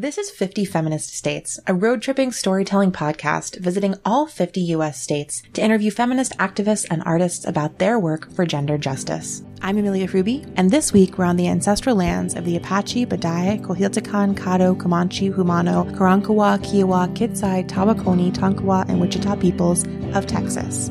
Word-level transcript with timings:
This 0.00 0.16
is 0.16 0.30
50 0.30 0.64
Feminist 0.64 1.12
States, 1.12 1.58
a 1.66 1.74
road 1.74 2.02
tripping 2.02 2.30
storytelling 2.30 2.92
podcast 2.92 3.58
visiting 3.58 3.96
all 4.04 4.28
50 4.28 4.60
US 4.76 5.02
states 5.02 5.42
to 5.54 5.60
interview 5.60 5.90
feminist 5.90 6.38
activists 6.38 6.86
and 6.88 7.02
artists 7.04 7.44
about 7.44 7.80
their 7.80 7.98
work 7.98 8.30
for 8.32 8.46
gender 8.46 8.78
justice. 8.78 9.42
I'm 9.60 9.76
Amelia 9.76 10.06
Fruby, 10.06 10.48
and 10.54 10.70
this 10.70 10.92
week 10.92 11.18
we're 11.18 11.24
on 11.24 11.34
the 11.34 11.48
ancestral 11.48 11.96
lands 11.96 12.36
of 12.36 12.44
the 12.44 12.56
Apache, 12.56 13.06
Badai, 13.06 13.60
Coahuiltecan, 13.60 14.36
Caddo, 14.36 14.78
Comanche, 14.78 15.30
Jumano, 15.30 15.92
Karankawa, 15.96 16.62
Kiowa, 16.62 17.12
Kitsai, 17.16 17.66
Tawakoni, 17.68 18.32
Tonkawa, 18.32 18.88
and 18.88 19.00
Wichita 19.00 19.34
peoples 19.34 19.84
of 20.14 20.28
Texas. 20.28 20.90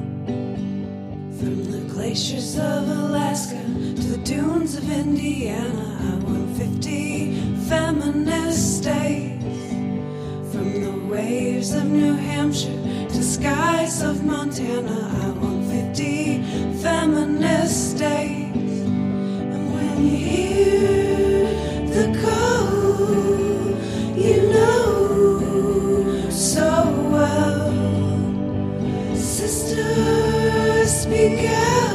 From 1.40 1.72
the 1.72 1.94
glaciers 1.94 2.58
of 2.60 2.90
Alaska 2.90 3.56
to 3.56 4.04
the 4.04 4.22
dunes 4.26 4.76
of 4.76 4.92
Indiana, 4.92 5.98
I 6.02 6.16
want 6.26 6.58
50 6.58 7.47
feminist 7.68 8.78
states. 8.78 9.44
From 10.52 10.82
the 10.82 11.14
waves 11.14 11.74
of 11.74 11.86
New 11.86 12.14
Hampshire 12.14 12.82
to 13.10 13.24
skies 13.24 14.02
of 14.02 14.24
Montana, 14.24 15.12
I 15.24 15.30
want 15.40 15.70
50 15.70 16.44
feminist 16.82 17.92
states. 17.92 18.56
And 18.56 19.74
when 19.74 20.06
you 20.06 20.18
hear 20.18 21.44
the 21.96 22.08
call, 22.24 23.76
you 24.16 24.38
know 24.54 26.30
so 26.30 26.70
well. 27.12 27.74
Sisters, 29.14 31.02
speak 31.02 31.50
out. 31.50 31.87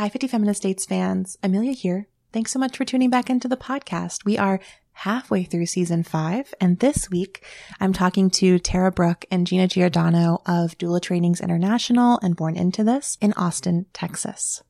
Hi, 0.00 0.08
50 0.08 0.28
Feminist 0.28 0.62
States 0.62 0.86
fans. 0.86 1.36
Amelia 1.42 1.72
here. 1.72 2.08
Thanks 2.32 2.52
so 2.52 2.58
much 2.58 2.74
for 2.74 2.86
tuning 2.86 3.10
back 3.10 3.28
into 3.28 3.48
the 3.48 3.56
podcast. 3.58 4.24
We 4.24 4.38
are 4.38 4.58
halfway 4.92 5.44
through 5.44 5.66
season 5.66 6.04
five, 6.04 6.54
and 6.58 6.78
this 6.78 7.10
week 7.10 7.44
I'm 7.80 7.92
talking 7.92 8.30
to 8.30 8.58
Tara 8.58 8.90
Brooke 8.90 9.26
and 9.30 9.46
Gina 9.46 9.68
Giordano 9.68 10.40
of 10.46 10.78
Doula 10.78 11.02
Trainings 11.02 11.42
International 11.42 12.18
and 12.22 12.34
Born 12.34 12.56
Into 12.56 12.82
This 12.82 13.18
in 13.20 13.34
Austin, 13.34 13.84
Texas. 13.92 14.62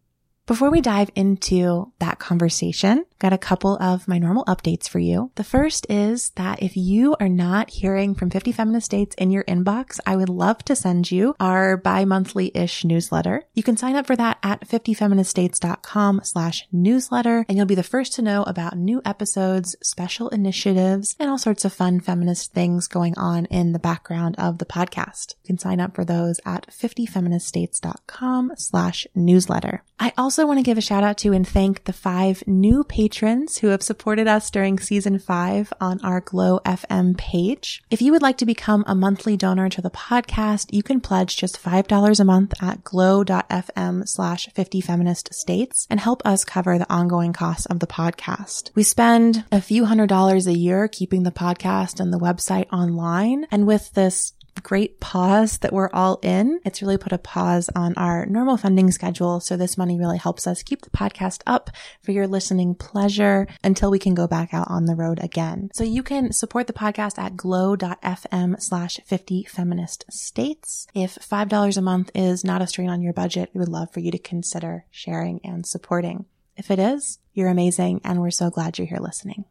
Before 0.51 0.73
we 0.73 0.81
dive 0.81 1.11
into 1.15 1.93
that 2.01 2.19
conversation, 2.19 3.05
got 3.21 3.33
a 3.33 3.39
couple 3.39 3.77
of 3.77 4.09
my 4.09 4.19
normal 4.19 4.45
updates 4.47 4.89
for 4.89 4.99
you. 4.99 5.31
The 5.37 5.45
first 5.45 5.87
is 5.89 6.31
that 6.31 6.61
if 6.61 6.77
you 6.77 7.15
are 7.21 7.29
not 7.29 7.71
hearing 7.71 8.17
from 8.17 8.31
50 8.31 8.51
Feminist 8.51 8.87
States 8.87 9.15
in 9.15 9.31
your 9.31 9.45
inbox, 9.45 10.01
I 10.05 10.17
would 10.17 10.29
love 10.29 10.59
to 10.65 10.75
send 10.75 11.13
you 11.13 11.37
our 11.39 11.77
bi-monthly-ish 11.77 12.85
newsletter. 12.85 13.45
You 13.55 13.63
can 13.63 13.77
sign 13.77 13.95
up 13.95 14.09
for 14.09 14.17
that 14.17 14.39
at 14.43 14.67
50feministstates.com 14.67 16.23
slash 16.25 16.67
newsletter, 16.73 17.47
and 17.49 17.57
you'll 17.57 17.67
be 17.67 17.77
the 17.77 17.85
first 17.85 18.15
to 18.15 18.23
know 18.23 18.43
about 18.43 18.77
new 18.77 19.01
episodes, 19.05 19.77
special 19.85 20.31
initiatives, 20.31 21.15
and 21.21 21.31
all 21.31 21.39
sorts 21.39 21.65
of 21.65 21.73
fun 21.73 22.01
feminist 22.01 22.53
things 22.53 22.89
going 22.89 23.17
on 23.17 23.47
in 23.47 23.71
the 23.71 23.79
background 23.79 24.35
of 24.37 24.59
the 24.59 24.67
podcast. 24.67 25.37
You 25.45 25.47
can 25.47 25.59
sign 25.59 25.79
up 25.79 25.95
for 25.95 26.05
those 26.05 26.41
at 26.45 26.67
50feministstates.com 26.73 28.55
slash 28.57 29.07
newsletter. 29.15 29.85
I 30.01 30.13
also 30.17 30.40
want 30.45 30.59
to 30.59 30.63
give 30.65 30.79
a 30.79 30.81
shout 30.81 31.03
out 31.03 31.19
to 31.19 31.33
and 31.33 31.47
thank 31.47 31.85
the 31.85 31.93
five 31.93 32.43
new 32.47 32.85
patrons 32.85 33.59
who 33.59 33.69
have 33.69 33.83
supported 33.83 34.27
us 34.27 34.51
during 34.51 34.79
season 34.79 35.19
five 35.19 35.73
on 35.81 36.01
our 36.03 36.21
Glow 36.21 36.61
FM 36.67 37.17
page. 37.17 37.83
If 37.91 38.03
you 38.03 38.13
would 38.13 38.23
like 38.23 38.39
to 38.39 38.47
become 38.47 38.85
a 38.87 38.95
monthly 38.95 39.37
donor 39.37 39.69
to 39.69 39.83
the 39.83 39.91
podcast, 39.91 40.73
you 40.73 40.83
can 40.83 41.01
pledge 41.01 41.37
just 41.37 41.63
$5 41.63 42.21
a 42.21 42.25
month 42.25 42.55
at 42.63 42.85
glow.fm 42.85 44.09
slash 44.09 44.49
50 44.55 44.81
feminist 44.81 45.33
states 45.35 45.87
and 45.91 46.01
help 46.01 46.23
us 46.25 46.45
cover 46.45 46.79
the 46.79 46.93
ongoing 46.93 47.33
costs 47.33 47.67
of 47.67 47.81
the 47.81 47.87
podcast. 47.87 48.71
We 48.75 48.83
spend 48.83 49.45
a 49.53 49.61
few 49.61 49.85
hundred 49.85 50.09
dollars 50.09 50.47
a 50.47 50.57
year 50.57 50.89
keeping 50.89 51.23
the 51.23 51.31
podcast 51.31 52.01
and 52.01 52.13
the 52.13 52.19
website 52.19 52.67
online. 52.73 53.47
And 53.51 53.67
with 53.67 53.93
this 53.95 54.33
great 54.63 55.01
pause 55.01 55.59
that 55.59 55.73
we're 55.73 55.91
all 55.93 56.19
in. 56.23 56.61
It's 56.65 56.83
really 56.83 56.99
put 56.99 57.13
a 57.13 57.19
pause 57.19 57.71
on 57.75 57.95
our 57.97 58.27
normal 58.27 58.57
funding 58.57 58.91
schedule. 58.91 59.41
So 59.41 59.57
this 59.57 59.79
money 59.79 59.99
really 59.99 60.19
helps 60.19 60.47
us 60.47 60.63
keep 60.63 60.83
the 60.83 60.91
podcast 60.91 61.43
up 61.47 61.71
for 62.03 62.13
your 62.13 62.27
listening 62.27 62.75
pleasure 62.75 63.47
until 63.63 63.91
we 63.91 63.99
can 63.99 64.15
go 64.15 64.27
back 64.27 64.53
out 64.53 64.71
on 64.71 64.87
the 64.87 64.95
road 64.95 65.19
again. 65.23 65.71
So 65.73 65.85
you 65.85 66.03
can 66.03 66.33
support 66.33 66.67
the 66.67 66.73
podcast 66.73 67.19
at 67.19 67.37
glow.fm 67.37 68.61
slash 68.61 69.01
50 69.05 69.45
feminist 69.45 70.05
states. 70.11 70.87
If 70.95 71.17
$5 71.17 71.77
a 71.77 71.81
month 71.81 72.11
is 72.15 72.45
not 72.45 72.63
a 72.63 72.67
strain 72.67 72.91
on 72.91 73.03
your 73.03 73.13
budget, 73.13 73.51
we 73.55 73.61
would 73.61 73.69
love 73.69 73.91
for 73.93 74.01
you 74.01 74.11
to 74.11 74.19
consider 74.19 74.85
sharing 74.91 75.41
and 75.45 75.67
supporting. 75.67 76.27
If 76.57 76.71
it 76.71 76.79
is, 76.79 77.19
you're 77.33 77.49
amazing 77.49 78.01
and 78.05 78.21
we're 78.21 78.31
so 78.31 78.51
glad 78.51 78.79
you're 78.79 78.87
here 78.87 78.99
listening. 78.99 79.45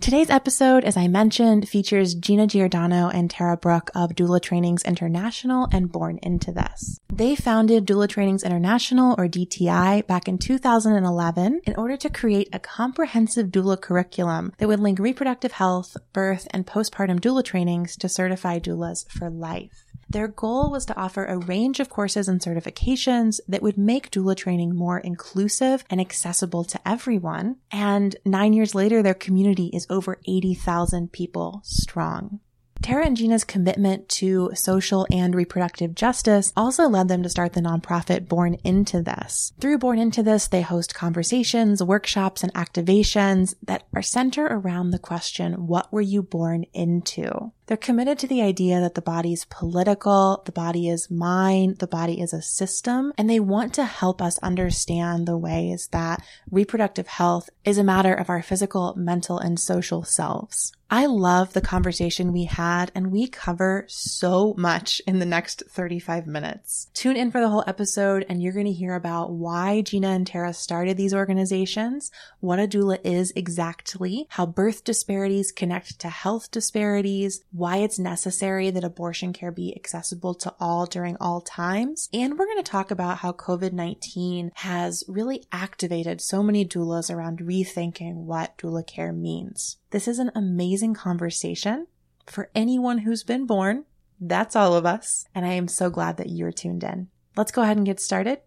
Today's 0.00 0.30
episode, 0.30 0.82
as 0.84 0.96
I 0.96 1.06
mentioned, 1.06 1.68
features 1.68 2.14
Gina 2.14 2.48
Giordano 2.48 3.08
and 3.08 3.30
Tara 3.30 3.56
Brooke 3.56 3.90
of 3.94 4.10
Doula 4.10 4.42
Trainings 4.42 4.82
International 4.82 5.68
and 5.70 5.92
Born 5.92 6.18
Into 6.22 6.50
This. 6.50 6.98
They 7.12 7.36
founded 7.36 7.86
Doula 7.86 8.08
Trainings 8.08 8.42
International, 8.42 9.14
or 9.16 9.28
DTI, 9.28 10.04
back 10.08 10.26
in 10.26 10.38
2011 10.38 11.60
in 11.64 11.76
order 11.76 11.96
to 11.96 12.10
create 12.10 12.48
a 12.52 12.58
comprehensive 12.58 13.48
doula 13.48 13.80
curriculum 13.80 14.52
that 14.58 14.66
would 14.66 14.80
link 14.80 14.98
reproductive 14.98 15.52
health, 15.52 15.96
birth, 16.12 16.48
and 16.50 16.66
postpartum 16.66 17.20
doula 17.20 17.44
trainings 17.44 17.96
to 17.98 18.08
certify 18.08 18.58
doulas 18.58 19.08
for 19.08 19.30
life. 19.30 19.81
Their 20.12 20.28
goal 20.28 20.70
was 20.70 20.84
to 20.86 20.96
offer 20.96 21.24
a 21.24 21.38
range 21.38 21.80
of 21.80 21.88
courses 21.88 22.28
and 22.28 22.38
certifications 22.38 23.40
that 23.48 23.62
would 23.62 23.78
make 23.78 24.10
doula 24.10 24.36
training 24.36 24.74
more 24.74 24.98
inclusive 24.98 25.86
and 25.88 26.02
accessible 26.02 26.64
to 26.64 26.78
everyone. 26.86 27.56
And 27.70 28.14
nine 28.22 28.52
years 28.52 28.74
later, 28.74 29.02
their 29.02 29.14
community 29.14 29.70
is 29.72 29.86
over 29.88 30.18
80,000 30.26 31.12
people 31.12 31.62
strong. 31.64 32.40
Tara 32.82 33.06
and 33.06 33.16
Gina's 33.16 33.44
commitment 33.44 34.08
to 34.08 34.50
social 34.54 35.06
and 35.10 35.34
reproductive 35.34 35.94
justice 35.94 36.52
also 36.56 36.88
led 36.88 37.08
them 37.08 37.22
to 37.22 37.28
start 37.28 37.52
the 37.52 37.60
nonprofit 37.60 38.28
Born 38.28 38.56
Into 38.64 39.00
This. 39.00 39.52
Through 39.60 39.78
Born 39.78 39.98
Into 39.98 40.22
This, 40.22 40.48
they 40.48 40.62
host 40.62 40.92
conversations, 40.92 41.82
workshops, 41.82 42.42
and 42.42 42.52
activations 42.54 43.54
that 43.62 43.86
are 43.94 44.02
centered 44.02 44.50
around 44.50 44.90
the 44.90 44.98
question, 44.98 45.68
what 45.68 45.92
were 45.92 46.00
you 46.00 46.22
born 46.22 46.64
into? 46.74 47.52
They're 47.72 47.78
committed 47.78 48.18
to 48.18 48.26
the 48.26 48.42
idea 48.42 48.80
that 48.80 48.96
the 48.96 49.00
body 49.00 49.32
is 49.32 49.46
political, 49.46 50.42
the 50.44 50.52
body 50.52 50.90
is 50.90 51.10
mine, 51.10 51.76
the 51.78 51.86
body 51.86 52.20
is 52.20 52.34
a 52.34 52.42
system, 52.42 53.14
and 53.16 53.30
they 53.30 53.40
want 53.40 53.72
to 53.72 53.86
help 53.86 54.20
us 54.20 54.36
understand 54.40 55.26
the 55.26 55.38
ways 55.38 55.88
that 55.90 56.22
reproductive 56.50 57.06
health 57.06 57.48
is 57.64 57.78
a 57.78 57.82
matter 57.82 58.12
of 58.12 58.28
our 58.28 58.42
physical, 58.42 58.92
mental, 58.94 59.38
and 59.38 59.58
social 59.58 60.04
selves. 60.04 60.72
I 60.92 61.06
love 61.06 61.54
the 61.54 61.62
conversation 61.62 62.34
we 62.34 62.44
had, 62.44 62.92
and 62.94 63.10
we 63.10 63.26
cover 63.26 63.86
so 63.88 64.52
much 64.58 65.00
in 65.06 65.20
the 65.20 65.24
next 65.24 65.62
35 65.70 66.26
minutes. 66.26 66.90
Tune 66.92 67.16
in 67.16 67.30
for 67.30 67.40
the 67.40 67.48
whole 67.48 67.64
episode, 67.66 68.26
and 68.28 68.42
you're 68.42 68.52
going 68.52 68.66
to 68.66 68.72
hear 68.72 68.94
about 68.94 69.32
why 69.32 69.80
Gina 69.80 70.08
and 70.08 70.26
Tara 70.26 70.52
started 70.52 70.98
these 70.98 71.14
organizations, 71.14 72.10
what 72.40 72.58
a 72.58 72.68
doula 72.68 72.98
is 73.04 73.32
exactly, 73.34 74.26
how 74.28 74.44
birth 74.44 74.84
disparities 74.84 75.50
connect 75.50 75.98
to 76.00 76.10
health 76.10 76.50
disparities, 76.50 77.42
why 77.62 77.76
it's 77.76 77.96
necessary 77.96 78.70
that 78.72 78.82
abortion 78.82 79.32
care 79.32 79.52
be 79.52 79.72
accessible 79.76 80.34
to 80.34 80.52
all 80.58 80.84
during 80.84 81.16
all 81.20 81.40
times. 81.40 82.08
And 82.12 82.36
we're 82.36 82.46
going 82.46 82.56
to 82.56 82.68
talk 82.68 82.90
about 82.90 83.18
how 83.18 83.30
COVID-19 83.30 84.50
has 84.54 85.04
really 85.06 85.44
activated 85.52 86.20
so 86.20 86.42
many 86.42 86.64
doulas 86.64 87.08
around 87.08 87.38
rethinking 87.38 88.24
what 88.24 88.58
doula 88.58 88.84
care 88.84 89.12
means. 89.12 89.76
This 89.90 90.08
is 90.08 90.18
an 90.18 90.32
amazing 90.34 90.94
conversation 90.94 91.86
for 92.26 92.50
anyone 92.52 92.98
who's 92.98 93.22
been 93.22 93.46
born. 93.46 93.84
That's 94.20 94.56
all 94.56 94.74
of 94.74 94.84
us. 94.84 95.26
And 95.32 95.46
I 95.46 95.52
am 95.52 95.68
so 95.68 95.88
glad 95.88 96.16
that 96.16 96.30
you're 96.30 96.50
tuned 96.50 96.82
in. 96.82 97.10
Let's 97.36 97.52
go 97.52 97.62
ahead 97.62 97.76
and 97.76 97.86
get 97.86 98.00
started. 98.00 98.40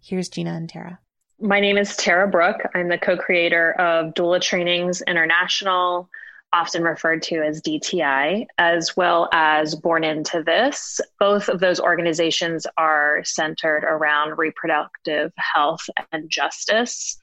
Here's 0.00 0.28
Gina 0.28 0.52
and 0.52 0.68
Tara. 0.68 1.00
My 1.40 1.58
name 1.58 1.76
is 1.76 1.96
Tara 1.96 2.28
Brooke. 2.28 2.60
I'm 2.72 2.86
the 2.86 2.98
co 2.98 3.16
creator 3.16 3.72
of 3.80 4.14
Doula 4.14 4.40
Trainings 4.40 5.02
International, 5.02 6.08
often 6.52 6.82
referred 6.82 7.22
to 7.22 7.42
as 7.42 7.62
DTI, 7.62 8.46
as 8.58 8.96
well 8.96 9.28
as 9.32 9.74
Born 9.74 10.04
Into 10.04 10.42
This. 10.42 11.00
Both 11.18 11.48
of 11.48 11.60
those 11.60 11.80
organizations 11.80 12.66
are 12.76 13.22
centered 13.24 13.84
around 13.84 14.38
reproductive 14.38 15.32
health 15.36 15.88
and 16.12 16.28
justice. 16.28 17.18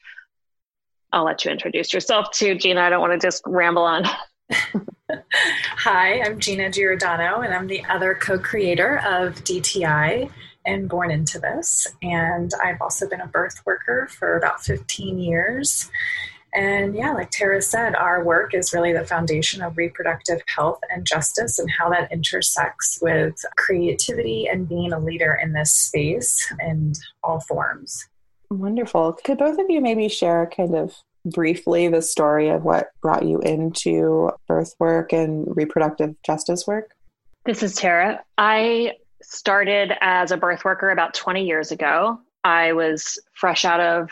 I'll 1.11 1.25
let 1.25 1.43
you 1.45 1.51
introduce 1.51 1.93
yourself 1.93 2.31
too, 2.31 2.55
Gina. 2.55 2.81
I 2.81 2.89
don't 2.89 3.01
want 3.01 3.19
to 3.19 3.25
just 3.25 3.43
ramble 3.45 3.83
on. 3.83 4.05
Hi, 5.09 6.21
I'm 6.21 6.39
Gina 6.39 6.69
Giordano, 6.69 7.41
and 7.41 7.53
I'm 7.53 7.67
the 7.67 7.83
other 7.85 8.15
co 8.15 8.39
creator 8.39 8.97
of 8.99 9.35
DTI 9.43 10.29
and 10.65 10.89
Born 10.89 11.11
Into 11.11 11.39
This. 11.39 11.87
And 12.01 12.51
I've 12.63 12.81
also 12.81 13.07
been 13.07 13.21
a 13.21 13.27
birth 13.27 13.61
worker 13.65 14.07
for 14.11 14.37
about 14.37 14.61
15 14.63 15.17
years. 15.17 15.89
And 16.57 16.95
yeah, 16.95 17.13
like 17.13 17.29
Tara 17.29 17.61
said, 17.61 17.93
our 17.93 18.23
work 18.23 18.55
is 18.55 18.73
really 18.73 18.91
the 18.91 19.05
foundation 19.05 19.61
of 19.61 19.77
reproductive 19.77 20.41
health 20.47 20.79
and 20.89 21.05
justice 21.05 21.59
and 21.59 21.69
how 21.69 21.87
that 21.91 22.11
intersects 22.11 22.97
with 22.99 23.35
creativity 23.57 24.47
and 24.47 24.67
being 24.67 24.91
a 24.91 24.99
leader 24.99 25.37
in 25.39 25.53
this 25.53 25.71
space 25.71 26.51
in 26.59 26.93
all 27.23 27.41
forms. 27.41 28.07
Wonderful. 28.49 29.19
Could 29.23 29.37
both 29.37 29.59
of 29.59 29.67
you 29.69 29.81
maybe 29.81 30.09
share 30.09 30.49
kind 30.49 30.73
of 30.73 30.95
briefly 31.25 31.89
the 31.89 32.01
story 32.01 32.49
of 32.49 32.63
what 32.63 32.89
brought 33.03 33.23
you 33.23 33.39
into 33.41 34.31
birth 34.47 34.73
work 34.79 35.13
and 35.13 35.45
reproductive 35.55 36.15
justice 36.23 36.65
work? 36.65 36.95
This 37.45 37.61
is 37.61 37.75
Tara. 37.75 38.23
I 38.39 38.93
started 39.21 39.93
as 40.01 40.31
a 40.31 40.37
birth 40.37 40.65
worker 40.65 40.89
about 40.89 41.13
20 41.13 41.45
years 41.45 41.71
ago. 41.71 42.19
I 42.43 42.73
was 42.73 43.19
fresh 43.35 43.63
out 43.63 43.79
of 43.79 44.09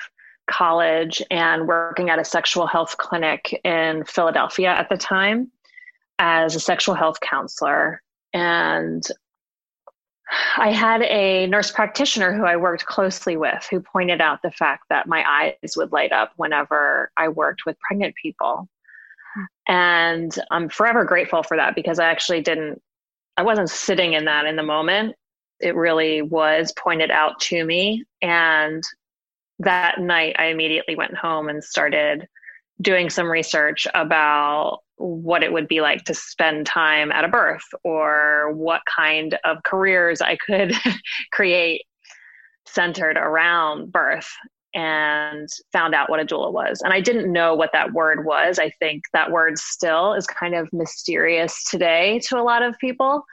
college 0.47 1.21
and 1.31 1.67
working 1.67 2.09
at 2.09 2.19
a 2.19 2.25
sexual 2.25 2.67
health 2.67 2.97
clinic 2.97 3.59
in 3.63 4.03
Philadelphia 4.05 4.69
at 4.69 4.89
the 4.89 4.97
time 4.97 5.51
as 6.19 6.55
a 6.55 6.59
sexual 6.59 6.95
health 6.95 7.19
counselor. 7.21 8.01
And 8.33 9.03
I 10.57 10.71
had 10.71 11.01
a 11.03 11.47
nurse 11.47 11.71
practitioner 11.71 12.33
who 12.33 12.45
I 12.45 12.55
worked 12.55 12.85
closely 12.85 13.37
with 13.37 13.67
who 13.69 13.79
pointed 13.79 14.21
out 14.21 14.41
the 14.41 14.51
fact 14.51 14.85
that 14.89 15.07
my 15.07 15.23
eyes 15.27 15.75
would 15.75 15.91
light 15.91 16.11
up 16.11 16.33
whenever 16.35 17.11
I 17.17 17.27
worked 17.27 17.65
with 17.65 17.79
pregnant 17.79 18.15
people. 18.21 18.67
And 19.67 20.33
I'm 20.51 20.69
forever 20.69 21.03
grateful 21.03 21.43
for 21.43 21.57
that 21.57 21.75
because 21.75 21.99
I 21.99 22.05
actually 22.05 22.41
didn't, 22.41 22.81
I 23.37 23.43
wasn't 23.43 23.69
sitting 23.69 24.13
in 24.13 24.25
that 24.25 24.45
in 24.45 24.55
the 24.55 24.63
moment. 24.63 25.15
It 25.59 25.75
really 25.75 26.21
was 26.21 26.73
pointed 26.73 27.11
out 27.11 27.39
to 27.41 27.63
me. 27.63 28.05
And 28.21 28.83
that 29.59 29.99
night, 29.99 30.35
I 30.37 30.45
immediately 30.45 30.95
went 30.95 31.15
home 31.15 31.49
and 31.49 31.63
started 31.63 32.27
doing 32.81 33.09
some 33.09 33.29
research 33.29 33.87
about 33.93 34.79
what 34.97 35.43
it 35.43 35.51
would 35.51 35.67
be 35.67 35.81
like 35.81 36.03
to 36.05 36.13
spend 36.13 36.65
time 36.65 37.11
at 37.11 37.25
a 37.25 37.29
birth 37.29 37.65
or 37.83 38.51
what 38.53 38.81
kind 38.93 39.37
of 39.43 39.63
careers 39.63 40.21
I 40.21 40.37
could 40.37 40.73
create 41.31 41.83
centered 42.65 43.17
around 43.17 43.91
birth 43.91 44.31
and 44.73 45.47
found 45.71 45.95
out 45.95 46.09
what 46.09 46.19
a 46.19 46.25
doula 46.25 46.51
was. 46.51 46.81
And 46.81 46.93
I 46.93 46.99
didn't 46.99 47.31
know 47.31 47.55
what 47.55 47.71
that 47.71 47.93
word 47.93 48.25
was. 48.25 48.59
I 48.59 48.71
think 48.71 49.03
that 49.13 49.31
word 49.31 49.57
still 49.57 50.13
is 50.13 50.27
kind 50.27 50.53
of 50.53 50.71
mysterious 50.73 51.63
today 51.63 52.19
to 52.27 52.37
a 52.37 52.43
lot 52.43 52.61
of 52.61 52.77
people. 52.79 53.23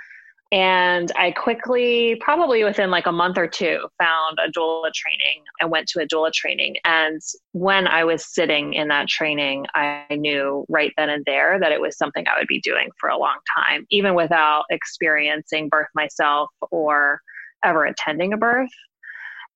And 0.52 1.10
I 1.16 1.30
quickly, 1.30 2.16
probably 2.20 2.62
within 2.62 2.90
like 2.90 3.06
a 3.06 3.12
month 3.12 3.38
or 3.38 3.48
two, 3.48 3.88
found 3.98 4.38
a 4.38 4.50
doula 4.50 4.92
training 4.92 5.42
and 5.58 5.70
went 5.70 5.88
to 5.88 6.00
a 6.00 6.06
doula 6.06 6.30
training. 6.30 6.76
And 6.84 7.22
when 7.52 7.86
I 7.86 8.04
was 8.04 8.26
sitting 8.26 8.74
in 8.74 8.88
that 8.88 9.08
training, 9.08 9.64
I 9.74 10.04
knew 10.10 10.66
right 10.68 10.92
then 10.98 11.08
and 11.08 11.24
there 11.24 11.58
that 11.58 11.72
it 11.72 11.80
was 11.80 11.96
something 11.96 12.26
I 12.28 12.38
would 12.38 12.48
be 12.48 12.60
doing 12.60 12.90
for 13.00 13.08
a 13.08 13.16
long 13.16 13.38
time, 13.56 13.86
even 13.88 14.14
without 14.14 14.64
experiencing 14.68 15.70
birth 15.70 15.88
myself 15.94 16.50
or 16.70 17.22
ever 17.64 17.86
attending 17.86 18.34
a 18.34 18.36
birth. 18.36 18.68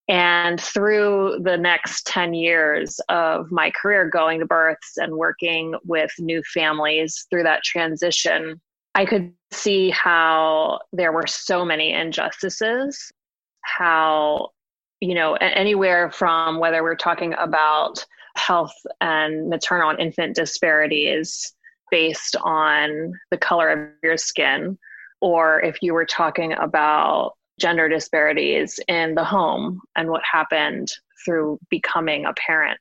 And 0.09 0.59
through 0.59 1.41
the 1.43 1.59
next 1.59 2.07
10 2.07 2.33
years 2.33 3.01
of 3.11 3.51
my 3.51 3.71
career 3.71 4.09
going 4.09 4.39
to 4.39 4.47
births 4.47 4.97
and 4.97 5.17
working 5.17 5.75
with 5.85 6.13
new 6.19 6.43
families 6.55 7.27
through 7.29 7.43
that 7.43 7.65
transition, 7.65 8.63
I 8.97 9.05
could 9.05 9.35
see 9.53 9.91
how 9.91 10.81
there 10.91 11.13
were 11.13 11.27
so 11.27 11.67
many 11.67 11.93
injustices, 11.93 13.13
how, 13.61 14.53
you 15.01 15.15
know, 15.15 15.35
anywhere 15.35 16.11
from 16.11 16.59
whether 16.59 16.83
we're 16.83 16.97
talking 16.97 17.35
about 17.39 18.03
health 18.37 18.75
and 19.03 19.51
maternal 19.51 19.91
and 19.91 20.01
infant 20.01 20.35
disparities 20.35 21.53
based 21.91 22.37
on 22.43 23.13
the 23.31 23.37
color 23.37 23.69
of 23.69 23.91
your 24.03 24.17
skin, 24.17 24.79
or 25.21 25.61
if 25.61 25.77
you 25.83 25.93
were 25.93 26.07
talking 26.07 26.55
about 26.55 27.33
gender 27.61 27.91
disparities 27.91 28.81
in 28.89 29.15
the 29.15 29.25
home 29.25 29.79
and 29.95 30.09
what 30.09 30.23
happened 30.25 30.91
through 31.23 31.59
becoming 31.69 32.25
a 32.25 32.33
parent 32.35 32.81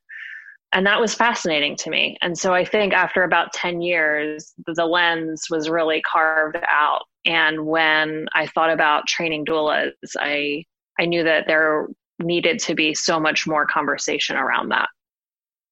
and 0.76 0.86
that 0.86 1.00
was 1.00 1.16
fascinating 1.16 1.78
to 1.78 1.90
me. 1.90 2.18
And 2.22 2.38
so 2.38 2.54
I 2.54 2.66
think 2.66 2.92
after 2.92 3.24
about 3.24 3.54
10 3.54 3.82
years, 3.82 4.54
the 4.68 4.86
lens 4.86 5.46
was 5.50 5.70
really 5.70 6.02
carved 6.02 6.58
out. 6.68 7.04
And 7.26 7.66
when 7.66 8.28
I 8.36 8.48
thought 8.48 8.70
about 8.70 9.08
training 9.08 9.46
doulas, 9.46 9.94
I, 10.20 10.66
I 11.00 11.06
knew 11.06 11.24
that 11.24 11.46
there 11.48 11.88
needed 12.20 12.60
to 12.60 12.76
be 12.76 12.94
so 12.94 13.22
much 13.22 13.48
more 13.48 13.66
conversation 13.66 14.36
around 14.36 14.70
that. 14.70 14.90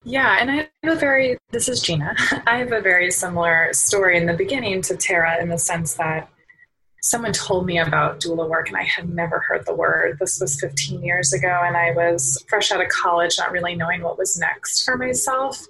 Yeah, 0.05 0.37
and 0.39 0.49
I 0.49 0.69
have 0.83 0.95
a 0.95 0.99
very, 0.99 1.37
this 1.51 1.67
is 1.67 1.81
Gina. 1.81 2.15
I 2.47 2.57
have 2.59 2.71
a 2.71 2.79
very 2.79 3.11
similar 3.11 3.73
story 3.73 4.17
in 4.17 4.25
the 4.25 4.33
beginning 4.33 4.81
to 4.83 4.95
Tara 4.95 5.41
in 5.41 5.49
the 5.49 5.59
sense 5.59 5.95
that 5.95 6.29
someone 7.03 7.33
told 7.33 7.65
me 7.65 7.77
about 7.77 8.21
doula 8.21 8.49
work 8.49 8.69
and 8.69 8.77
I 8.77 8.83
had 8.83 9.09
never 9.09 9.39
heard 9.39 9.65
the 9.65 9.75
word. 9.75 10.17
This 10.19 10.39
was 10.39 10.57
15 10.61 11.03
years 11.03 11.33
ago 11.33 11.61
and 11.63 11.75
I 11.75 11.91
was 11.91 12.41
fresh 12.47 12.71
out 12.71 12.81
of 12.81 12.87
college, 12.87 13.35
not 13.37 13.51
really 13.51 13.75
knowing 13.75 14.03
what 14.03 14.17
was 14.17 14.39
next 14.39 14.85
for 14.85 14.97
myself. 14.97 15.67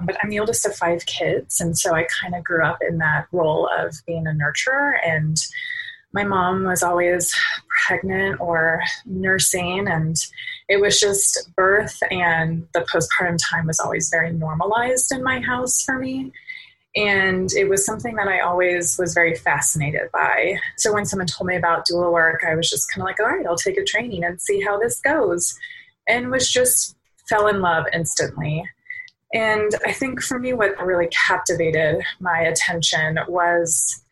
But 0.00 0.16
I'm 0.22 0.28
the 0.28 0.40
oldest 0.40 0.66
of 0.66 0.74
five 0.74 1.06
kids, 1.06 1.58
and 1.58 1.78
so 1.78 1.94
I 1.94 2.06
kind 2.20 2.34
of 2.34 2.44
grew 2.44 2.62
up 2.62 2.80
in 2.86 2.98
that 2.98 3.28
role 3.32 3.66
of 3.78 3.94
being 4.06 4.26
a 4.26 4.30
nurturer. 4.30 4.92
And 5.02 5.38
my 6.12 6.22
mom 6.22 6.64
was 6.64 6.82
always 6.82 7.34
pregnant 7.86 8.38
or 8.38 8.82
nursing, 9.06 9.88
and 9.88 10.14
it 10.68 10.82
was 10.82 11.00
just 11.00 11.48
birth 11.56 11.98
and 12.10 12.66
the 12.74 12.80
postpartum 12.80 13.38
time 13.50 13.66
was 13.66 13.80
always 13.80 14.10
very 14.10 14.32
normalized 14.32 15.12
in 15.12 15.22
my 15.22 15.40
house 15.40 15.82
for 15.82 15.98
me. 15.98 16.32
And 16.96 17.52
it 17.52 17.68
was 17.68 17.84
something 17.84 18.16
that 18.16 18.26
I 18.26 18.40
always 18.40 18.96
was 18.98 19.12
very 19.12 19.34
fascinated 19.34 20.10
by. 20.12 20.58
So 20.78 20.94
when 20.94 21.04
someone 21.04 21.26
told 21.26 21.46
me 21.46 21.56
about 21.56 21.86
doula 21.86 22.10
work, 22.10 22.42
I 22.48 22.54
was 22.54 22.70
just 22.70 22.90
kind 22.90 23.02
of 23.02 23.06
like, 23.06 23.20
all 23.20 23.26
right, 23.26 23.46
I'll 23.46 23.56
take 23.56 23.76
a 23.76 23.84
training 23.84 24.24
and 24.24 24.40
see 24.40 24.62
how 24.62 24.78
this 24.78 24.98
goes. 25.00 25.54
And 26.08 26.30
was 26.30 26.50
just 26.50 26.96
fell 27.28 27.48
in 27.48 27.60
love 27.60 27.84
instantly. 27.92 28.64
And 29.34 29.72
I 29.84 29.92
think 29.92 30.22
for 30.22 30.38
me, 30.38 30.54
what 30.54 30.80
really 30.82 31.08
captivated 31.08 32.02
my 32.18 32.40
attention 32.40 33.18
was 33.28 34.02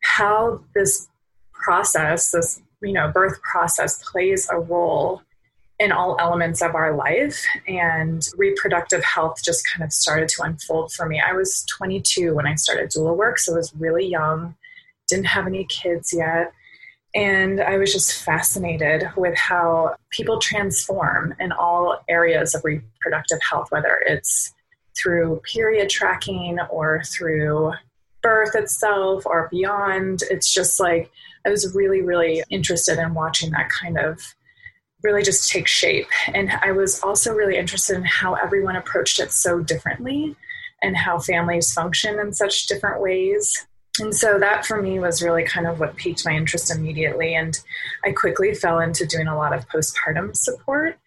how 0.00 0.60
this 0.74 1.08
process, 1.52 2.32
this 2.32 2.60
you 2.82 2.92
know 2.92 3.10
birth 3.12 3.40
process, 3.42 4.02
plays 4.10 4.48
a 4.50 4.58
role 4.58 5.22
in 5.78 5.92
all 5.92 6.16
elements 6.20 6.62
of 6.62 6.74
our 6.74 6.94
life. 6.96 7.44
And 7.66 8.26
reproductive 8.36 9.02
health 9.04 9.40
just 9.44 9.66
kind 9.66 9.84
of 9.84 9.92
started 9.92 10.28
to 10.30 10.42
unfold 10.42 10.92
for 10.92 11.06
me. 11.06 11.20
I 11.20 11.32
was 11.32 11.64
22 11.76 12.34
when 12.34 12.46
I 12.46 12.54
started 12.54 12.90
doula 12.90 13.16
work, 13.16 13.38
so 13.38 13.54
I 13.54 13.56
was 13.56 13.74
really 13.74 14.06
young, 14.06 14.54
didn't 15.08 15.26
have 15.26 15.46
any 15.46 15.64
kids 15.64 16.12
yet. 16.12 16.52
And 17.14 17.60
I 17.60 17.76
was 17.76 17.92
just 17.92 18.24
fascinated 18.24 19.08
with 19.16 19.38
how 19.38 19.94
people 20.10 20.40
transform 20.40 21.34
in 21.38 21.52
all 21.52 22.02
areas 22.08 22.54
of 22.54 22.64
reproductive 22.64 23.38
health, 23.48 23.70
whether 23.70 24.02
it's 24.06 24.52
through 24.96 25.40
period 25.52 25.90
tracking 25.90 26.58
or 26.70 27.02
through 27.04 27.72
birth 28.22 28.54
itself 28.56 29.26
or 29.26 29.48
beyond. 29.50 30.22
It's 30.30 30.52
just 30.52 30.80
like 30.80 31.10
I 31.46 31.50
was 31.50 31.74
really, 31.74 32.00
really 32.00 32.42
interested 32.50 32.98
in 32.98 33.14
watching 33.14 33.52
that 33.52 33.68
kind 33.68 33.98
of 33.98 34.34
really 35.04 35.22
just 35.22 35.50
take 35.50 35.68
shape. 35.68 36.08
And 36.34 36.50
I 36.62 36.72
was 36.72 37.00
also 37.02 37.32
really 37.32 37.56
interested 37.56 37.96
in 37.96 38.04
how 38.04 38.34
everyone 38.34 38.74
approached 38.74 39.20
it 39.20 39.30
so 39.30 39.60
differently 39.60 40.34
and 40.82 40.96
how 40.96 41.18
families 41.18 41.72
function 41.72 42.18
in 42.18 42.32
such 42.32 42.66
different 42.66 43.00
ways. 43.00 43.66
And 44.00 44.14
so 44.14 44.40
that 44.40 44.66
for 44.66 44.82
me 44.82 44.98
was 44.98 45.22
really 45.22 45.44
kind 45.44 45.68
of 45.68 45.78
what 45.78 45.94
piqued 45.94 46.24
my 46.24 46.32
interest 46.32 46.74
immediately. 46.74 47.34
And 47.34 47.56
I 48.04 48.10
quickly 48.10 48.52
fell 48.52 48.80
into 48.80 49.06
doing 49.06 49.28
a 49.28 49.36
lot 49.36 49.54
of 49.54 49.68
postpartum 49.68 50.34
support. 50.34 50.98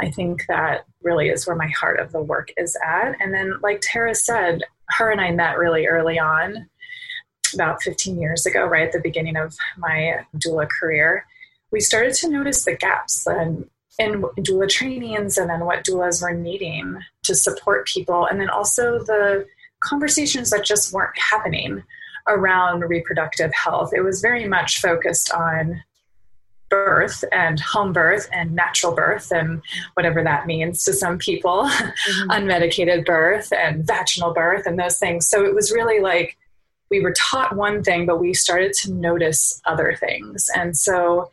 I 0.00 0.10
think 0.10 0.44
that 0.48 0.84
really 1.02 1.28
is 1.28 1.46
where 1.46 1.54
my 1.54 1.68
heart 1.68 2.00
of 2.00 2.10
the 2.10 2.22
work 2.22 2.48
is 2.56 2.76
at. 2.84 3.14
And 3.20 3.32
then, 3.32 3.60
like 3.62 3.80
Tara 3.82 4.16
said, 4.16 4.62
her 4.88 5.10
and 5.10 5.20
I 5.20 5.30
met 5.30 5.58
really 5.58 5.86
early 5.86 6.18
on, 6.18 6.68
about 7.54 7.82
15 7.82 8.20
years 8.20 8.46
ago, 8.46 8.64
right 8.64 8.86
at 8.86 8.92
the 8.92 9.00
beginning 9.00 9.36
of 9.36 9.54
my 9.78 10.26
doula 10.36 10.68
career 10.68 11.24
we 11.74 11.80
started 11.80 12.14
to 12.14 12.28
notice 12.28 12.64
the 12.64 12.76
gaps 12.76 13.26
and 13.26 13.68
in 13.98 14.22
doula 14.38 14.68
trainings 14.68 15.36
and 15.36 15.50
then 15.50 15.64
what 15.64 15.84
doulas 15.84 16.22
were 16.22 16.32
needing 16.32 17.00
to 17.24 17.34
support 17.34 17.88
people. 17.88 18.26
And 18.26 18.40
then 18.40 18.48
also 18.48 19.00
the 19.00 19.44
conversations 19.80 20.50
that 20.50 20.64
just 20.64 20.92
weren't 20.92 21.18
happening 21.18 21.82
around 22.28 22.82
reproductive 22.82 23.52
health. 23.52 23.90
It 23.92 24.02
was 24.02 24.20
very 24.20 24.46
much 24.46 24.80
focused 24.80 25.32
on 25.32 25.82
birth 26.70 27.24
and 27.32 27.58
home 27.58 27.92
birth 27.92 28.28
and 28.32 28.52
natural 28.52 28.94
birth 28.94 29.32
and 29.32 29.60
whatever 29.94 30.22
that 30.22 30.46
means 30.46 30.84
to 30.84 30.92
some 30.92 31.18
people 31.18 31.64
mm-hmm. 31.64 32.30
unmedicated 32.30 33.04
birth 33.04 33.52
and 33.52 33.84
vaginal 33.84 34.32
birth 34.32 34.64
and 34.64 34.78
those 34.78 35.00
things. 35.00 35.28
So 35.28 35.44
it 35.44 35.56
was 35.56 35.72
really 35.72 36.00
like 36.00 36.36
we 36.88 37.00
were 37.00 37.14
taught 37.18 37.56
one 37.56 37.82
thing 37.82 38.06
but 38.06 38.20
we 38.20 38.32
started 38.32 38.72
to 38.74 38.92
notice 38.92 39.60
other 39.64 39.96
things. 39.98 40.48
And 40.54 40.76
so 40.76 41.30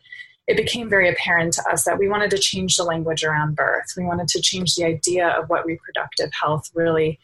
it 0.52 0.56
became 0.58 0.90
very 0.90 1.08
apparent 1.08 1.54
to 1.54 1.62
us 1.72 1.84
that 1.84 1.98
we 1.98 2.08
wanted 2.08 2.30
to 2.32 2.38
change 2.38 2.76
the 2.76 2.84
language 2.84 3.24
around 3.24 3.56
birth. 3.56 3.94
We 3.96 4.04
wanted 4.04 4.28
to 4.28 4.40
change 4.42 4.74
the 4.74 4.84
idea 4.84 5.28
of 5.28 5.48
what 5.48 5.64
reproductive 5.64 6.30
health 6.38 6.70
really 6.74 7.18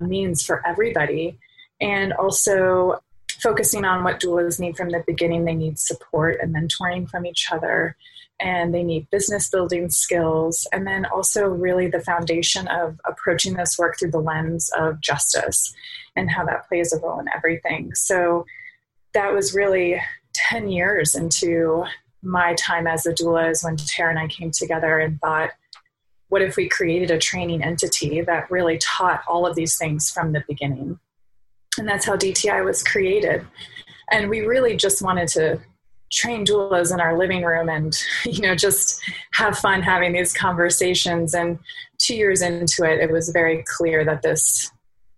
means 0.00 0.44
for 0.44 0.66
everybody. 0.66 1.38
And 1.80 2.12
also 2.12 3.00
focusing 3.40 3.84
on 3.84 4.02
what 4.02 4.18
doulas 4.18 4.58
need 4.58 4.76
from 4.76 4.90
the 4.90 5.04
beginning. 5.06 5.44
They 5.44 5.54
need 5.54 5.78
support 5.78 6.40
and 6.40 6.52
mentoring 6.52 7.08
from 7.08 7.24
each 7.24 7.52
other. 7.52 7.96
and 8.38 8.74
they 8.74 8.82
need 8.82 9.08
business 9.10 9.48
building 9.48 9.88
skills, 9.90 10.66
and 10.72 10.86
then 10.86 11.06
also 11.06 11.46
really 11.46 11.88
the 11.88 12.00
foundation 12.00 12.68
of 12.68 13.00
approaching 13.06 13.54
this 13.54 13.78
work 13.78 13.98
through 13.98 14.10
the 14.10 14.18
lens 14.18 14.70
of 14.78 15.00
justice 15.00 15.74
and 16.16 16.30
how 16.30 16.44
that 16.44 16.68
plays 16.68 16.92
a 16.92 16.98
role 16.98 17.18
in 17.18 17.26
everything. 17.34 17.94
So 17.94 18.44
that 19.14 19.32
was 19.32 19.54
really 19.54 20.00
10 20.34 20.68
years 20.68 21.14
into 21.14 21.84
my 22.26 22.54
time 22.54 22.86
as 22.86 23.06
a 23.06 23.12
doula 23.12 23.50
is 23.50 23.62
when 23.62 23.76
Tara 23.76 24.10
and 24.10 24.18
I 24.18 24.26
came 24.26 24.50
together 24.50 24.98
and 24.98 25.20
thought, 25.20 25.50
what 26.28 26.42
if 26.42 26.56
we 26.56 26.68
created 26.68 27.10
a 27.10 27.18
training 27.18 27.62
entity 27.62 28.20
that 28.20 28.50
really 28.50 28.78
taught 28.78 29.22
all 29.28 29.46
of 29.46 29.54
these 29.54 29.78
things 29.78 30.10
from 30.10 30.32
the 30.32 30.44
beginning? 30.48 30.98
And 31.78 31.88
that's 31.88 32.06
how 32.06 32.16
DTI 32.16 32.64
was 32.64 32.82
created. 32.82 33.46
And 34.10 34.28
we 34.28 34.40
really 34.40 34.76
just 34.76 35.02
wanted 35.02 35.28
to 35.28 35.60
train 36.10 36.44
doulas 36.46 36.92
in 36.92 37.00
our 37.00 37.18
living 37.18 37.42
room 37.42 37.68
and 37.68 38.00
you 38.24 38.40
know 38.40 38.54
just 38.54 39.02
have 39.32 39.58
fun 39.58 39.82
having 39.82 40.12
these 40.12 40.32
conversations 40.32 41.34
and 41.34 41.58
two 41.98 42.14
years 42.14 42.42
into 42.42 42.84
it 42.84 43.00
it 43.00 43.10
was 43.10 43.30
very 43.30 43.64
clear 43.66 44.04
that 44.04 44.22
this 44.22 44.70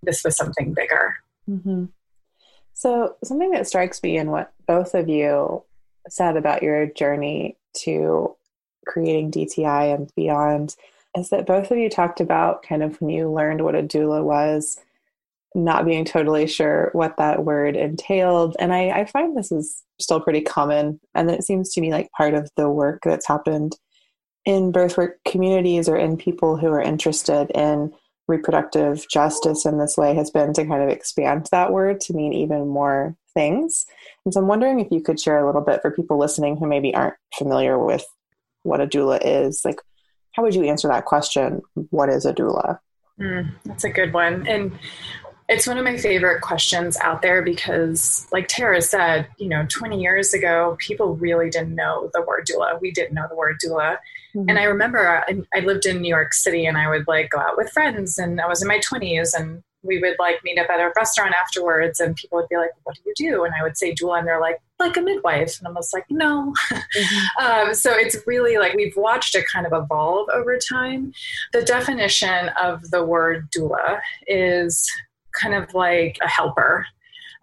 this 0.03 0.25
was 0.25 0.35
something 0.35 0.73
bigger 0.73 1.15
Mm-hmm. 1.49 1.87
So, 2.75 3.17
something 3.25 3.51
that 3.53 3.67
strikes 3.67 4.03
me 4.03 4.19
in 4.19 4.31
what 4.31 4.53
both 4.67 4.95
of 4.95 5.09
you 5.09 5.65
said 6.13 6.37
about 6.37 6.63
your 6.63 6.87
journey 6.87 7.57
to 7.79 8.37
creating 8.87 9.31
DTI 9.31 9.95
and 9.95 10.11
beyond 10.17 10.75
is 11.17 11.31
that 11.31 11.47
both 11.47 11.71
of 11.71 11.79
you 11.79 11.89
talked 11.89 12.21
about 12.21 12.63
kind 12.63 12.83
of 12.83 13.01
when 13.01 13.11
you 13.11 13.31
learned 13.31 13.63
what 13.63 13.75
a 13.75 13.83
doula 13.83 14.23
was, 14.23 14.79
not 15.55 15.85
being 15.85 16.05
totally 16.05 16.47
sure 16.47 16.91
what 16.93 17.17
that 17.17 17.45
word 17.45 17.77
entailed. 17.77 18.57
And 18.59 18.73
I, 18.73 18.91
I 18.91 19.05
find 19.07 19.37
this 19.37 19.51
is 19.51 19.83
still 20.01 20.21
pretty 20.21 20.43
common. 20.43 21.01
And 21.15 21.31
it 21.31 21.45
seems 21.45 21.73
to 21.75 21.81
me 21.81 21.91
like 21.91 22.11
part 22.13 22.35
of 22.35 22.51
the 22.57 22.69
work 22.69 23.01
that's 23.05 23.27
happened 23.27 23.77
in 24.45 24.73
birthwork 24.73 25.19
communities 25.25 25.89
or 25.89 25.97
in 25.97 26.17
people 26.17 26.57
who 26.57 26.69
are 26.69 26.81
interested 26.81 27.51
in 27.55 27.93
reproductive 28.29 29.09
justice 29.09 29.65
in 29.67 29.79
this 29.79 29.97
way 29.97 30.15
has 30.15 30.31
been 30.31 30.53
to 30.53 30.67
kind 30.67 30.83
of 30.83 30.91
expand 30.91 31.49
that 31.51 31.73
word 31.73 32.01
to 32.01 32.13
mean 32.13 32.33
even 32.33 32.69
more 32.69 33.17
things. 33.35 33.87
And 34.25 34.33
so 34.33 34.41
I'm 34.41 34.47
wondering 34.47 34.79
if 34.81 34.89
you 34.91 35.01
could 35.01 35.19
share 35.19 35.39
a 35.39 35.47
little 35.47 35.63
bit 35.63 35.81
for 35.83 35.91
people 35.91 36.19
listening 36.19 36.57
who 36.57 36.67
maybe 36.67 36.95
aren't 36.95 37.17
familiar 37.37 37.83
with 37.83 38.05
what 38.63 38.81
a 38.81 38.87
doula 38.87 39.19
is. 39.23 39.63
Like, 39.65 39.81
how 40.33 40.43
would 40.43 40.55
you 40.55 40.65
answer 40.65 40.89
that 40.89 41.07
question? 41.07 41.63
What 41.91 42.11
is 42.11 42.27
a 42.27 42.35
doula? 42.35 42.79
Mm, 43.19 43.53
that's 43.65 43.85
a 43.85 43.91
good 43.91 44.13
one. 44.13 44.47
And 44.47 44.79
it's 45.49 45.67
one 45.67 45.79
of 45.79 45.85
my 45.85 45.97
favorite 45.97 46.43
questions 46.43 46.97
out 46.99 47.23
there 47.23 47.43
because, 47.43 48.29
like 48.31 48.49
Tara 48.49 48.83
said, 48.83 49.29
you 49.39 49.49
know, 49.49 49.67
20 49.69 50.01
years 50.01 50.35
ago, 50.35 50.77
people 50.79 51.17
really 51.17 51.49
didn't 51.49 51.75
know 51.75 52.11
the 52.13 52.21
word 52.23 52.47
doula. 52.47 52.81
We 52.81 52.91
didn't 52.91 53.15
know 53.15 53.27
the 53.29 53.35
word 53.35 53.57
doula. 53.65 53.97
Mm-hmm. 54.35 54.49
And 54.49 54.59
I 54.59 54.65
remember 54.65 55.25
I, 55.29 55.41
I 55.55 55.61
lived 55.61 55.87
in 55.87 56.01
New 56.01 56.09
York 56.09 56.35
City 56.35 56.67
and 56.67 56.77
I 56.77 56.89
would 56.89 57.07
like 57.09 57.31
go 57.31 57.39
out 57.39 57.57
with 57.57 57.71
friends 57.71 58.19
and 58.19 58.41
I 58.41 58.47
was 58.47 58.63
in 58.63 58.69
my 58.69 58.79
20s 58.79 59.31
and 59.39 59.63
we 59.83 59.99
would 60.01 60.17
like 60.19 60.43
meet 60.43 60.59
up 60.59 60.69
at 60.71 60.81
a 60.81 60.93
restaurant 60.97 61.35
afterwards 61.41 62.01
and 62.01 62.17
people 62.17 62.37
would 62.37 62.49
be 62.49 62.57
like, 62.57 62.71
what 62.83 62.97
do 62.97 63.03
you 63.07 63.15
do? 63.17 63.45
And 63.45 63.55
I 63.59 63.63
would 63.63 63.77
say 63.77 63.95
doula 63.95 64.19
and 64.19 64.27
they're 64.27 64.41
like, 64.41 64.61
like 64.79 64.97
a 64.97 65.01
midwife. 65.01 65.59
And 65.59 65.69
I'm 65.69 65.75
just 65.75 65.95
like, 65.95 66.05
no. 66.11 66.53
Mm-hmm. 66.71 67.45
um, 67.45 67.75
so 67.75 67.93
it's 67.93 68.17
really 68.27 68.59
like 68.59 68.75
we've 68.75 68.97
watched 68.97 69.35
it 69.35 69.45
kind 69.53 69.67
of 69.67 69.73
evolve 69.73 70.29
over 70.33 70.59
time. 70.59 71.13
The 71.53 71.63
definition 71.63 72.51
of 72.61 72.91
the 72.91 73.05
word 73.05 73.51
doula 73.51 74.01
is 74.27 74.87
kind 75.33 75.55
of 75.55 75.73
like 75.75 76.19
a 76.23 76.29
helper. 76.29 76.87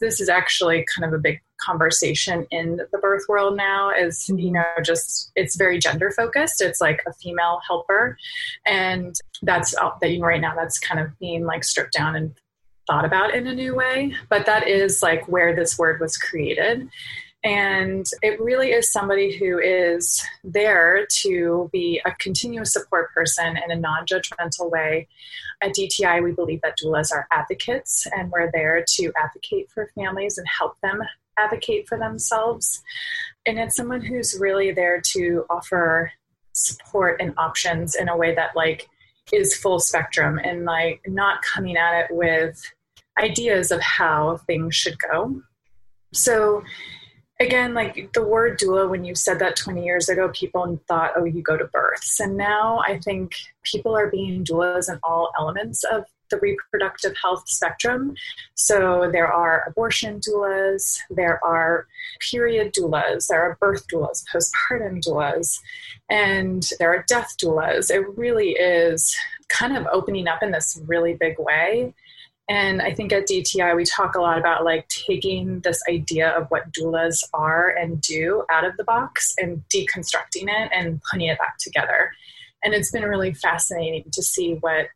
This 0.01 0.19
is 0.19 0.27
actually 0.27 0.85
kind 0.93 1.05
of 1.05 1.17
a 1.17 1.21
big 1.21 1.41
conversation 1.59 2.45
in 2.51 2.81
the 2.91 2.97
birth 2.97 3.23
world 3.27 3.55
now 3.55 3.89
is 3.89 4.19
mm-hmm. 4.25 4.39
you 4.39 4.51
know 4.51 4.65
just 4.83 5.31
it's 5.35 5.55
very 5.55 5.79
gender 5.79 6.11
focused 6.11 6.61
it's 6.61 6.81
like 6.81 7.01
a 7.07 7.13
female 7.13 7.59
helper. 7.67 8.17
And 8.65 9.15
that's 9.41 9.73
that 9.73 10.11
you 10.11 10.19
know 10.19 10.27
right 10.27 10.41
now 10.41 10.55
that's 10.55 10.79
kind 10.79 10.99
of 10.99 11.17
being 11.19 11.45
like 11.45 11.63
stripped 11.63 11.93
down 11.93 12.15
and 12.15 12.35
thought 12.87 13.05
about 13.05 13.33
in 13.33 13.47
a 13.47 13.53
new 13.53 13.75
way. 13.75 14.13
But 14.29 14.45
that 14.45 14.67
is 14.67 15.01
like 15.01 15.27
where 15.27 15.55
this 15.55 15.77
word 15.77 15.99
was 15.99 16.17
created. 16.17 16.87
And 17.43 18.07
it 18.23 18.41
really 18.41 18.71
is 18.71 18.91
somebody 18.91 19.37
who 19.37 19.59
is 19.59 20.23
there 20.43 21.05
to 21.21 21.69
be 21.71 22.01
a 22.03 22.11
continuous 22.13 22.73
support 22.73 23.13
person 23.13 23.55
in 23.57 23.69
a 23.69 23.75
non 23.75 24.05
judgmental 24.05 24.71
way. 24.71 25.07
At 25.61 25.73
DTI, 25.73 26.23
we 26.23 26.31
believe 26.31 26.61
that 26.63 26.75
doulas 26.83 27.13
are 27.13 27.27
advocates, 27.31 28.07
and 28.11 28.31
we're 28.31 28.51
there 28.51 28.83
to 28.95 29.11
advocate 29.15 29.69
for 29.71 29.89
families 29.95 30.37
and 30.37 30.47
help 30.47 30.79
them 30.81 31.01
advocate 31.37 31.87
for 31.87 31.97
themselves. 31.97 32.81
And 33.45 33.59
it's 33.59 33.75
someone 33.75 34.01
who's 34.01 34.37
really 34.39 34.71
there 34.71 35.01
to 35.13 35.45
offer 35.49 36.11
support 36.53 37.21
and 37.21 37.33
options 37.37 37.95
in 37.95 38.09
a 38.09 38.17
way 38.17 38.33
that, 38.33 38.55
like, 38.55 38.87
is 39.33 39.55
full 39.55 39.79
spectrum 39.79 40.39
and 40.43 40.65
like 40.65 41.01
not 41.07 41.41
coming 41.41 41.77
at 41.77 42.01
it 42.01 42.07
with 42.11 42.61
ideas 43.19 43.71
of 43.71 43.81
how 43.81 44.37
things 44.45 44.75
should 44.75 44.97
go. 44.99 45.41
So 46.13 46.63
again, 47.39 47.73
like 47.73 48.13
the 48.13 48.23
word 48.23 48.59
doula, 48.59 48.89
when 48.89 49.03
you 49.03 49.15
said 49.15 49.39
that 49.39 49.55
20 49.55 49.83
years 49.83 50.09
ago, 50.09 50.29
people 50.33 50.79
thought, 50.87 51.11
oh, 51.15 51.25
you 51.25 51.41
go 51.41 51.57
to 51.57 51.65
births. 51.65 52.19
And 52.19 52.37
now 52.37 52.79
I 52.79 52.99
think 52.99 53.33
people 53.63 53.95
are 53.95 54.09
being 54.09 54.43
doulas 54.43 54.91
in 54.91 54.99
all 55.03 55.31
elements 55.37 55.83
of 55.83 56.05
the 56.29 56.39
reproductive 56.39 57.15
health 57.21 57.47
spectrum. 57.47 58.15
So 58.55 59.09
there 59.11 59.31
are 59.31 59.63
abortion 59.67 60.19
doulas, 60.19 60.97
there 61.09 61.43
are 61.43 61.87
period 62.19 62.73
doulas, 62.73 63.27
there 63.27 63.41
are 63.41 63.57
birth 63.59 63.87
doulas, 63.87 64.23
postpartum 64.33 65.01
doulas, 65.01 65.59
and 66.09 66.67
there 66.79 66.93
are 66.93 67.05
death 67.07 67.35
doulas. 67.41 67.89
It 67.89 68.05
really 68.17 68.51
is 68.51 69.15
kind 69.49 69.75
of 69.75 69.87
opening 69.91 70.27
up 70.27 70.41
in 70.41 70.51
this 70.51 70.79
really 70.87 71.13
big 71.13 71.35
way. 71.39 71.93
And 72.47 72.81
I 72.81 72.93
think 72.93 73.11
at 73.11 73.27
DTI, 73.27 73.75
we 73.75 73.85
talk 73.85 74.15
a 74.15 74.21
lot 74.21 74.37
about 74.37 74.63
like 74.63 74.87
taking 74.87 75.61
this 75.61 75.81
idea 75.89 76.29
of 76.29 76.47
what 76.49 76.71
doulas 76.71 77.23
are 77.33 77.69
and 77.69 77.99
do 78.01 78.43
out 78.51 78.65
of 78.65 78.77
the 78.77 78.83
box 78.83 79.33
and 79.39 79.63
deconstructing 79.73 80.47
it 80.47 80.71
and 80.71 81.01
putting 81.09 81.27
it 81.27 81.39
back 81.39 81.57
together. 81.57 82.11
And 82.63 82.73
it's 82.73 82.91
been 82.91 83.03
really 83.03 83.33
fascinating 83.33 84.05
to 84.11 84.21
see 84.21 84.53
what 84.59 84.87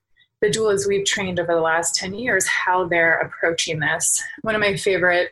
the 0.41 0.49
doulas 0.49 0.87
we've 0.87 1.05
trained 1.05 1.39
over 1.39 1.53
the 1.53 1.61
last 1.61 1.95
10 1.95 2.13
years, 2.13 2.47
how 2.47 2.87
they're 2.87 3.17
approaching 3.19 3.79
this. 3.79 4.23
One 4.41 4.55
of 4.55 4.61
my 4.61 4.75
favorite 4.75 5.31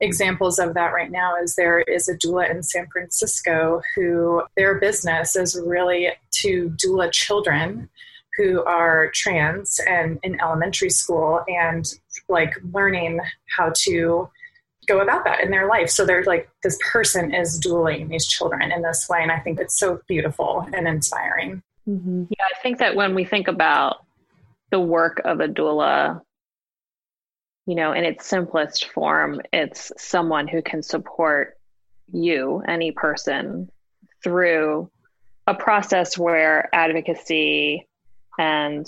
examples 0.00 0.58
of 0.58 0.74
that 0.74 0.92
right 0.92 1.10
now 1.10 1.34
is 1.42 1.56
there 1.56 1.80
is 1.80 2.08
a 2.08 2.16
doula 2.16 2.50
in 2.50 2.62
San 2.62 2.86
Francisco 2.92 3.82
who 3.94 4.42
their 4.56 4.78
business 4.78 5.36
is 5.36 5.60
really 5.64 6.10
to 6.30 6.70
doula 6.70 7.10
children 7.10 7.88
who 8.36 8.62
are 8.64 9.10
trans 9.14 9.80
and 9.88 10.20
in 10.22 10.40
elementary 10.40 10.90
school 10.90 11.42
and 11.48 11.94
like 12.28 12.54
learning 12.72 13.18
how 13.56 13.72
to 13.74 14.28
go 14.86 15.00
about 15.00 15.24
that 15.24 15.40
in 15.40 15.50
their 15.50 15.68
life. 15.68 15.90
So 15.90 16.06
they're 16.06 16.22
like, 16.22 16.48
this 16.62 16.78
person 16.90 17.34
is 17.34 17.58
dueling 17.58 18.08
these 18.08 18.26
children 18.26 18.70
in 18.70 18.82
this 18.82 19.08
way. 19.08 19.20
And 19.22 19.32
I 19.32 19.40
think 19.40 19.58
it's 19.58 19.78
so 19.78 20.00
beautiful 20.06 20.66
and 20.72 20.86
inspiring. 20.86 21.62
Mm-hmm. 21.88 22.24
Yeah, 22.30 22.44
I 22.44 22.62
think 22.62 22.78
that 22.78 22.94
when 22.94 23.14
we 23.14 23.24
think 23.24 23.48
about 23.48 24.04
the 24.70 24.80
work 24.80 25.20
of 25.24 25.40
a 25.40 25.48
doula, 25.48 26.20
you 27.66 27.74
know, 27.74 27.92
in 27.92 28.04
its 28.04 28.26
simplest 28.26 28.86
form, 28.86 29.40
it's 29.52 29.92
someone 29.96 30.48
who 30.48 30.62
can 30.62 30.82
support 30.82 31.56
you, 32.12 32.62
any 32.66 32.92
person, 32.92 33.70
through 34.22 34.90
a 35.46 35.54
process 35.54 36.18
where 36.18 36.68
advocacy 36.74 37.86
and 38.38 38.86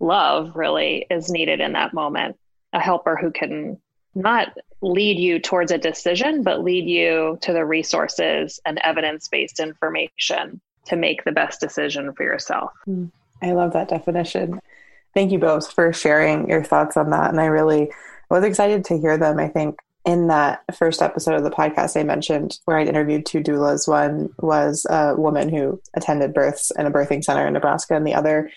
love 0.00 0.56
really 0.56 1.06
is 1.10 1.30
needed 1.30 1.60
in 1.60 1.72
that 1.72 1.94
moment. 1.94 2.36
A 2.72 2.80
helper 2.80 3.16
who 3.16 3.30
can 3.30 3.78
not 4.14 4.48
lead 4.80 5.18
you 5.18 5.38
towards 5.38 5.70
a 5.70 5.78
decision, 5.78 6.42
but 6.42 6.62
lead 6.62 6.86
you 6.86 7.38
to 7.42 7.52
the 7.52 7.64
resources 7.64 8.60
and 8.64 8.78
evidence 8.82 9.28
based 9.28 9.60
information 9.60 10.60
to 10.86 10.96
make 10.96 11.24
the 11.24 11.32
best 11.32 11.60
decision 11.60 12.12
for 12.14 12.24
yourself. 12.24 12.72
Hmm. 12.84 13.06
I 13.40 13.52
love 13.52 13.72
that 13.72 13.88
definition. 13.88 14.60
Thank 15.14 15.32
you 15.32 15.38
both 15.38 15.72
for 15.72 15.92
sharing 15.92 16.48
your 16.48 16.64
thoughts 16.64 16.96
on 16.96 17.10
that. 17.10 17.30
And 17.30 17.40
I 17.40 17.46
really 17.46 17.90
was 18.30 18.44
excited 18.44 18.84
to 18.86 18.98
hear 18.98 19.18
them. 19.18 19.38
I 19.38 19.48
think 19.48 19.78
in 20.04 20.28
that 20.28 20.62
first 20.74 21.02
episode 21.02 21.34
of 21.34 21.44
the 21.44 21.50
podcast 21.50 21.98
I 21.98 22.02
mentioned, 22.02 22.58
where 22.64 22.78
I'd 22.78 22.88
interviewed 22.88 23.26
two 23.26 23.40
doulas, 23.40 23.86
one 23.86 24.30
was 24.38 24.86
a 24.90 25.14
woman 25.16 25.48
who 25.48 25.80
attended 25.94 26.34
births 26.34 26.72
in 26.76 26.86
a 26.86 26.90
birthing 26.90 27.22
center 27.22 27.46
in 27.46 27.52
Nebraska, 27.52 27.94
and 27.94 28.06
the 28.06 28.14
other 28.14 28.50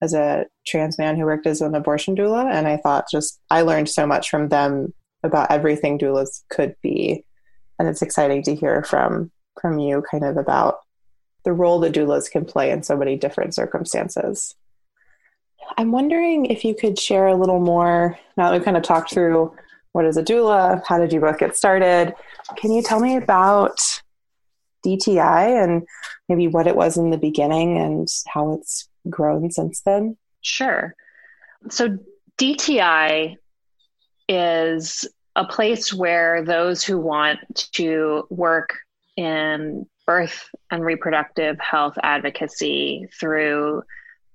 as 0.00 0.14
a 0.14 0.46
trans 0.66 0.98
man 0.98 1.16
who 1.16 1.24
worked 1.24 1.46
as 1.46 1.60
an 1.60 1.74
abortion 1.74 2.16
doula. 2.16 2.50
And 2.50 2.66
I 2.66 2.76
thought 2.78 3.10
just, 3.10 3.40
I 3.50 3.62
learned 3.62 3.88
so 3.88 4.06
much 4.06 4.30
from 4.30 4.48
them 4.48 4.92
about 5.22 5.50
everything 5.50 5.98
doulas 5.98 6.42
could 6.50 6.74
be. 6.82 7.24
And 7.78 7.88
it's 7.88 8.02
exciting 8.02 8.42
to 8.44 8.54
hear 8.54 8.82
from 8.82 9.30
from 9.60 9.78
you 9.78 10.04
kind 10.08 10.24
of 10.24 10.36
about 10.36 10.80
the 11.44 11.52
role 11.52 11.80
that 11.80 11.92
doulas 11.92 12.30
can 12.30 12.44
play 12.44 12.70
in 12.70 12.82
so 12.82 12.96
many 12.96 13.16
different 13.16 13.54
circumstances. 13.54 14.54
I'm 15.76 15.92
wondering 15.92 16.46
if 16.46 16.64
you 16.64 16.74
could 16.74 16.98
share 16.98 17.26
a 17.26 17.36
little 17.36 17.60
more 17.60 18.18
now 18.36 18.50
that 18.50 18.56
we've 18.56 18.64
kind 18.64 18.76
of 18.76 18.82
talked 18.82 19.12
through 19.12 19.54
what 19.92 20.04
is 20.04 20.16
a 20.16 20.22
doula? 20.22 20.82
How 20.86 20.98
did 20.98 21.12
you 21.12 21.20
both 21.20 21.38
get 21.38 21.56
started? 21.56 22.14
Can 22.56 22.72
you 22.72 22.82
tell 22.82 23.00
me 23.00 23.16
about 23.16 23.78
DTI 24.86 25.62
and 25.62 25.86
maybe 26.28 26.46
what 26.48 26.66
it 26.66 26.76
was 26.76 26.96
in 26.96 27.10
the 27.10 27.18
beginning 27.18 27.78
and 27.78 28.08
how 28.26 28.52
it's 28.52 28.88
grown 29.10 29.50
since 29.50 29.80
then? 29.80 30.16
Sure. 30.42 30.94
So, 31.68 31.98
DTI 32.38 33.36
is 34.28 35.08
a 35.34 35.44
place 35.44 35.92
where 35.92 36.44
those 36.44 36.84
who 36.84 36.98
want 36.98 37.40
to 37.72 38.26
work 38.30 38.76
in 39.16 39.86
birth 40.06 40.48
and 40.70 40.84
reproductive 40.84 41.58
health 41.58 41.98
advocacy 42.02 43.08
through 43.18 43.82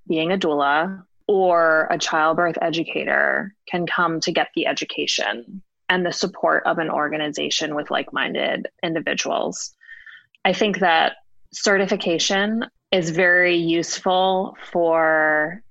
being 0.08 0.32
a 0.32 0.38
doula 0.38 1.04
or 1.34 1.88
a 1.90 1.98
childbirth 1.98 2.60
educator 2.62 3.56
can 3.68 3.88
come 3.88 4.20
to 4.20 4.32
get 4.32 4.50
the 4.56 4.68
education 4.68 5.63
and 5.90 6.06
the 6.06 6.12
support 6.12 6.62
of 6.68 6.78
an 6.78 6.92
organization 6.92 7.74
with 7.74 7.90
like 7.90 8.13
minded 8.13 8.68
individuals. 8.84 9.74
I 10.46 10.54
think 10.54 10.78
that 10.82 11.13
certification 11.52 12.66
is 12.92 13.10
very 13.10 13.56
useful 13.56 14.56
for 14.72 15.63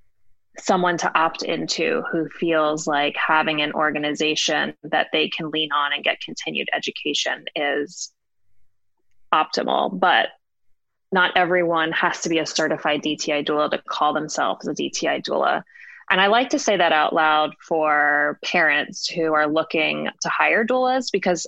someone 0.58 0.96
to 0.96 1.16
opt 1.16 1.44
into 1.44 2.02
who 2.10 2.28
feels 2.28 2.88
like 2.88 3.14
having 3.14 3.62
an 3.62 3.72
organization 3.72 4.74
that 4.82 5.06
they 5.12 5.28
can 5.28 5.48
lean 5.50 5.70
on 5.70 5.92
and 5.92 6.02
get 6.02 6.20
continued 6.20 6.68
education 6.74 7.44
is 7.54 8.12
optimal. 9.32 9.96
But 9.96 10.30
not 11.12 11.36
everyone 11.36 11.92
has 11.92 12.22
to 12.22 12.28
be 12.28 12.38
a 12.38 12.46
certified 12.46 13.02
DTI 13.02 13.46
doula 13.46 13.70
to 13.70 13.78
call 13.86 14.14
themselves 14.14 14.66
a 14.66 14.72
DTI 14.72 15.22
doula. 15.22 15.62
And 16.10 16.20
I 16.20 16.26
like 16.26 16.50
to 16.50 16.58
say 16.58 16.76
that 16.76 16.92
out 16.92 17.14
loud 17.14 17.54
for 17.66 18.38
parents 18.44 19.08
who 19.08 19.34
are 19.34 19.46
looking 19.46 20.08
to 20.22 20.28
hire 20.28 20.64
doulas 20.64 21.10
because 21.12 21.46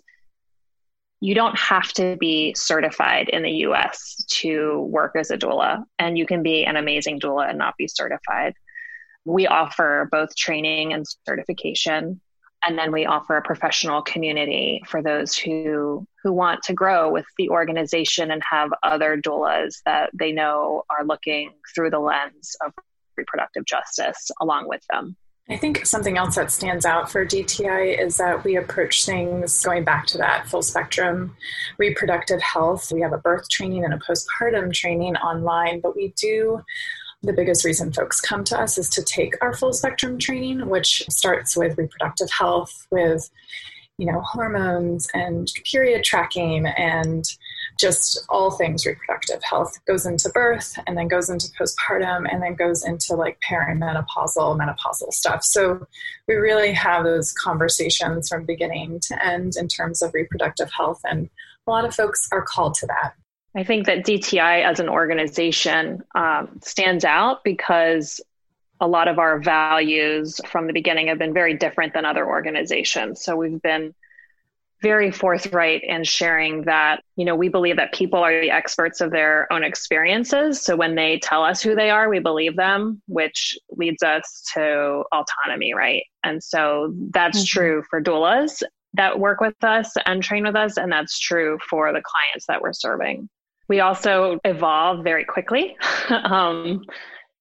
you 1.21 1.35
don't 1.35 1.59
have 1.59 1.91
to 1.95 2.17
be 2.17 2.55
certified 2.55 3.31
in 3.31 3.43
the 3.43 3.51
US 3.69 4.25
to 4.29 4.81
work 4.83 5.17
as 5.17 5.31
a 5.31 5.39
doula, 5.39 5.85
and 5.99 6.19
you 6.19 6.27
can 6.27 6.43
be 6.43 6.67
an 6.67 6.77
amazing 6.77 7.19
doula 7.19 7.49
and 7.49 7.59
not 7.59 7.77
be 7.79 7.89
certified. 7.89 8.55
We 9.25 9.47
offer 9.47 10.07
both 10.11 10.37
training 10.37 10.93
and 10.93 11.07
certification. 11.27 12.21
And 12.67 12.79
then 12.79 12.93
we 12.93 13.07
offer 13.07 13.37
a 13.37 13.43
professional 13.43 14.03
community 14.03 14.83
for 14.87 15.03
those 15.03 15.37
who 15.37 16.07
who 16.23 16.33
want 16.33 16.63
to 16.63 16.73
grow 16.73 17.13
with 17.13 17.27
the 17.37 17.51
organization 17.51 18.31
and 18.31 18.43
have 18.51 18.71
other 18.83 19.21
doulas 19.21 19.83
that 19.85 20.11
they 20.15 20.33
know 20.33 20.85
are 20.89 21.05
looking 21.05 21.53
through 21.75 21.91
the 21.91 21.99
lens 21.99 22.57
of 22.65 22.73
reproductive 23.17 23.67
justice 23.67 24.31
along 24.41 24.67
with 24.67 24.83
them. 24.91 25.17
I 25.51 25.59
think 25.59 25.85
something 25.85 26.17
else 26.17 26.37
that 26.37 26.51
stands 26.51 26.87
out 26.87 27.11
for 27.11 27.27
DTI 27.27 28.01
is 28.01 28.17
that 28.17 28.45
we 28.45 28.57
approach 28.57 29.05
things 29.05 29.63
going 29.63 29.85
back 29.85 30.07
to 30.07 30.19
that 30.19 30.49
full 30.49 30.63
spectrum 30.63 31.37
reproductive 31.77 32.41
health. 32.41 32.91
We 32.91 33.03
have 33.03 33.13
a 33.13 33.19
birth 33.19 33.51
training 33.51 33.85
and 33.85 33.93
a 33.93 33.99
postpartum 33.99 34.73
training 34.73 35.17
online, 35.17 35.81
but 35.81 35.95
we 35.95 36.15
do 36.19 36.63
the 37.25 37.33
biggest 37.33 37.65
reason 37.65 37.93
folks 37.93 38.21
come 38.21 38.45
to 38.45 38.59
us 38.59 38.79
is 38.79 38.89
to 38.91 39.03
take 39.03 39.35
our 39.43 39.55
full 39.55 39.73
spectrum 39.73 40.19
training, 40.19 40.69
which 40.69 41.03
starts 41.09 41.57
with 41.57 41.79
reproductive 41.79 42.31
health, 42.31 42.87
with 42.91 43.31
you 43.97 44.11
know 44.11 44.21
hormones 44.21 45.09
and 45.15 45.53
period 45.71 46.03
tracking 46.03 46.67
and 46.67 47.25
just 47.79 48.25
all 48.29 48.51
things 48.51 48.87
reproductive 48.87 49.43
health. 49.43 49.79
Goes 49.87 50.07
into 50.07 50.29
birth 50.31 50.79
and 50.87 50.97
then 50.97 51.09
goes 51.09 51.31
into 51.31 51.49
postpartum 51.59 52.27
and 52.31 52.43
then 52.43 52.55
goes 52.55 52.85
into 52.85 53.15
like 53.15 53.39
perimenopausal 53.49 54.59
menopausal 54.59 55.13
stuff. 55.13 55.43
So 55.43 55.87
we 56.29 56.35
really 56.35 56.73
have 56.73 57.05
those 57.05 57.33
conversations 57.33 58.29
from 58.29 58.45
beginning 58.45 59.01
to 59.09 59.27
end 59.27 59.55
in 59.57 59.69
terms 59.69 60.03
of 60.03 60.15
reproductive 60.15 60.71
health 60.73 61.01
and 61.05 61.31
a 61.67 61.71
lot 61.71 61.87
of 61.87 61.95
folks 61.95 62.29
are 62.31 62.43
called 62.43 62.75
to 62.75 62.87
that 62.87 63.15
I 63.57 63.65
think 63.65 63.87
that 63.87 64.05
DTI 64.05 64.65
as 64.65 64.81
an 64.81 64.89
organization 64.89 66.03
um, 66.15 66.59
stands 66.63 67.05
out 67.05 67.45
because 67.45 68.21
a 68.81 68.89
lot 68.89 69.07
of 69.07 69.19
our 69.19 69.39
values 69.39 70.41
from 70.47 70.67
the 70.67 70.73
beginning 70.73 71.07
have 71.07 71.19
been 71.19 71.33
very 71.33 71.57
different 71.57 71.95
than 71.95 72.05
other 72.05 72.27
organizations. 72.27 73.23
So 73.23 73.37
we've 73.37 73.63
been 73.63 73.95
very 74.83 75.11
forthright 75.11 75.83
in 75.83 76.05
sharing 76.05 76.63
that, 76.65 77.03
you 77.17 77.25
know, 77.25 77.37
we 77.37 77.49
believe 77.49 77.77
that 77.77 77.95
people 77.95 78.19
are 78.19 78.41
the 78.41 78.51
experts 78.51 79.01
of 79.01 79.11
their 79.11 79.51
own 79.51 79.65
experiences. 79.65 80.61
So 80.61 80.77
when 80.77 80.95
they 80.95 81.19
tell 81.21 81.43
us 81.43 81.63
who 81.63 81.75
they 81.75 81.89
are, 81.89 82.11
we 82.11 82.19
believe 82.19 82.57
them, 82.57 83.01
which 83.07 83.57
leads 83.71 84.03
us 84.03 84.45
to 84.55 85.05
autonomy, 85.11 85.73
right? 85.75 86.03
And 86.23 86.43
so 86.43 86.93
that's 87.11 87.39
mm-hmm. 87.39 87.59
true 87.59 87.83
for 87.89 88.03
doulas 88.03 88.63
that 88.93 89.19
work 89.19 89.41
with 89.41 89.63
us 89.63 89.93
and 90.05 90.23
train 90.23 90.45
with 90.45 90.57
us. 90.57 90.77
And 90.77 90.93
that's 90.93 91.19
true 91.19 91.59
for 91.71 91.93
the 91.93 92.03
clients 92.03 92.47
that 92.49 92.61
we're 92.61 92.75
serving. 92.75 93.29
We 93.69 93.81
also 93.81 94.39
evolve 94.45 95.05
very 95.05 95.25
quickly. 95.25 95.77
um, 96.09 96.85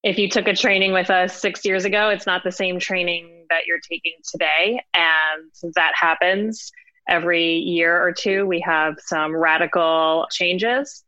if 0.04 0.18
you 0.18 0.30
took 0.30 0.48
a 0.48 0.56
training 0.56 0.92
with 0.94 1.10
us 1.10 1.40
six 1.40 1.64
years 1.66 1.86
ago, 1.86 2.10
it's 2.10 2.26
not 2.26 2.44
the 2.44 2.52
same 2.52 2.80
training 2.80 3.46
that 3.50 3.66
you're 3.68 3.80
taking 3.80 4.14
today. 4.30 4.82
And 4.94 5.74
that 5.76 5.94
happens 5.96 6.72
every 7.08 7.56
year 7.56 8.02
or 8.02 8.12
two. 8.12 8.46
We 8.46 8.60
have 8.62 8.96
some 9.00 9.36
radical 9.36 10.28
changes. 10.32 11.04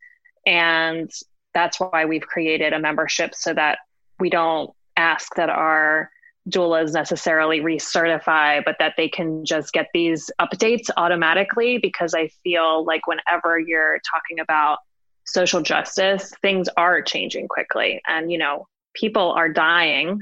And 0.45 1.09
that's 1.53 1.79
why 1.79 2.05
we've 2.05 2.21
created 2.21 2.73
a 2.73 2.79
membership 2.79 3.33
so 3.33 3.53
that 3.53 3.79
we 4.19 4.29
don't 4.29 4.71
ask 4.97 5.33
that 5.35 5.49
our 5.49 6.09
doulas 6.49 6.93
necessarily 6.93 7.59
recertify, 7.59 8.63
but 8.63 8.75
that 8.79 8.93
they 8.97 9.09
can 9.09 9.43
just 9.45 9.73
get 9.73 9.87
these 9.93 10.29
updates 10.39 10.89
automatically 10.95 11.79
because 11.79 12.13
I 12.13 12.29
feel 12.43 12.85
like 12.85 13.07
whenever 13.07 13.59
you're 13.59 13.99
talking 14.11 14.39
about 14.39 14.77
social 15.25 15.61
justice, 15.61 16.31
things 16.41 16.69
are 16.77 17.01
changing 17.01 17.47
quickly. 17.47 18.01
And, 18.07 18.31
you 18.31 18.37
know, 18.37 18.67
people 18.93 19.31
are 19.31 19.49
dying 19.49 20.21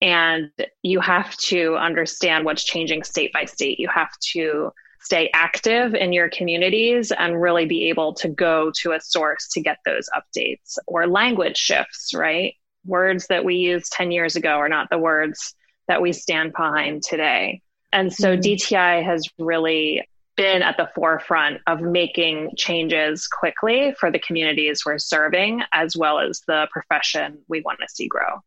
and 0.00 0.50
you 0.82 1.00
have 1.00 1.36
to 1.36 1.76
understand 1.76 2.44
what's 2.44 2.64
changing 2.64 3.02
state 3.02 3.32
by 3.32 3.44
state. 3.44 3.78
You 3.78 3.88
have 3.88 4.10
to 4.32 4.70
stay 5.00 5.30
active 5.32 5.94
in 5.94 6.12
your 6.12 6.28
communities 6.28 7.12
and 7.12 7.40
really 7.40 7.66
be 7.66 7.88
able 7.88 8.14
to 8.14 8.28
go 8.28 8.72
to 8.82 8.92
a 8.92 9.00
source 9.00 9.48
to 9.48 9.60
get 9.60 9.78
those 9.84 10.08
updates 10.14 10.76
or 10.86 11.06
language 11.06 11.56
shifts, 11.56 12.12
right? 12.14 12.54
Words 12.84 13.26
that 13.28 13.44
we 13.44 13.56
used 13.56 13.92
10 13.92 14.10
years 14.10 14.36
ago 14.36 14.50
are 14.50 14.68
not 14.68 14.88
the 14.90 14.98
words 14.98 15.54
that 15.88 16.02
we 16.02 16.12
stand 16.12 16.52
behind 16.52 17.02
today. 17.02 17.62
And 17.92 18.12
so 18.12 18.36
mm-hmm. 18.36 18.40
DTI 18.40 19.04
has 19.04 19.28
really 19.38 20.06
been 20.38 20.62
at 20.62 20.76
the 20.76 20.88
forefront 20.94 21.60
of 21.66 21.80
making 21.80 22.52
changes 22.56 23.26
quickly 23.26 23.92
for 23.98 24.10
the 24.10 24.20
communities 24.20 24.84
we're 24.86 24.96
serving, 24.96 25.62
as 25.72 25.96
well 25.96 26.20
as 26.20 26.42
the 26.46 26.68
profession 26.70 27.40
we 27.48 27.60
want 27.60 27.80
to 27.80 27.88
see 27.92 28.06
grow. 28.06 28.40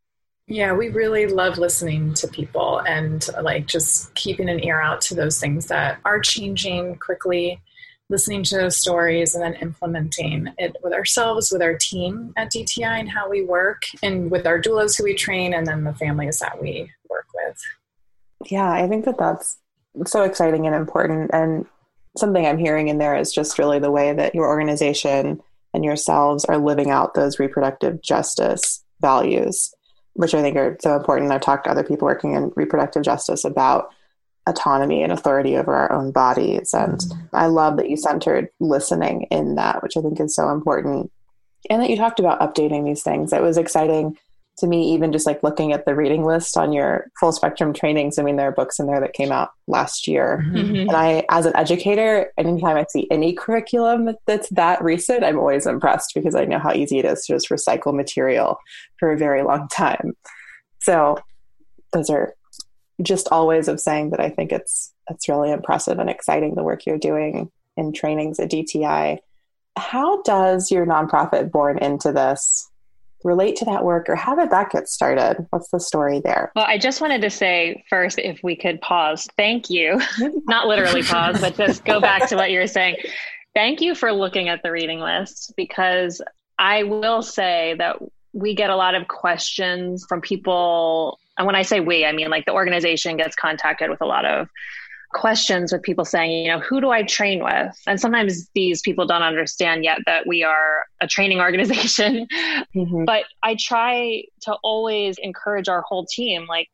Yeah, 0.48 0.72
we 0.72 0.88
really 0.88 1.26
love 1.26 1.58
listening 1.58 2.14
to 2.14 2.26
people 2.26 2.78
and 2.80 3.28
like 3.42 3.66
just 3.66 4.12
keeping 4.14 4.48
an 4.48 4.64
ear 4.64 4.80
out 4.80 5.02
to 5.02 5.14
those 5.14 5.38
things 5.38 5.66
that 5.66 5.98
are 6.06 6.18
changing 6.18 6.96
quickly, 6.96 7.60
listening 8.08 8.42
to 8.44 8.56
those 8.56 8.78
stories 8.78 9.34
and 9.34 9.44
then 9.44 9.54
implementing 9.60 10.48
it 10.56 10.74
with 10.82 10.94
ourselves, 10.94 11.52
with 11.52 11.62
our 11.62 11.76
team 11.76 12.32
at 12.36 12.50
DTI 12.50 13.00
and 13.00 13.10
how 13.10 13.28
we 13.28 13.42
work, 13.42 13.82
and 14.02 14.30
with 14.30 14.46
our 14.46 14.60
doulas 14.60 14.96
who 14.96 15.04
we 15.04 15.14
train, 15.14 15.52
and 15.52 15.66
then 15.66 15.84
the 15.84 15.94
families 15.94 16.38
that 16.38 16.60
we 16.60 16.90
work 17.10 17.26
with. 17.34 18.50
Yeah, 18.50 18.70
I 18.72 18.88
think 18.88 19.04
that 19.04 19.18
that's 19.18 19.58
so 20.06 20.22
exciting 20.22 20.66
and 20.66 20.74
important. 20.74 21.30
And 21.34 21.66
something 22.16 22.46
I'm 22.46 22.58
hearing 22.58 22.88
in 22.88 22.98
there 22.98 23.16
is 23.16 23.32
just 23.32 23.58
really 23.58 23.78
the 23.78 23.90
way 23.90 24.12
that 24.12 24.34
your 24.34 24.46
organization 24.46 25.40
and 25.74 25.84
yourselves 25.84 26.44
are 26.44 26.58
living 26.58 26.90
out 26.90 27.14
those 27.14 27.38
reproductive 27.38 28.02
justice 28.02 28.84
values, 29.00 29.74
which 30.14 30.34
I 30.34 30.42
think 30.42 30.56
are 30.56 30.76
so 30.80 30.96
important. 30.96 31.32
I've 31.32 31.40
talked 31.40 31.64
to 31.64 31.70
other 31.70 31.84
people 31.84 32.06
working 32.06 32.34
in 32.34 32.52
reproductive 32.54 33.02
justice 33.02 33.44
about 33.44 33.90
autonomy 34.46 35.02
and 35.02 35.12
authority 35.12 35.56
over 35.56 35.74
our 35.74 35.92
own 35.92 36.10
bodies. 36.10 36.74
And 36.74 36.98
mm-hmm. 36.98 37.36
I 37.36 37.46
love 37.46 37.76
that 37.76 37.88
you 37.88 37.96
centered 37.96 38.48
listening 38.60 39.22
in 39.30 39.54
that, 39.54 39.82
which 39.82 39.96
I 39.96 40.00
think 40.00 40.20
is 40.20 40.34
so 40.34 40.50
important. 40.50 41.10
And 41.70 41.80
that 41.80 41.90
you 41.90 41.96
talked 41.96 42.20
about 42.20 42.40
updating 42.40 42.84
these 42.84 43.02
things. 43.02 43.32
It 43.32 43.40
was 43.40 43.56
exciting 43.56 44.18
to 44.58 44.66
me, 44.66 44.92
even 44.92 45.12
just 45.12 45.26
like 45.26 45.42
looking 45.42 45.72
at 45.72 45.86
the 45.86 45.94
reading 45.94 46.24
list 46.24 46.56
on 46.56 46.72
your 46.72 47.10
full 47.18 47.32
spectrum 47.32 47.72
trainings, 47.72 48.18
I 48.18 48.22
mean, 48.22 48.36
there 48.36 48.48
are 48.48 48.52
books 48.52 48.78
in 48.78 48.86
there 48.86 49.00
that 49.00 49.14
came 49.14 49.32
out 49.32 49.50
last 49.66 50.06
year. 50.06 50.44
Mm-hmm. 50.46 50.88
And 50.88 50.92
I, 50.92 51.24
as 51.30 51.46
an 51.46 51.56
educator, 51.56 52.32
anytime 52.36 52.76
I 52.76 52.84
see 52.90 53.08
any 53.10 53.32
curriculum 53.32 54.10
that's 54.26 54.48
that 54.50 54.82
recent, 54.82 55.24
I'm 55.24 55.38
always 55.38 55.66
impressed 55.66 56.12
because 56.14 56.34
I 56.34 56.44
know 56.44 56.58
how 56.58 56.72
easy 56.72 56.98
it 56.98 57.04
is 57.06 57.24
to 57.26 57.34
just 57.34 57.48
recycle 57.48 57.94
material 57.94 58.58
for 58.98 59.10
a 59.10 59.18
very 59.18 59.42
long 59.42 59.68
time. 59.68 60.14
So 60.80 61.18
those 61.92 62.10
are 62.10 62.34
just 63.00 63.28
all 63.30 63.46
ways 63.46 63.68
of 63.68 63.80
saying 63.80 64.10
that 64.10 64.20
I 64.20 64.28
think 64.28 64.52
it's 64.52 64.92
it's 65.10 65.28
really 65.28 65.50
impressive 65.50 65.98
and 65.98 66.10
exciting 66.10 66.54
the 66.54 66.62
work 66.62 66.86
you're 66.86 66.98
doing 66.98 67.50
in 67.76 67.92
trainings 67.92 68.38
at 68.38 68.50
DTI. 68.50 69.18
How 69.76 70.22
does 70.22 70.70
your 70.70 70.86
nonprofit 70.86 71.50
born 71.50 71.78
into 71.78 72.12
this 72.12 72.70
relate 73.24 73.56
to 73.56 73.64
that 73.66 73.84
work 73.84 74.08
or 74.08 74.16
how 74.16 74.34
did 74.34 74.50
that 74.50 74.70
get 74.70 74.88
started? 74.88 75.46
What's 75.50 75.70
the 75.70 75.80
story 75.80 76.20
there? 76.20 76.52
Well, 76.54 76.64
I 76.66 76.78
just 76.78 77.00
wanted 77.00 77.22
to 77.22 77.30
say 77.30 77.84
first, 77.88 78.18
if 78.18 78.40
we 78.42 78.56
could 78.56 78.80
pause, 78.80 79.28
thank 79.36 79.70
you. 79.70 80.00
Not 80.46 80.66
literally 80.66 81.02
pause, 81.02 81.40
but 81.40 81.56
just 81.56 81.84
go 81.84 82.00
back 82.00 82.28
to 82.28 82.36
what 82.36 82.50
you 82.50 82.58
were 82.60 82.66
saying. 82.66 82.96
Thank 83.54 83.80
you 83.80 83.94
for 83.94 84.12
looking 84.12 84.48
at 84.48 84.62
the 84.62 84.70
reading 84.70 85.00
list 85.00 85.52
because 85.56 86.22
I 86.58 86.84
will 86.84 87.22
say 87.22 87.74
that 87.78 87.96
we 88.32 88.54
get 88.54 88.70
a 88.70 88.76
lot 88.76 88.94
of 88.94 89.08
questions 89.08 90.06
from 90.08 90.20
people. 90.20 91.18
And 91.36 91.46
when 91.46 91.56
I 91.56 91.62
say 91.62 91.80
we, 91.80 92.04
I 92.04 92.12
mean 92.12 92.30
like 92.30 92.46
the 92.46 92.52
organization 92.52 93.16
gets 93.16 93.36
contacted 93.36 93.90
with 93.90 94.00
a 94.00 94.06
lot 94.06 94.24
of 94.24 94.48
questions 95.12 95.72
with 95.72 95.82
people 95.82 96.04
saying, 96.04 96.44
you 96.44 96.50
know, 96.50 96.60
who 96.60 96.80
do 96.80 96.90
I 96.90 97.02
train 97.02 97.42
with? 97.42 97.76
And 97.86 98.00
sometimes 98.00 98.48
these 98.54 98.80
people 98.82 99.06
don't 99.06 99.22
understand 99.22 99.84
yet 99.84 99.98
that 100.06 100.26
we 100.26 100.42
are 100.42 100.84
a 101.00 101.06
training 101.06 101.40
organization. 101.46 102.26
Mm-hmm. 102.74 103.04
But 103.04 103.24
I 103.42 103.56
try 103.58 104.24
to 104.42 104.54
always 104.62 105.16
encourage 105.18 105.68
our 105.68 105.82
whole 105.82 106.06
team, 106.06 106.46
like, 106.48 106.68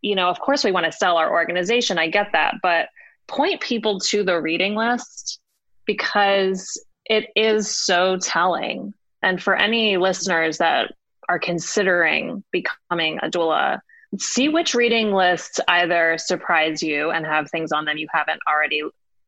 you 0.00 0.14
know, 0.14 0.28
of 0.28 0.40
course 0.40 0.64
we 0.64 0.72
want 0.72 0.86
to 0.86 0.92
sell 0.92 1.16
our 1.16 1.30
organization. 1.30 1.98
I 1.98 2.08
get 2.08 2.32
that. 2.32 2.56
But 2.62 2.88
point 3.26 3.60
people 3.60 4.00
to 4.00 4.22
the 4.22 4.40
reading 4.40 4.74
list 4.74 5.40
because 5.84 6.80
it 7.04 7.28
is 7.36 7.76
so 7.76 8.18
telling. 8.18 8.94
And 9.22 9.42
for 9.42 9.54
any 9.54 9.96
listeners 9.96 10.58
that 10.58 10.92
are 11.28 11.38
considering 11.38 12.44
becoming 12.52 13.18
a 13.22 13.28
doula, 13.28 13.80
see 14.18 14.48
which 14.48 14.74
reading 14.74 15.12
lists 15.12 15.60
either 15.68 16.16
surprise 16.18 16.82
you 16.82 17.10
and 17.10 17.26
have 17.26 17.50
things 17.50 17.72
on 17.72 17.84
them 17.84 17.96
you 17.96 18.06
haven't 18.12 18.40
already 18.48 18.82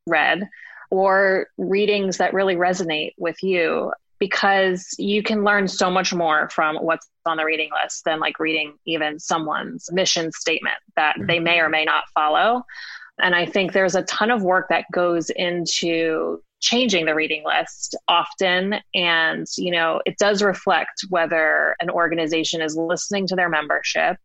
read, 0.07 0.49
or 0.91 1.49
readings 1.59 2.19
that 2.19 2.35
really 2.35 2.57
resonate 2.57 3.13
with 3.19 3.43
you 3.43 3.93
because 4.19 4.95
you 4.99 5.23
can 5.23 5.45
learn 5.45 5.69
so 5.69 5.91
much 5.91 6.13
more 6.13 6.49
from 6.51 6.77
what's 6.77 7.09
on 7.25 7.37
the 7.37 7.45
reading 7.45 7.71
list 7.83 8.05
than 8.05 8.19
like 8.19 8.41
reading 8.41 8.75
even 8.85 9.19
someone's 9.19 9.91
mission 9.93 10.33
statement 10.33 10.77
that 10.97 11.15
they 11.27 11.37
mm-hmm. 11.37 11.45
may 11.45 11.61
or 11.61 11.69
may 11.69 11.85
not 11.85 12.05
follow. 12.15 12.65
And 13.21 13.35
I 13.35 13.47
think 13.47 13.73
there's 13.73 13.95
a 13.95 14.03
ton 14.05 14.31
of 14.31 14.43
work 14.43 14.69
that 14.71 14.87
goes 14.93 15.31
into 15.31 16.43
changing 16.61 17.07
the 17.07 17.15
reading 17.15 17.45
list 17.45 17.97
often. 18.09 18.77
And, 18.95 19.47
you 19.57 19.71
know, 19.71 20.01
it 20.05 20.19
does 20.19 20.43
reflect 20.43 21.05
whether 21.09 21.77
an 21.81 21.91
organization 21.91 22.61
is 22.61 22.77
listening 22.77 23.27
to 23.29 23.37
their 23.37 23.49
membership, 23.49 24.17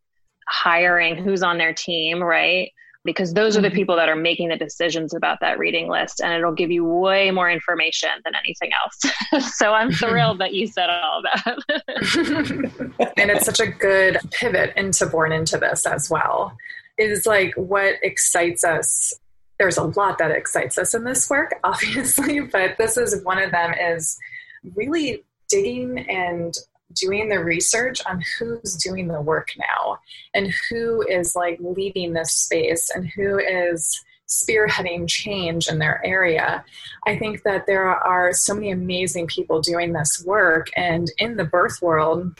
hiring 0.47 1.15
who's 1.15 1.43
on 1.43 1.57
their 1.57 1.73
team, 1.73 2.21
right? 2.21 2.71
Because 3.05 3.33
those 3.33 3.57
are 3.57 3.61
the 3.61 3.67
mm-hmm. 3.67 3.75
people 3.75 3.95
that 3.97 4.07
are 4.07 4.15
making 4.15 4.47
the 4.49 4.55
decisions 4.55 5.13
about 5.13 5.39
that 5.41 5.59
reading 5.59 5.89
list, 5.89 6.21
and 6.21 6.33
it'll 6.33 6.53
give 6.53 6.71
you 6.71 6.85
way 6.85 7.31
more 7.31 7.51
information 7.51 8.09
than 8.23 8.33
anything 8.35 8.71
else. 8.73 9.51
so 9.57 9.73
I'm 9.73 9.91
thrilled 9.91 10.39
that 10.39 10.53
you 10.53 10.67
said 10.67 10.89
all 10.89 11.21
that. 11.21 11.57
and 13.17 13.29
it's 13.29 13.45
such 13.45 13.59
a 13.59 13.67
good 13.67 14.19
pivot 14.31 14.71
into 14.77 15.05
Born 15.05 15.33
Into 15.33 15.57
This 15.57 15.85
as 15.85 16.09
well 16.09 16.55
is 16.97 17.25
like 17.25 17.53
what 17.55 17.95
excites 18.01 18.63
us 18.63 19.13
there's 19.59 19.77
a 19.77 19.83
lot 19.83 20.17
that 20.17 20.31
excites 20.31 20.77
us 20.77 20.93
in 20.93 21.03
this 21.03 21.29
work 21.29 21.55
obviously 21.63 22.39
but 22.39 22.77
this 22.77 22.97
is 22.97 23.23
one 23.23 23.41
of 23.41 23.51
them 23.51 23.73
is 23.73 24.17
really 24.75 25.23
digging 25.49 25.99
and 26.09 26.55
doing 26.93 27.29
the 27.29 27.43
research 27.43 28.01
on 28.05 28.21
who's 28.37 28.75
doing 28.75 29.07
the 29.07 29.21
work 29.21 29.49
now 29.57 29.97
and 30.33 30.53
who 30.69 31.01
is 31.07 31.35
like 31.35 31.57
leading 31.59 32.13
this 32.13 32.31
space 32.33 32.89
and 32.93 33.07
who 33.15 33.39
is 33.39 34.03
spearheading 34.27 35.07
change 35.07 35.67
in 35.67 35.79
their 35.79 36.01
area. 36.05 36.63
I 37.05 37.17
think 37.17 37.43
that 37.43 37.65
there 37.67 37.87
are 37.87 38.33
so 38.33 38.53
many 38.53 38.71
amazing 38.71 39.27
people 39.27 39.61
doing 39.61 39.93
this 39.93 40.23
work, 40.25 40.67
and 40.75 41.11
in 41.17 41.37
the 41.37 41.43
birth 41.43 41.81
world, 41.81 42.39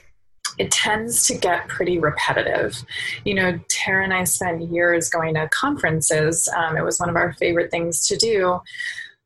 it 0.57 0.71
tends 0.71 1.27
to 1.27 1.37
get 1.37 1.67
pretty 1.67 1.99
repetitive. 1.99 2.83
You 3.25 3.35
know, 3.35 3.59
Tara 3.69 4.03
and 4.03 4.13
I 4.13 4.23
spent 4.23 4.71
years 4.71 5.09
going 5.09 5.33
to 5.35 5.49
conferences. 5.49 6.49
Um, 6.55 6.77
it 6.77 6.83
was 6.83 6.99
one 6.99 7.09
of 7.09 7.15
our 7.15 7.33
favorite 7.33 7.71
things 7.71 8.07
to 8.07 8.17
do 8.17 8.61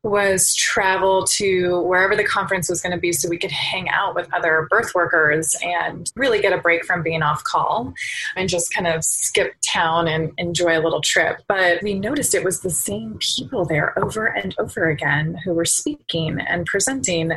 was 0.04 0.54
travel 0.54 1.24
to 1.24 1.80
wherever 1.82 2.14
the 2.14 2.24
conference 2.24 2.68
was 2.68 2.80
going 2.80 2.92
to 2.92 2.98
be 2.98 3.12
so 3.12 3.28
we 3.28 3.38
could 3.38 3.50
hang 3.50 3.88
out 3.88 4.14
with 4.14 4.32
other 4.32 4.68
birth 4.70 4.94
workers 4.94 5.56
and 5.62 6.10
really 6.14 6.40
get 6.40 6.52
a 6.52 6.58
break 6.58 6.84
from 6.84 7.02
being 7.02 7.22
off 7.22 7.42
call 7.42 7.92
and 8.36 8.48
just 8.48 8.72
kind 8.72 8.86
of 8.86 9.04
skip 9.04 9.54
town 9.66 10.06
and 10.06 10.32
enjoy 10.38 10.78
a 10.78 10.82
little 10.82 11.00
trip. 11.00 11.40
But 11.48 11.82
we 11.82 11.94
noticed 11.94 12.34
it 12.34 12.44
was 12.44 12.60
the 12.60 12.70
same 12.70 13.18
people 13.18 13.64
there 13.64 13.98
over 13.98 14.26
and 14.26 14.54
over 14.58 14.88
again 14.88 15.36
who 15.44 15.52
were 15.52 15.64
speaking 15.64 16.38
and 16.40 16.64
presenting. 16.64 17.32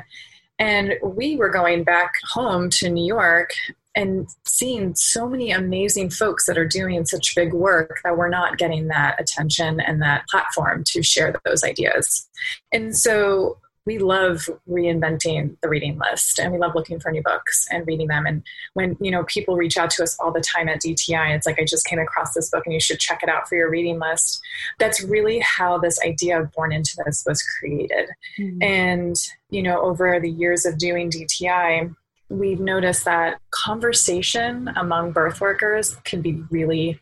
And 0.59 0.93
we 1.03 1.37
were 1.37 1.49
going 1.49 1.83
back 1.83 2.13
home 2.29 2.69
to 2.71 2.89
New 2.89 3.05
York 3.05 3.49
and 3.95 4.27
seeing 4.45 4.95
so 4.95 5.27
many 5.27 5.51
amazing 5.51 6.09
folks 6.09 6.45
that 6.45 6.57
are 6.57 6.67
doing 6.67 7.05
such 7.05 7.35
big 7.35 7.53
work 7.53 7.99
that 8.03 8.17
we're 8.17 8.29
not 8.29 8.57
getting 8.57 8.87
that 8.87 9.19
attention 9.19 9.79
and 9.79 10.01
that 10.01 10.27
platform 10.29 10.83
to 10.87 11.03
share 11.03 11.33
those 11.45 11.63
ideas. 11.63 12.27
And 12.71 12.95
so 12.95 13.57
we 13.85 13.97
love 13.97 14.47
reinventing 14.69 15.57
the 15.61 15.69
reading 15.69 15.97
list 15.97 16.39
and 16.39 16.53
we 16.53 16.59
love 16.59 16.75
looking 16.75 16.99
for 16.99 17.11
new 17.11 17.23
books 17.23 17.65
and 17.71 17.85
reading 17.87 18.07
them 18.07 18.25
and 18.25 18.43
when 18.73 18.95
you 19.01 19.09
know 19.09 19.23
people 19.23 19.55
reach 19.55 19.77
out 19.77 19.89
to 19.89 20.03
us 20.03 20.15
all 20.19 20.31
the 20.31 20.41
time 20.41 20.69
at 20.69 20.81
dti 20.81 21.35
it's 21.35 21.47
like 21.47 21.59
i 21.59 21.65
just 21.65 21.85
came 21.85 21.99
across 21.99 22.33
this 22.33 22.49
book 22.49 22.63
and 22.65 22.73
you 22.73 22.79
should 22.79 22.99
check 22.99 23.21
it 23.23 23.29
out 23.29 23.47
for 23.47 23.55
your 23.55 23.69
reading 23.69 23.99
list 23.99 24.39
that's 24.79 25.01
really 25.03 25.39
how 25.39 25.77
this 25.77 25.99
idea 26.05 26.39
of 26.39 26.51
born 26.51 26.71
into 26.71 26.95
this 27.05 27.23
was 27.25 27.43
created 27.59 28.09
mm-hmm. 28.39 28.61
and 28.61 29.15
you 29.49 29.63
know 29.63 29.81
over 29.81 30.19
the 30.19 30.29
years 30.29 30.65
of 30.65 30.77
doing 30.77 31.09
dti 31.09 31.93
we've 32.31 32.59
noticed 32.59 33.05
that 33.05 33.39
conversation 33.51 34.69
among 34.75 35.11
birth 35.11 35.41
workers 35.41 35.95
can 36.05 36.21
be 36.21 36.41
really 36.49 36.99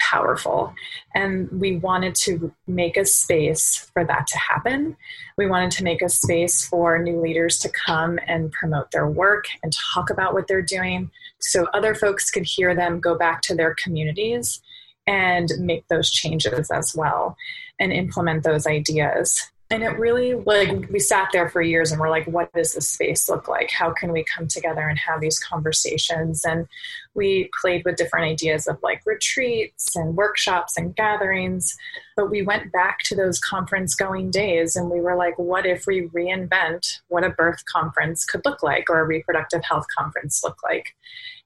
powerful. 0.00 0.74
And 1.14 1.48
we 1.50 1.76
wanted 1.76 2.14
to 2.16 2.52
make 2.66 2.96
a 2.96 3.04
space 3.06 3.88
for 3.94 4.04
that 4.04 4.26
to 4.26 4.38
happen. 4.38 4.96
We 5.38 5.46
wanted 5.46 5.70
to 5.72 5.84
make 5.84 6.02
a 6.02 6.08
space 6.08 6.66
for 6.66 6.98
new 6.98 7.20
leaders 7.20 7.58
to 7.58 7.70
come 7.70 8.18
and 8.26 8.52
promote 8.52 8.90
their 8.90 9.08
work 9.08 9.46
and 9.62 9.72
talk 9.94 10.10
about 10.10 10.34
what 10.34 10.46
they're 10.46 10.60
doing 10.60 11.10
so 11.40 11.66
other 11.72 11.94
folks 11.94 12.30
could 12.30 12.44
hear 12.44 12.74
them 12.74 13.00
go 13.00 13.16
back 13.16 13.42
to 13.42 13.54
their 13.54 13.74
communities 13.82 14.60
and 15.06 15.50
make 15.58 15.86
those 15.88 16.10
changes 16.10 16.70
as 16.70 16.94
well 16.96 17.36
and 17.78 17.92
implement 17.92 18.42
those 18.42 18.66
ideas 18.66 19.50
and 19.70 19.82
it 19.82 19.98
really 19.98 20.34
like 20.34 20.88
we 20.90 20.98
sat 20.98 21.28
there 21.32 21.48
for 21.48 21.62
years 21.62 21.90
and 21.90 22.00
we're 22.00 22.10
like 22.10 22.26
what 22.26 22.52
does 22.52 22.74
this 22.74 22.88
space 22.88 23.28
look 23.28 23.48
like? 23.48 23.70
How 23.70 23.92
can 23.92 24.12
we 24.12 24.24
come 24.24 24.46
together 24.46 24.82
and 24.82 24.98
have 24.98 25.20
these 25.20 25.38
conversations? 25.38 26.44
And 26.44 26.68
we 27.14 27.50
played 27.60 27.84
with 27.84 27.96
different 27.96 28.26
ideas 28.26 28.66
of 28.66 28.78
like 28.82 29.00
retreats 29.06 29.96
and 29.96 30.16
workshops 30.16 30.76
and 30.76 30.94
gatherings. 30.94 31.76
But 32.14 32.30
we 32.30 32.42
went 32.42 32.72
back 32.72 32.98
to 33.04 33.16
those 33.16 33.38
conference 33.38 33.94
going 33.94 34.30
days 34.30 34.76
and 34.76 34.90
we 34.90 35.00
were 35.00 35.16
like 35.16 35.38
what 35.38 35.64
if 35.64 35.86
we 35.86 36.08
reinvent 36.08 37.00
what 37.08 37.24
a 37.24 37.30
birth 37.30 37.64
conference 37.64 38.24
could 38.24 38.44
look 38.44 38.62
like 38.62 38.90
or 38.90 39.00
a 39.00 39.06
reproductive 39.06 39.64
health 39.64 39.86
conference 39.96 40.42
look 40.44 40.62
like? 40.62 40.94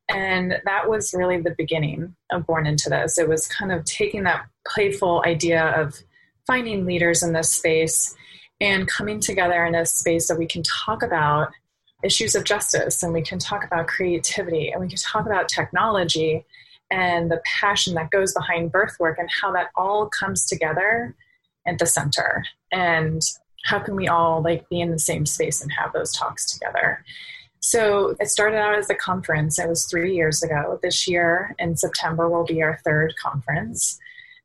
And 0.09 0.61
that 0.65 0.89
was 0.89 1.15
really 1.15 1.41
the 1.41 1.55
beginning 1.57 2.17
of 2.31 2.47
born 2.47 2.67
into 2.67 2.89
this. 2.89 3.19
It 3.19 3.29
was 3.29 3.47
kind 3.47 3.71
of 3.71 3.85
taking 3.85 4.25
that 4.25 4.47
playful 4.67 5.23
idea 5.27 5.67
of 5.81 6.03
finding 6.49 6.87
leaders 6.87 7.23
in 7.23 7.35
this 7.35 7.51
space 7.51 8.17
and 8.61 8.89
coming 8.89 9.21
together 9.21 9.65
in 9.67 9.75
a 9.75 9.87
space 9.87 10.27
that 10.27 10.39
we 10.39 10.47
can 10.47 10.63
talk 10.65 11.03
about 11.03 11.51
issues 12.03 12.35
of 12.35 12.43
justice 12.43 13.03
and 13.03 13.13
we 13.13 13.23
can 13.23 13.39
talk 13.39 13.65
about 13.65 13.87
creativity 13.87 14.71
and 14.71 14.81
we 14.81 14.89
can 14.89 14.99
talk 14.99 15.27
about 15.27 15.49
technology 15.49 16.45
and 16.91 17.31
the 17.31 17.41
passion 17.45 17.95
that 17.95 18.11
goes 18.11 18.33
behind 18.33 18.73
birth 18.73 18.97
work 18.99 19.19
and 19.19 19.29
how 19.43 19.53
that 19.53 19.69
all 19.77 20.09
comes 20.09 20.47
together 20.47 21.15
at 21.67 21.79
the 21.79 21.87
center. 21.87 22.43
And 22.73 23.21
how 23.65 23.79
can 23.81 23.95
we 23.95 24.09
all 24.09 24.41
like 24.43 24.67
be 24.71 24.81
in 24.81 24.91
the 24.91 24.99
same 24.99 25.27
space 25.27 25.61
and 25.61 25.71
have 25.73 25.93
those 25.93 26.13
talks 26.13 26.51
together? 26.51 27.05
So 27.61 28.17
it 28.21 28.31
started 28.31 28.57
out 28.57 28.79
as 28.79 28.89
a 28.89 28.95
conference. 28.95 29.59
It 29.59 29.69
was 29.69 29.85
three 29.85 30.15
years 30.15 30.43
ago. 30.43 30.79
This 30.83 31.07
year 31.07 31.55
in 31.59 31.77
september 31.77 32.29
will 32.29 32.45
be 32.45 32.63
our 32.63 32.81
third 32.85 33.15
conference 33.21 33.99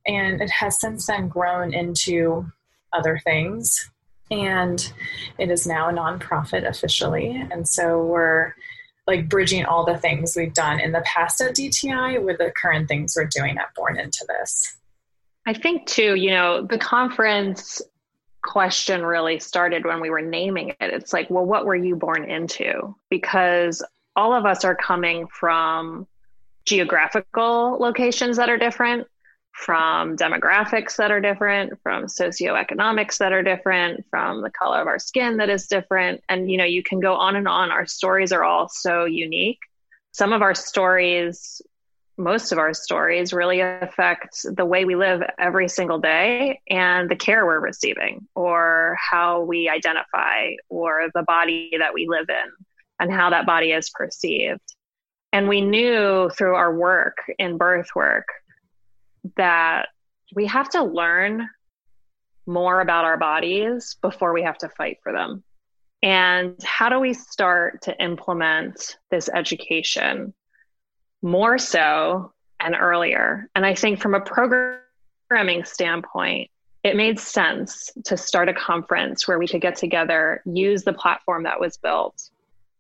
and 0.06 0.42
it 0.42 0.50
has 0.50 0.80
since 0.80 1.08
then 1.08 1.28
grown 1.28 1.74
into 1.74 2.46
other 2.92 3.20
things. 3.24 3.90
And 4.32 4.92
it 5.38 5.52
is 5.52 5.68
now 5.68 5.90
a 5.90 5.94
nonprofit 5.94 6.68
officially. 6.68 7.46
And 7.52 7.68
so 7.68 8.04
we're 8.04 8.54
like 9.06 9.30
bridging 9.30 9.66
all 9.66 9.86
the 9.86 9.98
things 9.98 10.36
we've 10.36 10.54
done 10.54 10.80
in 10.80 10.92
the 10.92 11.02
past 11.02 11.42
at 11.42 11.56
DTI 11.56 12.24
with 12.24 12.38
the 12.38 12.52
current 12.52 12.88
things 12.88 13.16
we're 13.16 13.26
doing 13.26 13.58
at 13.58 13.74
Born 13.76 14.00
Into 14.00 14.26
This. 14.28 14.78
I 15.46 15.54
think, 15.54 15.88
too, 15.88 16.16
you 16.16 16.32
know, 16.32 16.66
the 16.66 16.78
conference 16.78 17.82
question 18.44 19.06
really 19.06 19.40
started 19.40 19.86
when 19.86 20.00
we 20.00 20.10
were 20.10 20.22
naming 20.22 20.70
it. 20.70 20.76
It's 20.80 21.12
like, 21.12 21.30
well, 21.30 21.46
what 21.46 21.66
were 21.66 21.76
you 21.76 21.96
born 21.96 22.30
into? 22.30 22.96
Because 23.10 23.84
all 24.16 24.34
of 24.34 24.46
us 24.46 24.64
are 24.64 24.76
coming 24.76 25.28
from 25.28 26.08
geographical 26.66 27.78
locations 27.80 28.38
that 28.38 28.50
are 28.50 28.58
different 28.58 29.08
from 29.54 30.18
demographics 30.18 30.96
that 30.98 31.12
are 31.12 31.22
different, 31.22 31.80
from 31.84 32.06
socioeconomics 32.06 33.20
that 33.20 33.32
are 33.32 33.44
different, 33.44 34.06
from 34.10 34.42
the 34.42 34.50
color 34.50 34.82
of 34.82 34.88
our 34.88 35.00
skin 35.00 35.38
that 35.38 35.50
is 35.50 35.68
different. 35.68 36.22
And, 36.28 36.52
you 36.52 36.58
know, 36.58 36.66
you 36.66 36.84
can 36.84 37.00
go 37.00 37.14
on 37.16 37.36
and 37.36 37.48
on. 37.48 37.72
Our 37.72 37.86
stories 37.86 38.32
are 38.32 38.44
all 38.44 38.68
so 38.68 39.06
unique. 39.06 39.60
Some 40.12 40.34
of 40.34 40.42
our 40.42 40.56
stories 40.56 41.62
most 42.18 42.52
of 42.52 42.58
our 42.58 42.74
stories 42.74 43.34
really 43.34 43.60
affect 43.60 44.46
the 44.56 44.66
way 44.66 44.86
we 44.86 44.96
live 44.96 45.22
every 45.40 45.68
single 45.68 46.00
day 46.00 46.62
and 46.70 47.10
the 47.10 47.16
care 47.16 47.46
we're 47.46 47.60
receiving, 47.60 48.28
or 48.36 48.98
how 49.00 49.42
we 49.42 49.68
identify, 49.68 50.52
or 50.70 51.10
the 51.14 51.24
body 51.24 51.72
that 51.80 51.94
we 51.94 52.08
live 52.08 52.30
in, 52.30 52.52
and 53.00 53.12
how 53.12 53.32
that 53.32 53.46
body 53.46 53.72
is 53.72 53.90
perceived. 53.90 54.62
And 55.32 55.50
we 55.50 55.62
knew 55.62 56.30
through 56.30 56.56
our 56.56 56.76
work 56.76 57.18
in 57.40 57.58
birth 57.58 57.90
work 57.96 58.28
that 59.38 59.90
we 60.36 60.46
have 60.48 60.70
to 60.70 60.84
learn 60.84 61.48
more 62.46 62.82
about 62.82 63.06
our 63.06 63.18
bodies 63.18 63.96
before 64.02 64.34
we 64.34 64.44
have 64.44 64.58
to 64.60 64.70
fight 64.70 64.98
for 65.02 65.12
them. 65.12 65.44
And 66.02 66.62
how 66.64 66.90
do 66.90 67.00
we 67.00 67.14
start 67.14 67.84
to 67.84 68.04
implement 68.04 68.98
this 69.10 69.30
education 69.34 70.34
more 71.22 71.58
so 71.58 72.34
and 72.60 72.76
earlier? 72.78 73.50
And 73.56 73.66
I 73.66 73.74
think 73.76 74.02
from 74.02 74.14
a 74.14 74.20
programming 74.20 75.64
standpoint, 75.64 76.50
it 76.84 76.98
made 76.98 77.20
sense 77.20 77.92
to 78.06 78.18
start 78.18 78.50
a 78.50 78.54
conference 78.54 79.26
where 79.26 79.40
we 79.40 79.48
could 79.48 79.62
get 79.62 79.78
together, 79.78 80.42
use 80.46 80.84
the 80.84 80.92
platform 80.92 81.44
that 81.44 81.62
was 81.62 81.78
built, 81.78 82.30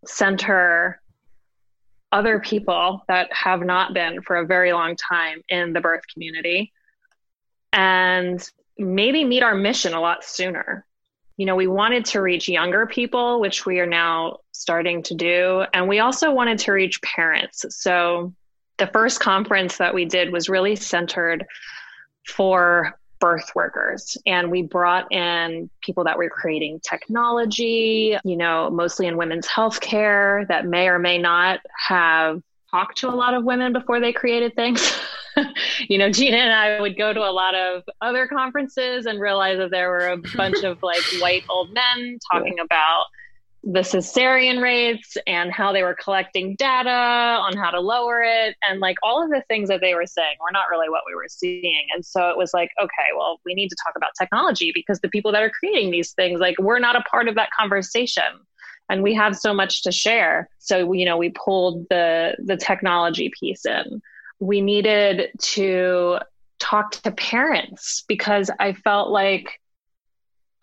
center 0.05 1.01
other 2.13 2.39
people 2.39 3.03
that 3.09 3.31
have 3.33 3.61
not 3.61 3.93
been 3.93 4.21
for 4.21 4.37
a 4.37 4.45
very 4.45 4.71
long 4.71 4.95
time 4.95 5.41
in 5.49 5.73
the 5.73 5.81
birth 5.81 6.03
community, 6.13 6.71
and 7.73 8.47
maybe 8.77 9.25
meet 9.25 9.43
our 9.43 9.55
mission 9.55 9.93
a 9.93 9.99
lot 9.99 10.23
sooner 10.23 10.85
you 11.37 11.45
know, 11.45 11.55
we 11.55 11.67
wanted 11.67 12.05
to 12.05 12.21
reach 12.21 12.47
younger 12.47 12.85
people, 12.85 13.39
which 13.39 13.65
we 13.65 13.79
are 13.79 13.87
now 13.87 14.37
starting 14.51 15.01
to 15.03 15.15
do. 15.15 15.65
And 15.73 15.87
we 15.87 15.99
also 15.99 16.31
wanted 16.31 16.59
to 16.59 16.71
reach 16.71 17.01
parents. 17.01 17.65
So 17.69 18.33
the 18.77 18.87
first 18.87 19.19
conference 19.19 19.77
that 19.77 19.93
we 19.93 20.05
did 20.05 20.31
was 20.31 20.49
really 20.49 20.75
centered 20.75 21.45
for 22.27 22.99
birth 23.23 23.55
workers. 23.55 24.17
And 24.25 24.51
we 24.51 24.63
brought 24.63 25.09
in 25.09 25.69
people 25.81 26.03
that 26.03 26.17
were 26.17 26.27
creating 26.27 26.81
technology, 26.81 28.17
you 28.25 28.35
know, 28.35 28.69
mostly 28.69 29.07
in 29.07 29.15
women's 29.15 29.47
healthcare 29.47 30.45
that 30.49 30.65
may 30.65 30.89
or 30.89 30.99
may 30.99 31.19
not 31.19 31.61
have 31.87 32.41
talked 32.69 32.97
to 32.97 33.07
a 33.07 33.15
lot 33.15 33.33
of 33.33 33.45
women 33.45 33.71
before 33.71 34.01
they 34.01 34.11
created 34.11 34.53
things. 34.55 34.99
you 35.87 35.97
know, 35.97 36.11
Gina 36.11 36.35
and 36.35 36.51
I 36.51 36.81
would 36.81 36.97
go 36.97 37.13
to 37.13 37.21
a 37.21 37.31
lot 37.31 37.55
of 37.55 37.83
other 38.01 38.27
conferences 38.27 39.05
and 39.05 39.21
realize 39.21 39.57
that 39.57 39.71
there 39.71 39.89
were 39.89 40.09
a 40.09 40.17
bunch 40.35 40.61
of 40.65 40.83
like 40.83 41.03
white 41.21 41.45
old 41.49 41.71
men 41.71 42.19
talking 42.29 42.59
about 42.59 43.05
the 43.63 43.79
cesarean 43.79 44.61
rates 44.61 45.15
and 45.25 45.51
how 45.51 45.71
they 45.71 45.83
were 45.83 45.95
collecting 45.95 46.55
data 46.57 46.89
on 46.89 47.55
how 47.55 47.69
to 47.69 47.79
lower 47.79 48.21
it 48.21 48.55
and 48.67 48.81
like 48.81 48.97
all 49.01 49.23
of 49.23 49.29
the 49.29 49.41
things 49.47 49.69
that 49.69 49.79
they 49.79 49.95
were 49.95 50.05
saying 50.05 50.35
were 50.41 50.51
not 50.51 50.65
really 50.69 50.89
what 50.89 51.03
we 51.07 51.15
were 51.15 51.29
seeing. 51.29 51.85
And 51.95 52.05
so 52.05 52.29
it 52.29 52.37
was 52.37 52.51
like 52.53 52.71
okay 52.81 53.09
well 53.15 53.39
we 53.45 53.53
need 53.53 53.69
to 53.69 53.75
talk 53.85 53.93
about 53.95 54.11
technology 54.19 54.71
because 54.73 54.99
the 54.99 55.09
people 55.09 55.31
that 55.31 55.43
are 55.43 55.49
creating 55.49 55.91
these 55.91 56.11
things 56.11 56.41
like 56.41 56.55
we're 56.59 56.79
not 56.79 56.97
a 56.97 57.01
part 57.01 57.29
of 57.29 57.35
that 57.35 57.49
conversation 57.57 58.23
and 58.89 59.01
we 59.01 59.13
have 59.13 59.37
so 59.37 59.53
much 59.53 59.83
to 59.83 59.91
share. 59.91 60.49
So 60.59 60.91
you 60.93 61.05
know 61.05 61.17
we 61.17 61.29
pulled 61.29 61.87
the 61.89 62.35
the 62.43 62.57
technology 62.57 63.31
piece 63.39 63.65
in. 63.65 64.01
We 64.39 64.61
needed 64.61 65.31
to 65.39 66.19
talk 66.59 66.91
to 66.91 67.11
parents 67.11 68.03
because 68.07 68.49
I 68.59 68.73
felt 68.73 69.09
like 69.09 69.59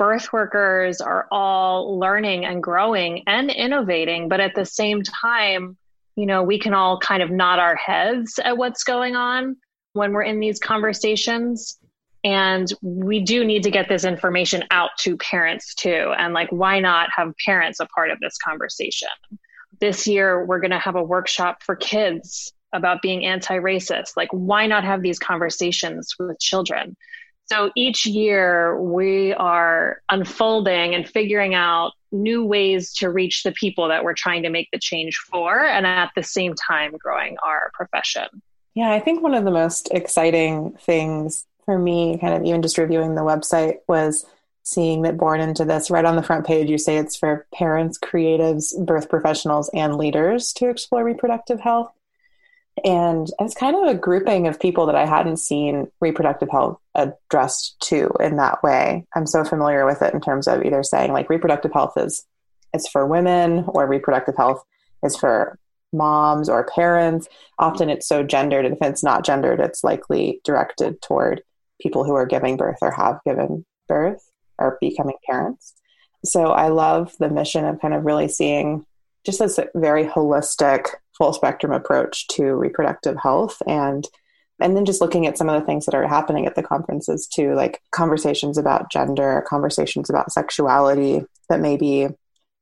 birth 0.00 0.32
workers 0.32 1.02
are 1.02 1.28
all 1.30 1.98
learning 1.98 2.46
and 2.46 2.62
growing 2.62 3.22
and 3.26 3.50
innovating, 3.50 4.30
but 4.30 4.40
at 4.40 4.54
the 4.54 4.64
same 4.64 5.02
time, 5.02 5.76
you 6.16 6.24
know, 6.24 6.42
we 6.42 6.58
can 6.58 6.72
all 6.72 6.98
kind 6.98 7.22
of 7.22 7.30
nod 7.30 7.58
our 7.58 7.76
heads 7.76 8.40
at 8.42 8.56
what's 8.56 8.82
going 8.82 9.14
on 9.14 9.58
when 9.92 10.14
we're 10.14 10.22
in 10.22 10.40
these 10.40 10.58
conversations. 10.58 11.78
And 12.24 12.72
we 12.80 13.20
do 13.20 13.44
need 13.44 13.62
to 13.64 13.70
get 13.70 13.90
this 13.90 14.06
information 14.06 14.64
out 14.70 14.88
to 15.00 15.18
parents 15.18 15.74
too. 15.74 16.14
And 16.16 16.32
like, 16.32 16.48
why 16.50 16.80
not 16.80 17.10
have 17.14 17.34
parents 17.44 17.78
a 17.78 17.84
part 17.84 18.10
of 18.10 18.18
this 18.20 18.38
conversation? 18.38 19.08
This 19.80 20.06
year, 20.06 20.46
we're 20.46 20.60
going 20.60 20.70
to 20.70 20.78
have 20.78 20.96
a 20.96 21.02
workshop 21.02 21.62
for 21.62 21.76
kids 21.76 22.54
about 22.72 23.02
being 23.02 23.26
anti 23.26 23.58
racist. 23.58 24.16
Like, 24.16 24.30
why 24.32 24.66
not 24.66 24.82
have 24.82 25.02
these 25.02 25.18
conversations 25.18 26.14
with 26.18 26.40
children? 26.40 26.96
So 27.50 27.72
each 27.74 28.06
year 28.06 28.80
we 28.80 29.34
are 29.34 30.02
unfolding 30.08 30.94
and 30.94 31.08
figuring 31.08 31.54
out 31.54 31.92
new 32.12 32.44
ways 32.44 32.92
to 32.94 33.10
reach 33.10 33.42
the 33.42 33.50
people 33.50 33.88
that 33.88 34.04
we're 34.04 34.14
trying 34.14 34.44
to 34.44 34.50
make 34.50 34.68
the 34.72 34.78
change 34.78 35.16
for, 35.16 35.64
and 35.64 35.84
at 35.84 36.12
the 36.14 36.22
same 36.22 36.54
time, 36.54 36.92
growing 36.96 37.36
our 37.42 37.72
profession. 37.74 38.26
Yeah, 38.74 38.92
I 38.92 39.00
think 39.00 39.20
one 39.20 39.34
of 39.34 39.44
the 39.44 39.50
most 39.50 39.88
exciting 39.90 40.76
things 40.80 41.44
for 41.64 41.76
me, 41.76 42.18
kind 42.18 42.34
of 42.34 42.44
even 42.44 42.62
just 42.62 42.78
reviewing 42.78 43.16
the 43.16 43.22
website, 43.22 43.78
was 43.88 44.26
seeing 44.62 45.02
that 45.02 45.16
born 45.16 45.40
into 45.40 45.64
this 45.64 45.90
right 45.90 46.04
on 46.04 46.14
the 46.16 46.22
front 46.22 46.46
page 46.46 46.68
you 46.68 46.76
say 46.76 46.98
it's 46.98 47.16
for 47.16 47.46
parents 47.52 47.98
creatives 47.98 48.78
birth 48.84 49.08
professionals 49.08 49.70
and 49.72 49.96
leaders 49.96 50.52
to 50.52 50.68
explore 50.68 51.02
reproductive 51.02 51.60
health 51.60 51.90
and 52.84 53.30
it's 53.38 53.54
kind 53.54 53.76
of 53.76 53.84
a 53.84 53.98
grouping 53.98 54.46
of 54.46 54.60
people 54.60 54.86
that 54.86 54.94
I 54.94 55.06
hadn't 55.06 55.38
seen 55.38 55.90
reproductive 56.00 56.50
health 56.50 56.78
addressed 56.94 57.80
to 57.84 58.10
in 58.20 58.36
that 58.36 58.62
way. 58.62 59.06
I'm 59.14 59.26
so 59.26 59.44
familiar 59.44 59.86
with 59.86 60.02
it 60.02 60.14
in 60.14 60.20
terms 60.20 60.48
of 60.48 60.64
either 60.64 60.82
saying 60.82 61.12
like 61.12 61.30
reproductive 61.30 61.72
health 61.72 61.94
is 61.96 62.24
it's 62.72 62.88
for 62.88 63.06
women 63.06 63.64
or 63.68 63.86
reproductive 63.86 64.36
health 64.36 64.62
is 65.02 65.16
for 65.16 65.58
moms 65.92 66.48
or 66.48 66.68
parents. 66.74 67.28
Often 67.58 67.90
it's 67.90 68.06
so 68.06 68.22
gendered, 68.22 68.64
and 68.64 68.76
if 68.76 68.82
it's 68.82 69.02
not 69.02 69.24
gendered, 69.24 69.60
it's 69.60 69.84
likely 69.84 70.40
directed 70.44 71.02
toward 71.02 71.42
people 71.80 72.04
who 72.04 72.14
are 72.14 72.26
giving 72.26 72.56
birth 72.56 72.78
or 72.82 72.90
have 72.92 73.20
given 73.24 73.64
birth 73.88 74.22
or 74.58 74.78
becoming 74.80 75.16
parents. 75.26 75.74
So 76.24 76.52
I 76.52 76.68
love 76.68 77.14
the 77.18 77.30
mission 77.30 77.64
of 77.64 77.80
kind 77.80 77.94
of 77.94 78.04
really 78.04 78.28
seeing 78.28 78.84
just 79.24 79.38
this 79.38 79.58
very 79.74 80.04
holistic 80.04 80.86
full 81.16 81.32
spectrum 81.32 81.72
approach 81.72 82.26
to 82.28 82.54
reproductive 82.54 83.16
health. 83.22 83.60
And 83.66 84.06
and 84.60 84.76
then 84.76 84.84
just 84.84 85.00
looking 85.00 85.26
at 85.26 85.38
some 85.38 85.48
of 85.48 85.58
the 85.58 85.66
things 85.66 85.86
that 85.86 85.94
are 85.94 86.06
happening 86.06 86.46
at 86.46 86.54
the 86.54 86.62
conferences 86.62 87.26
too 87.26 87.54
like 87.54 87.80
conversations 87.90 88.58
about 88.58 88.90
gender 88.90 89.44
conversations 89.48 90.10
about 90.10 90.32
sexuality 90.32 91.24
that 91.48 91.60
maybe 91.60 92.08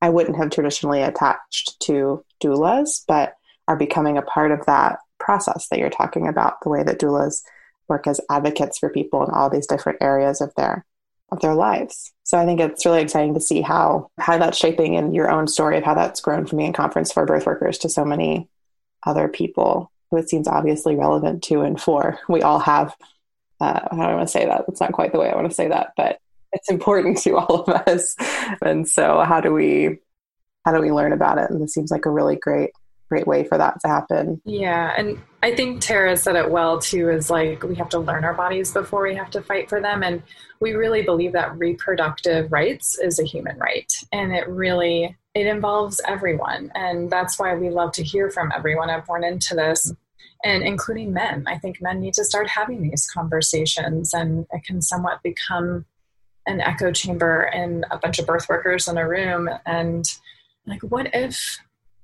i 0.01 0.09
wouldn't 0.09 0.37
have 0.37 0.49
traditionally 0.49 1.01
attached 1.01 1.79
to 1.81 2.23
doulas 2.41 3.03
but 3.07 3.33
are 3.67 3.77
becoming 3.77 4.17
a 4.17 4.23
part 4.23 4.51
of 4.51 4.65
that 4.65 4.99
process 5.19 5.67
that 5.67 5.77
you're 5.77 5.89
talking 5.89 6.27
about 6.27 6.55
the 6.63 6.69
way 6.69 6.83
that 6.83 6.99
doulas 6.99 7.41
work 7.87 8.07
as 8.07 8.21
advocates 8.29 8.79
for 8.79 8.89
people 8.89 9.23
in 9.23 9.31
all 9.31 9.49
these 9.49 9.67
different 9.67 9.97
areas 10.01 10.41
of 10.41 10.53
their 10.55 10.85
of 11.31 11.41
their 11.41 11.55
lives. 11.55 12.11
So 12.23 12.37
I 12.37 12.45
think 12.45 12.59
it's 12.59 12.85
really 12.85 13.01
exciting 13.01 13.33
to 13.33 13.41
see 13.41 13.61
how 13.61 14.09
how 14.19 14.37
that's 14.37 14.57
shaping 14.57 14.93
in 14.93 15.13
your 15.13 15.31
own 15.31 15.47
story 15.47 15.77
of 15.77 15.83
how 15.83 15.95
that's 15.95 16.21
grown 16.21 16.45
from 16.45 16.57
being 16.57 16.69
a 16.71 16.73
conference 16.73 17.11
for 17.11 17.25
birth 17.25 17.45
workers 17.45 17.79
to 17.79 17.89
so 17.89 18.05
many 18.05 18.47
other 19.05 19.27
people 19.27 19.91
who 20.11 20.17
it 20.17 20.29
seems 20.29 20.47
obviously 20.47 20.95
relevant 20.95 21.43
to 21.43 21.61
and 21.61 21.79
for. 21.79 22.19
We 22.27 22.41
all 22.41 22.59
have 22.59 22.95
uh, 23.61 23.79
how 23.91 23.97
don't 23.97 24.15
want 24.15 24.27
to 24.27 24.31
say 24.31 24.45
that? 24.45 24.65
That's 24.67 24.79
not 24.79 24.93
quite 24.93 25.11
the 25.11 25.19
way 25.19 25.29
I 25.29 25.35
want 25.35 25.49
to 25.49 25.55
say 25.55 25.67
that, 25.67 25.91
but 25.97 26.19
it's 26.51 26.69
important 26.69 27.17
to 27.19 27.37
all 27.37 27.61
of 27.61 27.69
us. 27.69 28.15
And 28.61 28.87
so 28.87 29.21
how 29.21 29.41
do 29.41 29.53
we 29.53 29.99
how 30.65 30.73
do 30.73 30.81
we 30.81 30.91
learn 30.91 31.13
about 31.13 31.37
it? 31.37 31.49
And 31.49 31.61
this 31.61 31.73
seems 31.73 31.91
like 31.91 32.05
a 32.05 32.11
really 32.11 32.35
great 32.35 32.71
great 33.09 33.27
way 33.27 33.43
for 33.43 33.57
that 33.57 33.79
to 33.81 33.87
happen. 33.87 34.41
Yeah, 34.45 34.93
and 34.97 35.19
I 35.41 35.55
think 35.55 35.81
Tara 35.81 36.17
said 36.17 36.35
it 36.35 36.51
well 36.51 36.79
too 36.79 37.09
is 37.09 37.29
like 37.29 37.63
we 37.63 37.75
have 37.75 37.89
to 37.89 37.99
learn 37.99 38.25
our 38.25 38.33
bodies 38.33 38.73
before 38.73 39.03
we 39.03 39.15
have 39.15 39.29
to 39.31 39.41
fight 39.41 39.69
for 39.69 39.81
them 39.81 40.03
and 40.03 40.21
we 40.59 40.73
really 40.73 41.01
believe 41.01 41.31
that 41.31 41.57
reproductive 41.57 42.51
rights 42.51 42.99
is 42.99 43.19
a 43.19 43.23
human 43.23 43.57
right 43.57 43.91
and 44.11 44.35
it 44.35 44.47
really 44.49 45.17
it 45.33 45.47
involves 45.47 46.01
everyone 46.05 46.71
and 46.75 47.09
that's 47.09 47.39
why 47.39 47.55
we 47.55 47.69
love 47.69 47.93
to 47.93 48.03
hear 48.03 48.29
from 48.29 48.51
everyone 48.53 48.89
I've 48.89 49.05
born 49.05 49.23
into 49.23 49.55
this 49.55 49.93
and 50.43 50.63
including 50.63 51.13
men. 51.13 51.45
I 51.47 51.57
think 51.57 51.81
men 51.81 51.99
need 51.99 52.13
to 52.15 52.23
start 52.23 52.49
having 52.49 52.81
these 52.81 53.09
conversations 53.11 54.13
and 54.13 54.45
it 54.51 54.63
can 54.63 54.81
somewhat 54.81 55.21
become 55.23 55.85
an 56.47 56.61
echo 56.61 56.91
chamber 56.91 57.41
and 57.41 57.85
a 57.91 57.97
bunch 57.97 58.19
of 58.19 58.25
birth 58.25 58.47
workers 58.49 58.87
in 58.87 58.97
a 58.97 59.07
room 59.07 59.49
and 59.65 60.05
like 60.65 60.81
what 60.83 61.13
if 61.13 61.59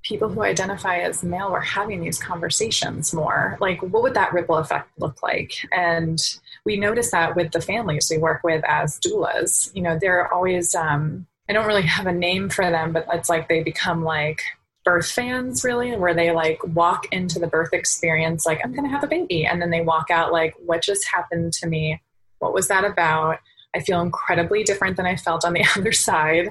people 0.05 0.29
who 0.29 0.43
identify 0.43 0.99
as 0.99 1.23
male 1.23 1.51
were 1.51 1.59
having 1.59 2.01
these 2.01 2.19
conversations 2.19 3.13
more 3.13 3.57
like 3.59 3.81
what 3.81 4.03
would 4.03 4.13
that 4.13 4.31
ripple 4.33 4.57
effect 4.57 4.89
look 4.99 5.21
like 5.23 5.53
and 5.71 6.37
we 6.63 6.77
notice 6.77 7.11
that 7.11 7.35
with 7.35 7.51
the 7.51 7.61
families 7.61 8.07
we 8.09 8.17
work 8.17 8.43
with 8.43 8.63
as 8.67 8.99
doulas 8.99 9.73
you 9.75 9.81
know 9.81 9.97
they're 9.99 10.31
always 10.31 10.75
um, 10.75 11.25
i 11.49 11.53
don't 11.53 11.67
really 11.67 11.81
have 11.81 12.07
a 12.07 12.13
name 12.13 12.49
for 12.49 12.69
them 12.69 12.93
but 12.93 13.05
it's 13.13 13.29
like 13.29 13.49
they 13.49 13.63
become 13.63 14.03
like 14.03 14.41
birth 14.83 15.09
fans 15.09 15.63
really 15.63 15.95
where 15.97 16.13
they 16.13 16.31
like 16.31 16.59
walk 16.67 17.07
into 17.11 17.39
the 17.39 17.47
birth 17.47 17.73
experience 17.73 18.45
like 18.45 18.61
i'm 18.63 18.73
gonna 18.73 18.87
have 18.87 19.03
a 19.03 19.07
baby 19.07 19.45
and 19.45 19.59
then 19.59 19.71
they 19.71 19.81
walk 19.81 20.11
out 20.11 20.31
like 20.31 20.53
what 20.63 20.83
just 20.83 21.07
happened 21.07 21.51
to 21.51 21.67
me 21.67 21.99
what 22.39 22.53
was 22.53 22.67
that 22.67 22.85
about 22.85 23.39
I 23.73 23.81
feel 23.81 23.99
incredibly 23.99 24.63
different 24.63 24.95
than 24.95 25.05
I 25.05 25.17
felt 25.17 25.43
on 25.43 25.51
the 25.51 25.65
other 25.75 25.91
side. 25.91 26.47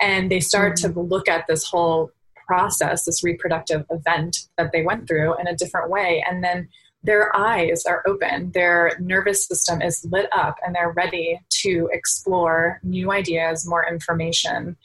And 0.00 0.30
they 0.30 0.38
start 0.38 0.74
mm-hmm. 0.74 0.92
to 0.92 1.00
look 1.00 1.28
at 1.28 1.48
this 1.48 1.64
whole 1.64 2.12
process, 2.50 3.04
this 3.04 3.22
reproductive 3.22 3.84
event 3.90 4.48
that 4.58 4.72
they 4.72 4.82
went 4.82 5.06
through 5.06 5.38
in 5.38 5.46
a 5.46 5.54
different 5.54 5.88
way. 5.88 6.24
And 6.28 6.42
then 6.42 6.68
their 7.04 7.34
eyes 7.36 7.84
are 7.86 8.02
open, 8.08 8.50
their 8.50 8.96
nervous 8.98 9.46
system 9.46 9.80
is 9.80 10.04
lit 10.10 10.28
up, 10.32 10.56
and 10.66 10.74
they're 10.74 10.90
ready 10.90 11.40
to 11.62 11.88
explore 11.92 12.80
new 12.82 13.12
ideas, 13.12 13.68
more 13.68 13.86
information. 13.88 14.76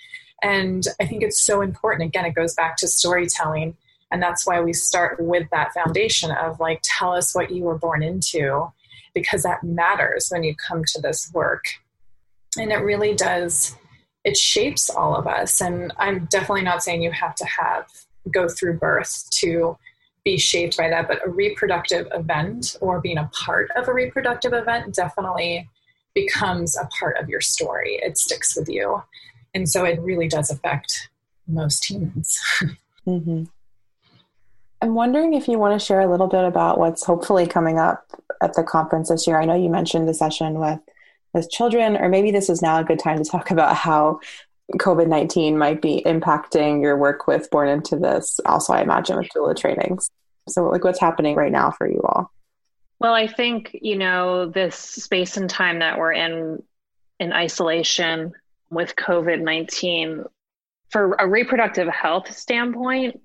And 0.44 0.86
I 1.02 1.08
think 1.08 1.24
it's 1.24 1.42
so 1.42 1.62
important. 1.62 2.08
Again, 2.08 2.26
it 2.26 2.36
goes 2.36 2.54
back 2.54 2.78
to 2.78 2.88
storytelling. 2.88 3.76
And 4.12 4.22
that's 4.22 4.46
why 4.46 4.62
we 4.62 4.74
start 4.74 5.20
with 5.20 5.48
that 5.50 5.74
foundation 5.74 6.30
of 6.30 6.60
like, 6.60 6.82
tell 6.84 7.14
us 7.14 7.34
what 7.34 7.50
you 7.50 7.64
were 7.64 7.80
born 7.80 8.04
into, 8.04 8.72
because 9.16 9.42
that 9.42 9.64
matters 9.64 10.28
when 10.30 10.44
you 10.44 10.56
come 10.56 10.84
to 10.94 11.02
this 11.02 11.32
work. 11.34 11.66
And 12.58 12.72
it 12.72 12.84
really 12.92 13.16
does, 13.16 13.76
it 14.26 14.36
shapes 14.36 14.90
all 14.90 15.16
of 15.16 15.28
us. 15.28 15.62
And 15.62 15.94
I'm 15.98 16.26
definitely 16.26 16.64
not 16.64 16.84
saying 16.84 17.04
you 17.04 17.12
have 17.12 17.36
to 17.36 17.46
have, 17.46 17.86
go 18.32 18.50
through 18.50 18.80
birth 18.80 19.30
to 19.36 19.78
be 20.26 20.38
shaped 20.38 20.76
by 20.76 20.90
that, 20.90 21.08
but 21.08 21.26
a 21.26 21.30
reproductive 21.30 22.08
event 22.12 22.76
or 22.82 23.00
being 23.00 23.20
a 23.20 23.30
part 23.46 23.70
of 23.76 23.88
a 23.88 23.94
reproductive 23.94 24.52
event 24.54 24.96
definitely 24.96 25.70
becomes 26.16 26.76
a 26.76 26.88
part 27.00 27.18
of 27.18 27.30
your 27.30 27.42
story. 27.42 28.00
It 28.02 28.18
sticks 28.18 28.58
with 28.58 28.68
you. 28.68 29.04
And 29.54 29.70
so 29.70 29.86
it 29.86 30.02
really 30.02 30.28
does 30.28 30.50
affect 30.50 31.10
most 31.48 31.90
humans. 31.90 32.38
Mm-hmm. 33.08 33.44
I'm 34.82 34.96
wondering 34.96 35.36
if 35.36 35.48
you 35.48 35.60
want 35.60 35.80
to 35.80 35.86
share 35.86 36.02
a 36.02 36.10
little 36.10 36.26
bit 36.26 36.44
about 36.44 36.80
what's 36.80 37.06
hopefully 37.06 37.46
coming 37.46 37.78
up 37.78 38.04
at 38.42 38.56
the 38.56 38.64
conference 38.64 39.10
this 39.10 39.28
year. 39.28 39.40
I 39.40 39.46
know 39.46 39.54
you 39.54 39.70
mentioned 39.70 40.08
the 40.08 40.14
session 40.16 40.60
with 40.60 40.80
with 41.36 41.52
children, 41.52 41.98
or 41.98 42.08
maybe 42.08 42.32
this 42.32 42.50
is 42.50 42.62
now 42.62 42.80
a 42.80 42.84
good 42.84 42.98
time 42.98 43.22
to 43.22 43.30
talk 43.30 43.52
about 43.52 43.76
how 43.76 44.20
COVID 44.78 45.08
19 45.08 45.58
might 45.58 45.82
be 45.82 46.02
impacting 46.06 46.82
your 46.82 46.98
work 46.98 47.28
with 47.28 47.52
Born 47.52 47.68
Into 47.68 47.98
This, 47.98 48.40
also, 48.46 48.74
I 48.74 48.82
imagine, 48.82 49.18
with 49.18 49.28
doula 49.36 49.56
trainings. 49.56 50.10
So, 50.48 50.64
like, 50.70 50.84
what's 50.84 51.00
happening 51.00 51.36
right 51.36 51.52
now 51.52 51.72
for 51.72 51.88
you 51.88 52.02
all? 52.04 52.32
Well, 53.00 53.14
I 53.14 53.28
think, 53.28 53.78
you 53.80 53.98
know, 53.98 54.48
this 54.48 54.76
space 54.76 55.36
and 55.38 55.50
time 55.50 55.80
that 55.80 56.00
we're 56.00 56.14
in, 56.14 56.64
in 57.20 57.34
isolation 57.34 58.32
with 58.72 58.96
COVID 58.96 59.42
19, 59.42 60.24
for 60.90 61.16
a 61.20 61.28
reproductive 61.28 61.90
health 61.90 62.36
standpoint, 62.36 63.22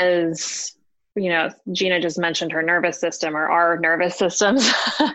is, 0.00 0.76
you 1.16 1.30
know, 1.30 1.50
Gina 1.72 2.00
just 2.00 2.18
mentioned 2.18 2.52
her 2.52 2.62
nervous 2.62 3.00
system 3.00 3.36
or 3.36 3.48
our 3.48 3.76
nervous 3.76 4.16
systems. 4.16 4.70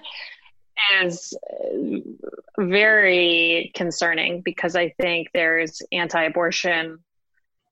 is 1.02 1.38
uh, 1.44 2.00
very 2.60 3.72
concerning 3.76 4.42
because 4.42 4.76
I 4.76 4.90
think 5.00 5.30
there's 5.34 5.82
anti 5.92 6.24
abortion 6.24 7.00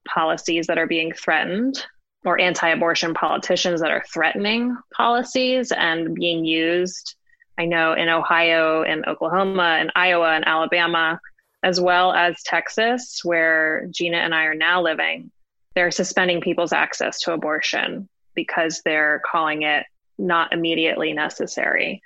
policies 0.08 0.67
that 0.67 0.78
are 0.78 0.88
being 0.88 1.13
threatened 1.13 1.84
or 2.26 2.39
anti 2.39 2.70
abortion 2.70 3.13
politicians 3.13 3.82
that 3.82 3.91
are 3.91 4.04
threatening 4.12 4.78
policies 4.96 5.72
and 5.72 6.15
being 6.15 6.46
used. 6.46 7.15
I 7.58 7.65
know 7.65 7.93
in 7.93 8.10
Ohio 8.10 8.84
and 8.84 9.06
Oklahoma 9.08 9.78
and 9.80 9.91
Iowa 9.96 10.32
and 10.34 10.48
Alabama, 10.48 11.20
as 11.63 11.82
well 11.82 12.13
as 12.13 12.43
Texas, 12.43 13.22
where 13.24 13.88
Gina 13.91 14.17
and 14.17 14.34
I 14.34 14.43
are 14.43 14.56
now 14.56 14.82
living, 14.82 15.32
they're 15.74 15.91
suspending 15.91 16.41
people's 16.41 16.74
access 16.74 17.22
to 17.22 17.34
abortion 17.34 18.10
because 18.36 18.82
they're 18.86 19.22
calling 19.26 19.63
it 19.63 19.86
not 20.17 20.54
immediately 20.54 21.13
necessary. 21.13 22.02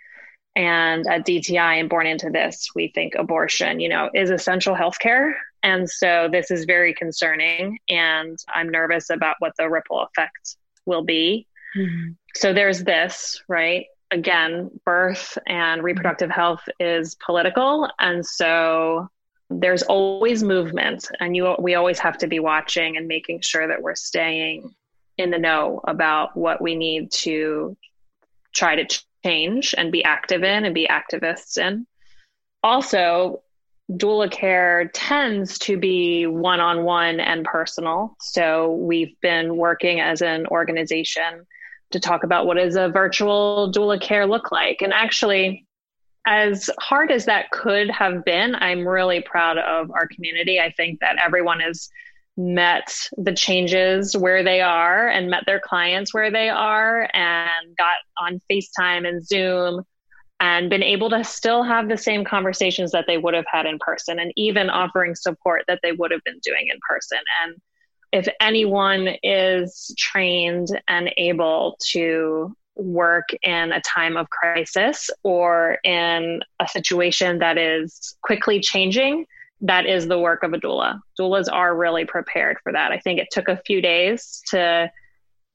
And 0.55 1.07
at 1.07 1.25
DTI 1.25 1.79
and 1.79 1.89
born 1.89 2.07
into 2.07 2.29
this, 2.29 2.69
we 2.75 2.91
think 2.93 3.15
abortion, 3.15 3.79
you 3.79 3.87
know, 3.87 4.09
is 4.13 4.29
essential 4.29 4.75
healthcare. 4.75 5.33
And 5.63 5.89
so 5.89 6.27
this 6.31 6.51
is 6.51 6.65
very 6.65 6.93
concerning. 6.93 7.79
And 7.87 8.37
I'm 8.53 8.69
nervous 8.69 9.09
about 9.09 9.37
what 9.39 9.53
the 9.57 9.69
ripple 9.69 10.01
effect 10.01 10.57
will 10.85 11.03
be. 11.03 11.47
Mm-hmm. 11.77 12.11
So 12.35 12.53
there's 12.53 12.83
this, 12.83 13.41
right? 13.47 13.85
Again, 14.11 14.71
birth 14.85 15.37
and 15.47 15.83
reproductive 15.83 16.29
health 16.29 16.67
is 16.79 17.15
political. 17.15 17.89
And 17.99 18.25
so 18.25 19.07
there's 19.49 19.83
always 19.83 20.43
movement. 20.43 21.07
And 21.21 21.35
you, 21.35 21.55
we 21.59 21.75
always 21.75 21.99
have 21.99 22.17
to 22.19 22.27
be 22.27 22.39
watching 22.39 22.97
and 22.97 23.07
making 23.07 23.41
sure 23.41 23.67
that 23.67 23.81
we're 23.81 23.95
staying 23.95 24.75
in 25.17 25.29
the 25.29 25.37
know 25.37 25.79
about 25.85 26.35
what 26.35 26.61
we 26.61 26.75
need 26.75 27.11
to 27.11 27.77
try 28.53 28.75
to 28.75 29.03
change 29.23 29.75
and 29.77 29.91
be 29.91 30.03
active 30.03 30.43
in 30.43 30.65
and 30.65 30.75
be 30.75 30.87
activists 30.87 31.57
in. 31.57 31.85
Also, 32.63 33.41
doula 33.91 34.31
care 34.31 34.89
tends 34.93 35.57
to 35.59 35.77
be 35.77 36.25
one 36.25 36.59
on 36.59 36.83
one 36.83 37.19
and 37.19 37.43
personal. 37.43 38.15
So 38.21 38.75
we've 38.75 39.19
been 39.21 39.57
working 39.57 39.99
as 39.99 40.21
an 40.21 40.47
organization 40.47 41.45
to 41.91 41.99
talk 41.99 42.23
about 42.23 42.45
what 42.45 42.57
does 42.57 42.75
a 42.75 42.89
virtual 42.89 43.71
doula 43.75 43.99
care 43.99 44.25
look 44.25 44.51
like. 44.51 44.81
And 44.81 44.93
actually, 44.93 45.65
as 46.25 46.69
hard 46.79 47.11
as 47.11 47.25
that 47.25 47.51
could 47.51 47.89
have 47.89 48.23
been, 48.23 48.55
I'm 48.55 48.87
really 48.87 49.21
proud 49.21 49.57
of 49.57 49.91
our 49.91 50.07
community. 50.07 50.59
I 50.59 50.71
think 50.71 50.99
that 51.01 51.17
everyone 51.21 51.61
is 51.61 51.89
met 52.37 53.09
the 53.17 53.33
changes 53.33 54.15
where 54.15 54.43
they 54.43 54.61
are 54.61 55.07
and 55.07 55.29
met 55.29 55.43
their 55.45 55.59
clients 55.59 56.13
where 56.13 56.31
they 56.31 56.49
are 56.49 57.09
and 57.13 57.75
got 57.77 57.97
on 58.17 58.39
FaceTime 58.49 59.07
and 59.07 59.25
Zoom 59.25 59.83
and 60.39 60.69
been 60.69 60.81
able 60.83 61.09
to 61.11 61.23
still 61.23 61.63
have 61.63 61.87
the 61.87 61.97
same 61.97 62.25
conversations 62.25 62.91
that 62.91 63.05
they 63.07 63.17
would 63.17 63.35
have 63.35 63.45
had 63.51 63.65
in 63.65 63.77
person 63.79 64.19
and 64.19 64.33
even 64.35 64.69
offering 64.69 65.13
support 65.13 65.63
that 65.67 65.79
they 65.83 65.91
would 65.91 66.11
have 66.11 66.23
been 66.23 66.39
doing 66.43 66.67
in 66.71 66.79
person. 66.87 67.19
And 67.43 67.55
if 68.11 68.27
anyone 68.41 69.09
is 69.21 69.93
trained 69.97 70.67
and 70.87 71.13
able 71.17 71.77
to 71.91 72.55
work 72.75 73.29
in 73.43 73.71
a 73.71 73.81
time 73.81 74.17
of 74.17 74.29
crisis 74.29 75.09
or 75.23 75.77
in 75.83 76.41
a 76.59 76.67
situation 76.67 77.39
that 77.39 77.57
is 77.57 78.15
quickly 78.23 78.59
changing, 78.59 79.25
that 79.61 79.85
is 79.85 80.07
the 80.07 80.19
work 80.19 80.43
of 80.43 80.53
a 80.53 80.57
doula. 80.57 80.99
Doulas 81.19 81.47
are 81.51 81.75
really 81.75 82.05
prepared 82.05 82.57
for 82.63 82.71
that. 82.73 82.91
I 82.91 82.99
think 82.99 83.19
it 83.19 83.27
took 83.31 83.47
a 83.47 83.61
few 83.65 83.81
days 83.81 84.41
to 84.49 84.91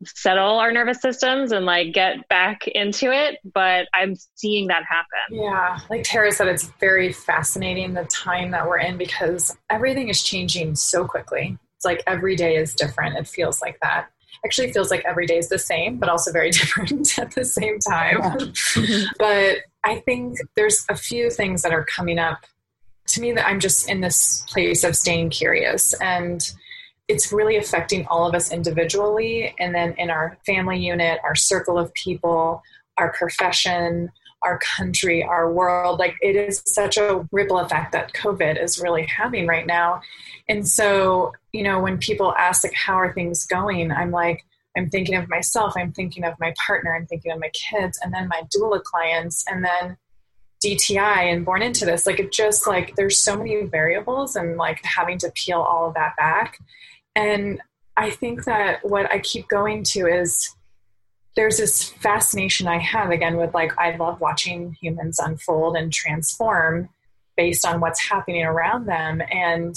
settle 0.04 0.58
our 0.58 0.72
nervous 0.72 1.00
systems 1.00 1.52
and 1.52 1.64
like 1.64 1.92
get 1.92 2.28
back 2.28 2.68
into 2.68 3.10
it, 3.10 3.38
but 3.54 3.88
I'm 3.94 4.14
seeing 4.34 4.68
that 4.68 4.84
happen. 4.84 5.42
Yeah. 5.42 5.78
Like 5.88 6.02
Tara 6.04 6.32
said, 6.32 6.48
it's 6.48 6.70
very 6.78 7.12
fascinating 7.12 7.94
the 7.94 8.04
time 8.04 8.50
that 8.50 8.66
we're 8.66 8.78
in 8.78 8.98
because 8.98 9.56
everything 9.70 10.08
is 10.08 10.22
changing 10.22 10.74
so 10.76 11.06
quickly. 11.06 11.58
It's 11.76 11.84
like 11.84 12.02
every 12.06 12.36
day 12.36 12.56
is 12.56 12.74
different. 12.74 13.16
It 13.16 13.26
feels 13.26 13.62
like 13.62 13.78
that. 13.80 14.08
Actually 14.44 14.70
feels 14.70 14.90
like 14.90 15.04
every 15.04 15.26
day 15.26 15.38
is 15.38 15.48
the 15.48 15.58
same, 15.58 15.96
but 15.96 16.08
also 16.08 16.30
very 16.30 16.50
different 16.52 17.18
at 17.18 17.34
the 17.34 17.44
same 17.44 17.78
time. 17.78 18.42
Yeah. 18.76 19.06
but 19.18 19.58
I 19.82 20.00
think 20.00 20.38
there's 20.56 20.84
a 20.90 20.96
few 20.96 21.30
things 21.30 21.62
that 21.62 21.72
are 21.72 21.84
coming 21.84 22.18
up 22.18 22.44
to 23.08 23.20
me 23.20 23.32
that 23.32 23.46
I'm 23.46 23.60
just 23.60 23.88
in 23.88 24.00
this 24.00 24.44
place 24.48 24.84
of 24.84 24.96
staying 24.96 25.30
curious 25.30 25.92
and 26.00 26.40
it's 27.08 27.32
really 27.32 27.56
affecting 27.56 28.06
all 28.06 28.26
of 28.26 28.34
us 28.34 28.50
individually 28.50 29.54
and 29.58 29.74
then 29.74 29.94
in 29.96 30.10
our 30.10 30.36
family 30.44 30.78
unit, 30.78 31.20
our 31.22 31.36
circle 31.36 31.78
of 31.78 31.94
people, 31.94 32.62
our 32.98 33.12
profession, 33.12 34.10
our 34.42 34.58
country, 34.58 35.22
our 35.22 35.52
world. 35.52 35.98
Like 35.98 36.14
it 36.20 36.36
is 36.36 36.62
such 36.66 36.96
a 36.96 37.26
ripple 37.32 37.58
effect 37.58 37.92
that 37.92 38.12
COVID 38.12 38.62
is 38.62 38.80
really 38.80 39.06
having 39.06 39.46
right 39.46 39.66
now. 39.66 40.00
And 40.48 40.66
so, 40.66 41.32
you 41.52 41.62
know, 41.62 41.80
when 41.80 41.98
people 41.98 42.34
ask 42.36 42.64
like 42.64 42.74
how 42.74 42.94
are 42.94 43.12
things 43.12 43.46
going, 43.46 43.92
I'm 43.92 44.10
like, 44.10 44.44
I'm 44.76 44.90
thinking 44.90 45.14
of 45.14 45.28
myself, 45.28 45.74
I'm 45.76 45.92
thinking 45.92 46.24
of 46.24 46.34
my 46.38 46.52
partner, 46.64 46.94
I'm 46.94 47.06
thinking 47.06 47.32
of 47.32 47.40
my 47.40 47.50
kids, 47.54 47.98
and 48.02 48.12
then 48.12 48.28
my 48.28 48.42
doula 48.54 48.82
clients, 48.82 49.44
and 49.48 49.64
then 49.64 49.96
DTI 50.66 51.32
and 51.32 51.44
born 51.44 51.62
into 51.62 51.84
this. 51.84 52.06
Like 52.06 52.18
it 52.18 52.32
just 52.32 52.66
like 52.66 52.96
there's 52.96 53.22
so 53.22 53.36
many 53.36 53.62
variables 53.62 54.34
and 54.36 54.56
like 54.56 54.84
having 54.84 55.18
to 55.18 55.30
peel 55.34 55.60
all 55.60 55.88
of 55.88 55.94
that 55.94 56.16
back. 56.16 56.58
And 57.14 57.60
I 57.96 58.10
think 58.10 58.44
that 58.44 58.84
what 58.84 59.10
I 59.10 59.20
keep 59.20 59.48
going 59.48 59.84
to 59.84 60.06
is 60.06 60.54
there's 61.36 61.58
this 61.58 61.84
fascination 61.84 62.66
I 62.66 62.78
have 62.78 63.10
again 63.10 63.36
with 63.36 63.54
like 63.54 63.72
I 63.78 63.94
love 63.96 64.20
watching 64.20 64.76
humans 64.80 65.18
unfold 65.18 65.76
and 65.76 65.92
transform 65.92 66.88
based 67.36 67.66
on 67.66 67.80
what's 67.80 68.00
happening 68.00 68.42
around 68.42 68.86
them. 68.86 69.22
And 69.30 69.74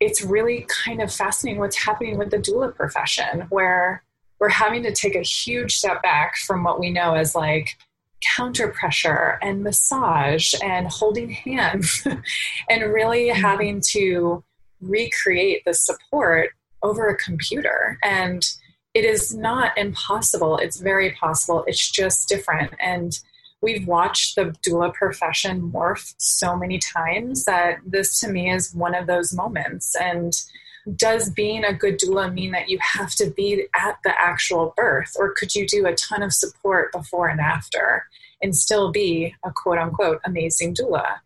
it's 0.00 0.22
really 0.22 0.66
kind 0.84 1.00
of 1.00 1.12
fascinating 1.12 1.60
what's 1.60 1.76
happening 1.76 2.18
with 2.18 2.30
the 2.30 2.38
doula 2.38 2.74
profession, 2.74 3.46
where 3.50 4.02
we're 4.40 4.48
having 4.48 4.82
to 4.82 4.92
take 4.92 5.14
a 5.14 5.22
huge 5.22 5.76
step 5.76 6.02
back 6.02 6.36
from 6.36 6.64
what 6.64 6.80
we 6.80 6.90
know 6.90 7.14
as 7.14 7.34
like 7.34 7.76
counter 8.36 8.68
pressure 8.68 9.38
and 9.42 9.62
massage 9.62 10.54
and 10.62 10.88
holding 10.88 11.30
hands 11.30 12.06
and 12.70 12.92
really 12.92 13.28
mm-hmm. 13.28 13.40
having 13.40 13.82
to 13.90 14.42
recreate 14.80 15.62
the 15.64 15.74
support 15.74 16.50
over 16.82 17.08
a 17.08 17.16
computer. 17.16 17.98
And 18.02 18.44
it 18.94 19.04
is 19.04 19.34
not 19.34 19.76
impossible. 19.78 20.58
It's 20.58 20.78
very 20.78 21.12
possible. 21.12 21.64
It's 21.66 21.90
just 21.90 22.28
different. 22.28 22.72
And 22.80 23.18
we've 23.62 23.86
watched 23.86 24.34
the 24.34 24.54
doula 24.66 24.92
profession 24.92 25.72
morph 25.72 26.14
so 26.18 26.56
many 26.56 26.78
times 26.78 27.44
that 27.44 27.78
this 27.86 28.18
to 28.20 28.28
me 28.28 28.50
is 28.50 28.74
one 28.74 28.94
of 28.94 29.06
those 29.06 29.32
moments. 29.32 29.94
And 29.98 30.32
does 30.96 31.30
being 31.30 31.64
a 31.64 31.72
good 31.72 31.98
doula 31.98 32.32
mean 32.32 32.50
that 32.52 32.68
you 32.68 32.78
have 32.80 33.14
to 33.16 33.30
be 33.30 33.66
at 33.74 33.98
the 34.04 34.20
actual 34.20 34.74
birth, 34.76 35.12
or 35.18 35.32
could 35.32 35.54
you 35.54 35.66
do 35.66 35.86
a 35.86 35.94
ton 35.94 36.22
of 36.22 36.32
support 36.32 36.92
before 36.92 37.28
and 37.28 37.40
after 37.40 38.06
and 38.42 38.56
still 38.56 38.90
be 38.90 39.34
a 39.44 39.52
quote 39.52 39.78
unquote 39.78 40.20
amazing 40.24 40.74
doula? 40.74 41.18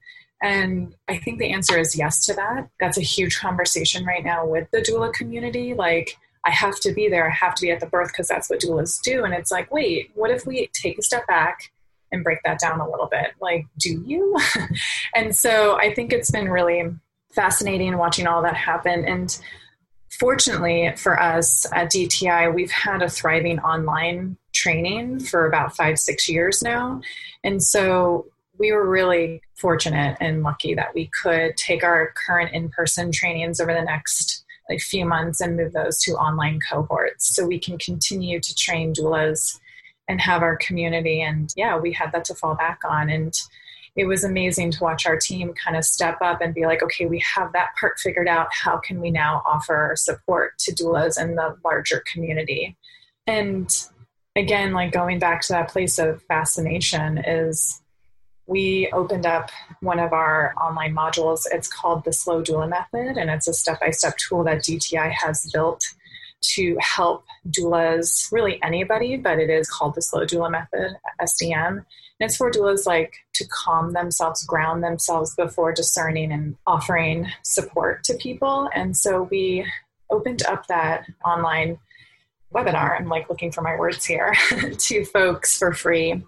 And 0.42 0.94
I 1.08 1.16
think 1.16 1.38
the 1.38 1.52
answer 1.52 1.78
is 1.78 1.96
yes 1.96 2.24
to 2.26 2.34
that. 2.34 2.68
That's 2.78 2.98
a 2.98 3.02
huge 3.02 3.38
conversation 3.38 4.04
right 4.04 4.24
now 4.24 4.46
with 4.46 4.70
the 4.70 4.82
doula 4.82 5.12
community. 5.12 5.72
Like, 5.72 6.18
I 6.44 6.50
have 6.50 6.78
to 6.80 6.92
be 6.92 7.08
there. 7.08 7.26
I 7.28 7.34
have 7.34 7.54
to 7.56 7.62
be 7.62 7.70
at 7.70 7.80
the 7.80 7.86
birth 7.86 8.08
because 8.08 8.28
that's 8.28 8.50
what 8.50 8.60
doulas 8.60 9.00
do. 9.02 9.24
And 9.24 9.34
it's 9.34 9.50
like, 9.50 9.72
wait, 9.72 10.10
what 10.14 10.30
if 10.30 10.46
we 10.46 10.70
take 10.72 10.98
a 10.98 11.02
step 11.02 11.26
back 11.26 11.72
and 12.12 12.22
break 12.22 12.38
that 12.44 12.60
down 12.60 12.80
a 12.80 12.88
little 12.88 13.08
bit? 13.10 13.32
Like, 13.40 13.66
do 13.78 14.02
you? 14.06 14.38
and 15.14 15.34
so 15.34 15.76
I 15.78 15.94
think 15.94 16.12
it's 16.12 16.30
been 16.30 16.48
really 16.48 16.84
fascinating 17.32 17.96
watching 17.98 18.26
all 18.26 18.42
that 18.42 18.56
happen. 18.56 19.04
And 19.04 19.36
fortunately 20.18 20.92
for 20.96 21.20
us 21.20 21.66
at 21.72 21.90
DTI, 21.90 22.54
we've 22.54 22.70
had 22.70 23.02
a 23.02 23.08
thriving 23.08 23.58
online 23.60 24.36
training 24.54 25.20
for 25.20 25.46
about 25.46 25.76
five, 25.76 25.98
six 25.98 26.28
years 26.28 26.62
now. 26.62 27.00
And 27.44 27.62
so 27.62 28.26
we 28.58 28.72
were 28.72 28.88
really 28.88 29.42
fortunate 29.56 30.16
and 30.20 30.42
lucky 30.42 30.74
that 30.74 30.94
we 30.94 31.10
could 31.22 31.56
take 31.56 31.84
our 31.84 32.12
current 32.26 32.54
in-person 32.54 33.12
trainings 33.12 33.60
over 33.60 33.72
the 33.72 33.82
next 33.82 34.44
like 34.68 34.80
few 34.80 35.04
months 35.04 35.40
and 35.40 35.56
move 35.56 35.72
those 35.72 36.00
to 36.00 36.12
online 36.12 36.58
cohorts 36.68 37.34
so 37.34 37.46
we 37.46 37.58
can 37.58 37.78
continue 37.78 38.40
to 38.40 38.54
train 38.54 38.92
doulas 38.92 39.58
and 40.08 40.20
have 40.20 40.42
our 40.42 40.56
community 40.56 41.20
and 41.20 41.52
yeah 41.56 41.76
we 41.78 41.92
had 41.92 42.10
that 42.12 42.24
to 42.24 42.34
fall 42.34 42.54
back 42.54 42.80
on 42.84 43.08
and 43.08 43.34
it 43.96 44.06
was 44.06 44.24
amazing 44.24 44.70
to 44.70 44.82
watch 44.82 45.06
our 45.06 45.18
team 45.18 45.52
kind 45.54 45.76
of 45.76 45.84
step 45.84 46.18
up 46.20 46.40
and 46.40 46.54
be 46.54 46.66
like 46.66 46.82
okay 46.82 47.06
we 47.06 47.22
have 47.34 47.52
that 47.52 47.70
part 47.78 47.98
figured 47.98 48.28
out 48.28 48.48
how 48.52 48.78
can 48.78 49.00
we 49.00 49.10
now 49.10 49.42
offer 49.46 49.92
support 49.96 50.58
to 50.58 50.72
doulas 50.72 51.16
and 51.16 51.36
the 51.36 51.56
larger 51.64 52.02
community 52.12 52.76
and 53.26 53.86
again 54.36 54.72
like 54.72 54.92
going 54.92 55.18
back 55.18 55.40
to 55.40 55.52
that 55.52 55.68
place 55.68 55.98
of 55.98 56.22
fascination 56.24 57.18
is 57.18 57.80
we 58.46 58.88
opened 58.92 59.26
up 59.26 59.50
one 59.80 59.98
of 59.98 60.12
our 60.12 60.54
online 60.56 60.94
modules. 60.94 61.42
It's 61.50 61.68
called 61.68 62.04
the 62.04 62.12
Slow 62.12 62.42
Doula 62.42 62.68
Method, 62.68 63.16
and 63.16 63.28
it's 63.28 63.48
a 63.48 63.52
step 63.52 63.80
by 63.80 63.90
step 63.90 64.16
tool 64.16 64.44
that 64.44 64.58
DTI 64.58 65.10
has 65.10 65.50
built 65.52 65.84
to 66.42 66.76
help 66.80 67.24
doulas, 67.48 68.30
really 68.30 68.62
anybody, 68.62 69.16
but 69.16 69.38
it 69.38 69.50
is 69.50 69.68
called 69.68 69.94
the 69.94 70.02
Slow 70.02 70.24
Doula 70.24 70.50
Method, 70.50 70.96
SDM. 71.20 71.84
And 72.18 72.28
it's 72.28 72.36
for 72.36 72.50
doulas 72.50 72.86
like 72.86 73.14
to 73.34 73.46
calm 73.48 73.92
themselves, 73.92 74.44
ground 74.44 74.82
themselves 74.82 75.34
before 75.34 75.72
discerning 75.72 76.32
and 76.32 76.56
offering 76.66 77.30
support 77.42 78.04
to 78.04 78.14
people. 78.14 78.70
And 78.74 78.96
so 78.96 79.24
we 79.24 79.66
opened 80.10 80.42
up 80.46 80.66
that 80.68 81.06
online 81.24 81.78
webinar. 82.54 82.98
I'm 82.98 83.08
like 83.08 83.28
looking 83.28 83.52
for 83.52 83.60
my 83.60 83.76
words 83.76 84.04
here 84.04 84.34
to 84.78 85.04
folks 85.04 85.58
for 85.58 85.72
free. 85.72 86.22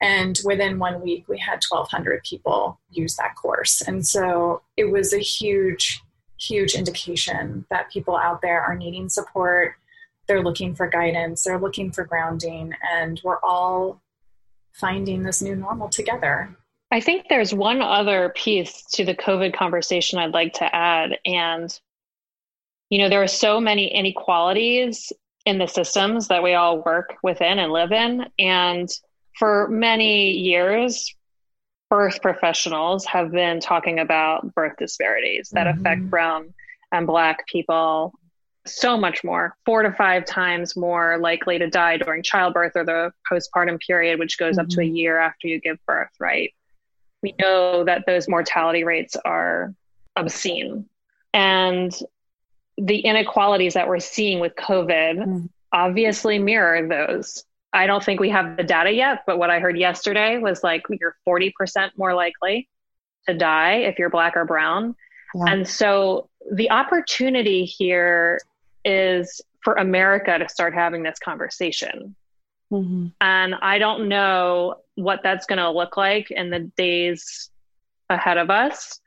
And 0.00 0.38
within 0.44 0.78
one 0.78 1.02
week, 1.02 1.28
we 1.28 1.38
had 1.38 1.62
1,200 1.68 2.24
people 2.24 2.78
use 2.90 3.16
that 3.16 3.36
course. 3.36 3.82
And 3.82 4.06
so 4.06 4.62
it 4.76 4.90
was 4.90 5.12
a 5.12 5.18
huge, 5.18 6.02
huge 6.38 6.74
indication 6.74 7.66
that 7.70 7.90
people 7.90 8.16
out 8.16 8.40
there 8.40 8.62
are 8.62 8.76
needing 8.76 9.08
support. 9.08 9.74
They're 10.26 10.42
looking 10.42 10.74
for 10.74 10.88
guidance, 10.88 11.44
they're 11.44 11.60
looking 11.60 11.92
for 11.92 12.04
grounding, 12.04 12.72
and 12.90 13.20
we're 13.22 13.40
all 13.42 14.00
finding 14.74 15.22
this 15.22 15.40
new 15.40 15.56
normal 15.56 15.88
together. 15.88 16.54
I 16.90 17.00
think 17.00 17.26
there's 17.28 17.54
one 17.54 17.82
other 17.82 18.32
piece 18.36 18.84
to 18.92 19.04
the 19.04 19.14
COVID 19.14 19.54
conversation 19.54 20.18
I'd 20.18 20.34
like 20.34 20.54
to 20.54 20.74
add. 20.74 21.18
And, 21.24 21.76
you 22.90 22.98
know, 22.98 23.08
there 23.08 23.22
are 23.22 23.28
so 23.28 23.60
many 23.60 23.92
inequalities 23.92 25.12
in 25.44 25.58
the 25.58 25.66
systems 25.66 26.28
that 26.28 26.42
we 26.42 26.54
all 26.54 26.82
work 26.84 27.16
within 27.22 27.58
and 27.58 27.72
live 27.72 27.92
in. 27.92 28.26
And 28.38 28.88
for 29.38 29.68
many 29.68 30.30
years, 30.32 31.14
birth 31.90 32.22
professionals 32.22 33.04
have 33.06 33.30
been 33.32 33.60
talking 33.60 33.98
about 33.98 34.54
birth 34.54 34.76
disparities 34.78 35.50
that 35.50 35.66
mm-hmm. 35.66 35.80
affect 35.80 36.10
brown 36.10 36.54
and 36.92 37.06
black 37.06 37.46
people 37.48 38.14
so 38.66 38.96
much 38.96 39.22
more 39.22 39.56
four 39.64 39.82
to 39.82 39.92
five 39.92 40.24
times 40.24 40.76
more 40.76 41.18
likely 41.18 41.58
to 41.58 41.68
die 41.68 41.96
during 41.98 42.22
childbirth 42.22 42.72
or 42.74 42.84
the 42.84 43.12
postpartum 43.30 43.78
period 43.80 44.18
which 44.18 44.38
goes 44.38 44.56
mm-hmm. 44.56 44.60
up 44.60 44.68
to 44.68 44.80
a 44.80 44.84
mm-hmm. 44.84 44.96
year 44.96 45.18
after 45.18 45.48
you 45.48 45.60
give 45.60 45.78
birth 45.86 46.10
right 46.18 46.54
we 47.22 47.34
know 47.38 47.84
that 47.84 48.04
those 48.06 48.28
mortality 48.28 48.84
rates 48.84 49.16
are 49.24 49.74
obscene 50.16 50.86
and 51.32 51.98
the 52.78 53.00
inequalities 53.00 53.74
that 53.74 53.86
we're 53.86 54.00
seeing 54.00 54.40
with 54.40 54.54
covid 54.54 55.18
mm-hmm. 55.18 55.46
obviously 55.72 56.38
mirror 56.38 56.88
those 56.88 57.44
I 57.74 57.88
don't 57.88 58.04
think 58.04 58.20
we 58.20 58.30
have 58.30 58.56
the 58.56 58.62
data 58.62 58.92
yet, 58.92 59.24
but 59.26 59.36
what 59.36 59.50
I 59.50 59.58
heard 59.58 59.76
yesterday 59.76 60.38
was 60.38 60.62
like 60.62 60.84
you're 60.88 61.16
40% 61.26 61.90
more 61.96 62.14
likely 62.14 62.68
to 63.26 63.34
die 63.34 63.78
if 63.78 63.98
you're 63.98 64.10
black 64.10 64.36
or 64.36 64.44
brown. 64.44 64.94
Yeah. 65.34 65.44
And 65.48 65.68
so 65.68 66.28
the 66.52 66.70
opportunity 66.70 67.64
here 67.64 68.38
is 68.84 69.40
for 69.62 69.74
America 69.74 70.38
to 70.38 70.48
start 70.48 70.74
having 70.74 71.02
this 71.02 71.18
conversation. 71.18 72.14
Mm-hmm. 72.72 73.06
And 73.20 73.54
I 73.54 73.78
don't 73.78 74.08
know 74.08 74.76
what 74.94 75.20
that's 75.22 75.46
going 75.46 75.58
to 75.58 75.70
look 75.70 75.96
like 75.96 76.30
in 76.30 76.50
the 76.50 76.70
days 76.76 77.50
ahead 78.10 78.38
of 78.38 78.50
us 78.50 79.00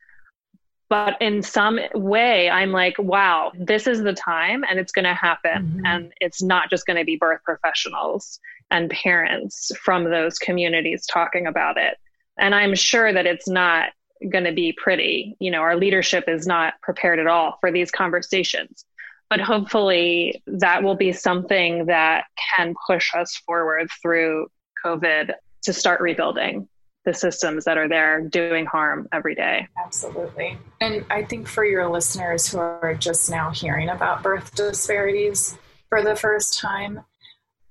but 0.89 1.21
in 1.21 1.41
some 1.41 1.79
way 1.93 2.49
i'm 2.49 2.71
like 2.71 2.95
wow 2.97 3.51
this 3.57 3.87
is 3.87 4.01
the 4.01 4.13
time 4.13 4.63
and 4.69 4.79
it's 4.79 4.91
going 4.91 5.05
to 5.05 5.13
happen 5.13 5.67
mm-hmm. 5.67 5.85
and 5.85 6.13
it's 6.19 6.41
not 6.41 6.69
just 6.69 6.85
going 6.85 6.97
to 6.97 7.05
be 7.05 7.15
birth 7.15 7.41
professionals 7.43 8.39
and 8.71 8.89
parents 8.89 9.71
from 9.81 10.05
those 10.05 10.37
communities 10.39 11.05
talking 11.05 11.47
about 11.47 11.77
it 11.77 11.97
and 12.37 12.55
i'm 12.55 12.75
sure 12.75 13.13
that 13.13 13.25
it's 13.25 13.47
not 13.47 13.89
going 14.31 14.45
to 14.45 14.51
be 14.51 14.73
pretty 14.73 15.35
you 15.39 15.51
know 15.51 15.59
our 15.59 15.75
leadership 15.75 16.25
is 16.27 16.47
not 16.47 16.73
prepared 16.81 17.19
at 17.19 17.27
all 17.27 17.57
for 17.61 17.71
these 17.71 17.91
conversations 17.91 18.85
but 19.29 19.39
hopefully 19.39 20.41
that 20.47 20.83
will 20.83 20.95
be 20.95 21.11
something 21.11 21.85
that 21.87 22.25
can 22.55 22.73
push 22.87 23.13
us 23.15 23.35
forward 23.45 23.89
through 24.01 24.47
covid 24.83 25.33
to 25.63 25.73
start 25.73 26.01
rebuilding 26.01 26.67
the 27.07 27.13
systems 27.13 27.63
that 27.63 27.77
are 27.77 27.87
there 27.87 28.19
doing 28.21 28.65
harm 28.65 29.07
every 29.13 29.33
day. 29.33 29.65
Absolutely. 29.81 30.57
And 30.81 31.05
I 31.09 31.23
think 31.23 31.47
for 31.47 31.63
your 31.63 31.89
listeners 31.89 32.51
who 32.51 32.57
are 32.57 32.95
just 32.99 33.29
now 33.29 33.49
hearing 33.49 33.87
about 33.87 34.21
birth 34.21 34.53
disparities 34.55 35.57
for 35.87 36.03
the 36.03 36.17
first 36.17 36.59
time, 36.59 36.99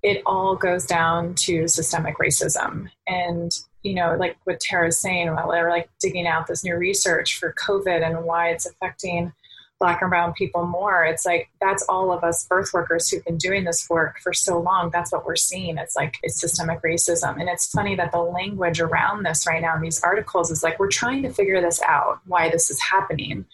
it 0.02 0.22
all 0.24 0.56
goes 0.56 0.86
down 0.86 1.34
to 1.34 1.68
systemic 1.68 2.16
racism. 2.16 2.88
And, 3.06 3.52
you 3.82 3.94
know, 3.94 4.16
like 4.18 4.38
what 4.44 4.58
Tara's 4.58 4.98
saying, 4.98 5.34
while 5.34 5.50
they're 5.50 5.68
like 5.68 5.90
digging 6.00 6.26
out 6.26 6.46
this 6.46 6.64
new 6.64 6.76
research 6.76 7.38
for 7.38 7.54
COVID 7.62 8.02
and 8.06 8.24
why 8.24 8.48
it's 8.48 8.64
affecting 8.64 9.34
black 9.78 10.00
and 10.00 10.10
brown 10.10 10.32
people 10.32 10.66
more. 10.66 11.04
It's 11.04 11.26
like 11.26 11.50
that's 11.60 11.84
all 11.88 12.10
of 12.12 12.24
us 12.24 12.46
birth 12.46 12.72
workers 12.72 13.08
who've 13.08 13.24
been 13.24 13.36
doing 13.36 13.64
this 13.64 13.88
work 13.90 14.18
for 14.20 14.32
so 14.32 14.58
long. 14.58 14.90
That's 14.90 15.12
what 15.12 15.26
we're 15.26 15.36
seeing. 15.36 15.76
It's 15.76 15.96
like 15.96 16.16
it's 16.22 16.40
systemic 16.40 16.82
racism. 16.82 17.38
And 17.38 17.48
it's 17.48 17.70
funny 17.70 17.94
that 17.96 18.12
the 18.12 18.20
language 18.20 18.80
around 18.80 19.24
this 19.24 19.46
right 19.46 19.60
now 19.60 19.76
in 19.76 19.82
these 19.82 20.02
articles 20.02 20.50
is 20.50 20.62
like 20.62 20.78
we're 20.78 20.88
trying 20.88 21.22
to 21.24 21.30
figure 21.30 21.60
this 21.60 21.80
out 21.82 22.20
why 22.26 22.50
this 22.50 22.70
is 22.70 22.80
happening. 22.80 23.44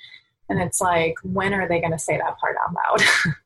And 0.49 0.61
it's 0.61 0.81
like 0.81 1.15
when 1.23 1.55
are 1.55 1.67
they 1.67 1.81
going 1.81 1.93
to 1.93 1.99
say 1.99 2.17
that 2.19 2.39
part 2.39 2.57
out 2.65 2.75
loud? 2.75 3.35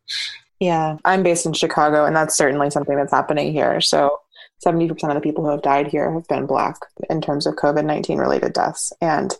Yeah. 0.58 0.96
I'm 1.04 1.22
based 1.22 1.46
in 1.46 1.52
chicago 1.52 2.04
and 2.04 2.16
that's 2.16 2.36
certainly 2.36 2.70
something 2.70 2.96
that's 2.96 3.12
happening 3.12 3.52
here. 3.52 3.80
So 3.80 4.20
70% 4.64 4.90
of 5.08 5.14
the 5.14 5.20
people 5.20 5.44
who 5.44 5.50
have 5.50 5.62
died 5.62 5.86
here 5.86 6.10
have 6.10 6.26
been 6.28 6.46
black 6.46 6.78
in 7.10 7.20
terms 7.20 7.46
of 7.46 7.56
covid-19 7.56 8.18
related 8.18 8.54
deaths. 8.54 8.92
And 9.00 9.34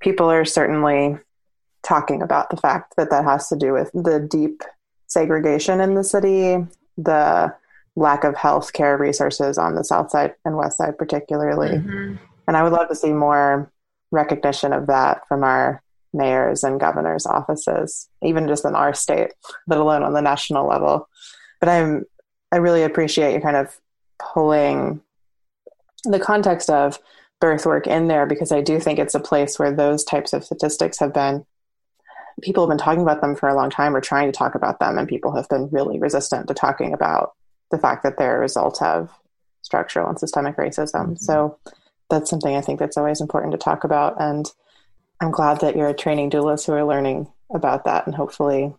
people 0.00 0.30
are 0.30 0.44
certainly 0.44 1.18
talking 1.86 2.20
about 2.20 2.50
the 2.50 2.56
fact 2.56 2.94
that 2.96 3.10
that 3.10 3.24
has 3.24 3.48
to 3.48 3.56
do 3.56 3.72
with 3.72 3.90
the 3.92 4.18
deep 4.18 4.62
segregation 5.06 5.80
in 5.80 5.94
the 5.94 6.02
city, 6.02 6.66
the 6.98 7.54
lack 7.94 8.24
of 8.24 8.34
health 8.34 8.72
care 8.72 8.98
resources 8.98 9.56
on 9.56 9.76
the 9.76 9.84
south 9.84 10.10
side 10.10 10.34
and 10.44 10.56
west 10.56 10.78
side, 10.78 10.98
particularly. 10.98 11.78
Mm-hmm. 11.78 12.16
And 12.48 12.56
I 12.56 12.62
would 12.62 12.72
love 12.72 12.88
to 12.88 12.94
see 12.94 13.12
more 13.12 13.70
recognition 14.10 14.72
of 14.72 14.88
that 14.88 15.26
from 15.28 15.44
our 15.44 15.80
mayors 16.12 16.64
and 16.64 16.80
governors' 16.80 17.26
offices, 17.26 18.08
even 18.22 18.48
just 18.48 18.64
in 18.64 18.74
our 18.74 18.92
state, 18.92 19.32
let 19.68 19.78
alone 19.78 20.02
on 20.02 20.12
the 20.12 20.22
national 20.22 20.66
level. 20.66 21.08
But 21.60 21.68
I'm 21.68 22.04
I 22.52 22.56
really 22.56 22.82
appreciate 22.82 23.34
you 23.34 23.40
kind 23.40 23.56
of 23.56 23.76
pulling 24.18 25.00
the 26.04 26.20
context 26.20 26.70
of 26.70 26.98
birth 27.40 27.66
work 27.66 27.86
in 27.86 28.08
there 28.08 28.26
because 28.26 28.50
I 28.50 28.60
do 28.60 28.80
think 28.80 28.98
it's 28.98 29.14
a 29.14 29.20
place 29.20 29.58
where 29.58 29.72
those 29.72 30.04
types 30.04 30.32
of 30.32 30.44
statistics 30.44 30.98
have 31.00 31.12
been 31.12 31.44
people 32.42 32.64
have 32.64 32.68
been 32.68 32.84
talking 32.84 33.02
about 33.02 33.20
them 33.20 33.34
for 33.34 33.48
a 33.48 33.54
long 33.54 33.70
time 33.70 33.94
or 33.94 34.00
trying 34.00 34.30
to 34.30 34.36
talk 34.36 34.54
about 34.54 34.78
them, 34.80 34.98
and 34.98 35.08
people 35.08 35.34
have 35.34 35.48
been 35.48 35.68
really 35.70 35.98
resistant 35.98 36.48
to 36.48 36.54
talking 36.54 36.92
about 36.92 37.34
the 37.70 37.78
fact 37.78 38.02
that 38.02 38.18
they're 38.18 38.36
a 38.36 38.40
result 38.40 38.80
of 38.82 39.10
structural 39.62 40.08
and 40.08 40.18
systemic 40.18 40.56
racism. 40.56 40.92
Mm-hmm. 40.92 41.16
So 41.16 41.58
that's 42.08 42.30
something 42.30 42.54
I 42.54 42.60
think 42.60 42.78
that's 42.78 42.96
always 42.96 43.20
important 43.20 43.52
to 43.52 43.58
talk 43.58 43.84
about. 43.84 44.20
And 44.20 44.50
I'm 45.20 45.30
glad 45.30 45.60
that 45.60 45.76
you're 45.76 45.88
a 45.88 45.94
training 45.94 46.30
doulas 46.30 46.66
who 46.66 46.72
are 46.72 46.84
learning 46.84 47.28
about 47.52 47.84
that 47.84 48.06
and 48.06 48.14
hopefully 48.14 48.74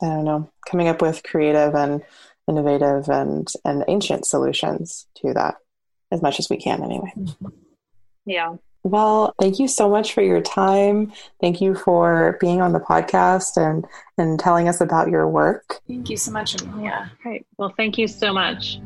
I 0.00 0.06
don't 0.06 0.24
know, 0.24 0.50
coming 0.68 0.88
up 0.88 1.02
with 1.02 1.24
creative 1.24 1.74
and 1.74 2.02
innovative 2.48 3.08
and 3.08 3.48
and 3.64 3.84
ancient 3.88 4.26
solutions 4.26 5.06
to 5.16 5.34
that 5.34 5.56
as 6.10 6.22
much 6.22 6.38
as 6.38 6.48
we 6.48 6.56
can 6.56 6.82
anyway. 6.82 7.12
Yeah. 8.24 8.56
Well, 8.82 9.34
thank 9.40 9.58
you 9.58 9.68
so 9.68 9.88
much 9.88 10.14
for 10.14 10.22
your 10.22 10.40
time. 10.40 11.12
Thank 11.40 11.60
you 11.60 11.74
for 11.74 12.38
being 12.40 12.60
on 12.60 12.72
the 12.72 12.80
podcast 12.80 13.56
and 13.56 13.86
and 14.16 14.38
telling 14.38 14.68
us 14.68 14.80
about 14.80 15.08
your 15.08 15.28
work. 15.28 15.80
Thank 15.86 16.10
you 16.10 16.16
so 16.16 16.30
much, 16.30 16.60
Amelia. 16.60 17.10
Great. 17.22 17.46
Well, 17.56 17.72
thank 17.76 17.98
you 17.98 18.08
so 18.08 18.32
much. 18.32 18.78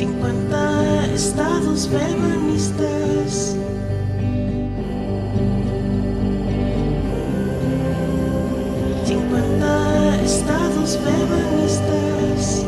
50 0.00 1.14
estados 1.14 1.86
feministas. 1.86 3.56
Cincuenta 9.04 10.18
estados 10.24 10.96
feministas. 10.96 12.66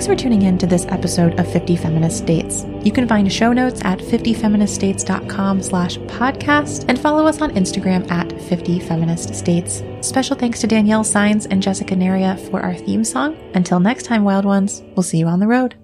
Thanks 0.00 0.06
for 0.06 0.16
tuning 0.16 0.42
in 0.42 0.56
to 0.56 0.66
this 0.66 0.86
episode 0.86 1.38
of 1.38 1.52
50 1.52 1.76
Feminist 1.76 2.16
States. 2.16 2.64
You 2.82 2.90
can 2.90 3.06
find 3.06 3.30
show 3.30 3.52
notes 3.52 3.82
at 3.84 3.98
50feministstates.com 3.98 5.62
slash 5.62 5.98
podcast 5.98 6.86
and 6.88 6.98
follow 6.98 7.26
us 7.26 7.42
on 7.42 7.50
Instagram 7.50 8.10
at 8.10 8.29
50 8.50 8.80
Feminist 8.80 9.32
States. 9.32 9.84
Special 10.00 10.36
thanks 10.36 10.60
to 10.60 10.66
Danielle 10.66 11.04
Signs 11.04 11.46
and 11.46 11.62
Jessica 11.62 11.94
Naria 11.94 12.36
for 12.50 12.60
our 12.60 12.74
theme 12.74 13.04
song. 13.04 13.36
Until 13.54 13.78
next 13.78 14.02
time, 14.02 14.24
wild 14.24 14.44
ones, 14.44 14.82
we'll 14.96 15.04
see 15.04 15.18
you 15.18 15.28
on 15.28 15.38
the 15.38 15.46
road. 15.46 15.76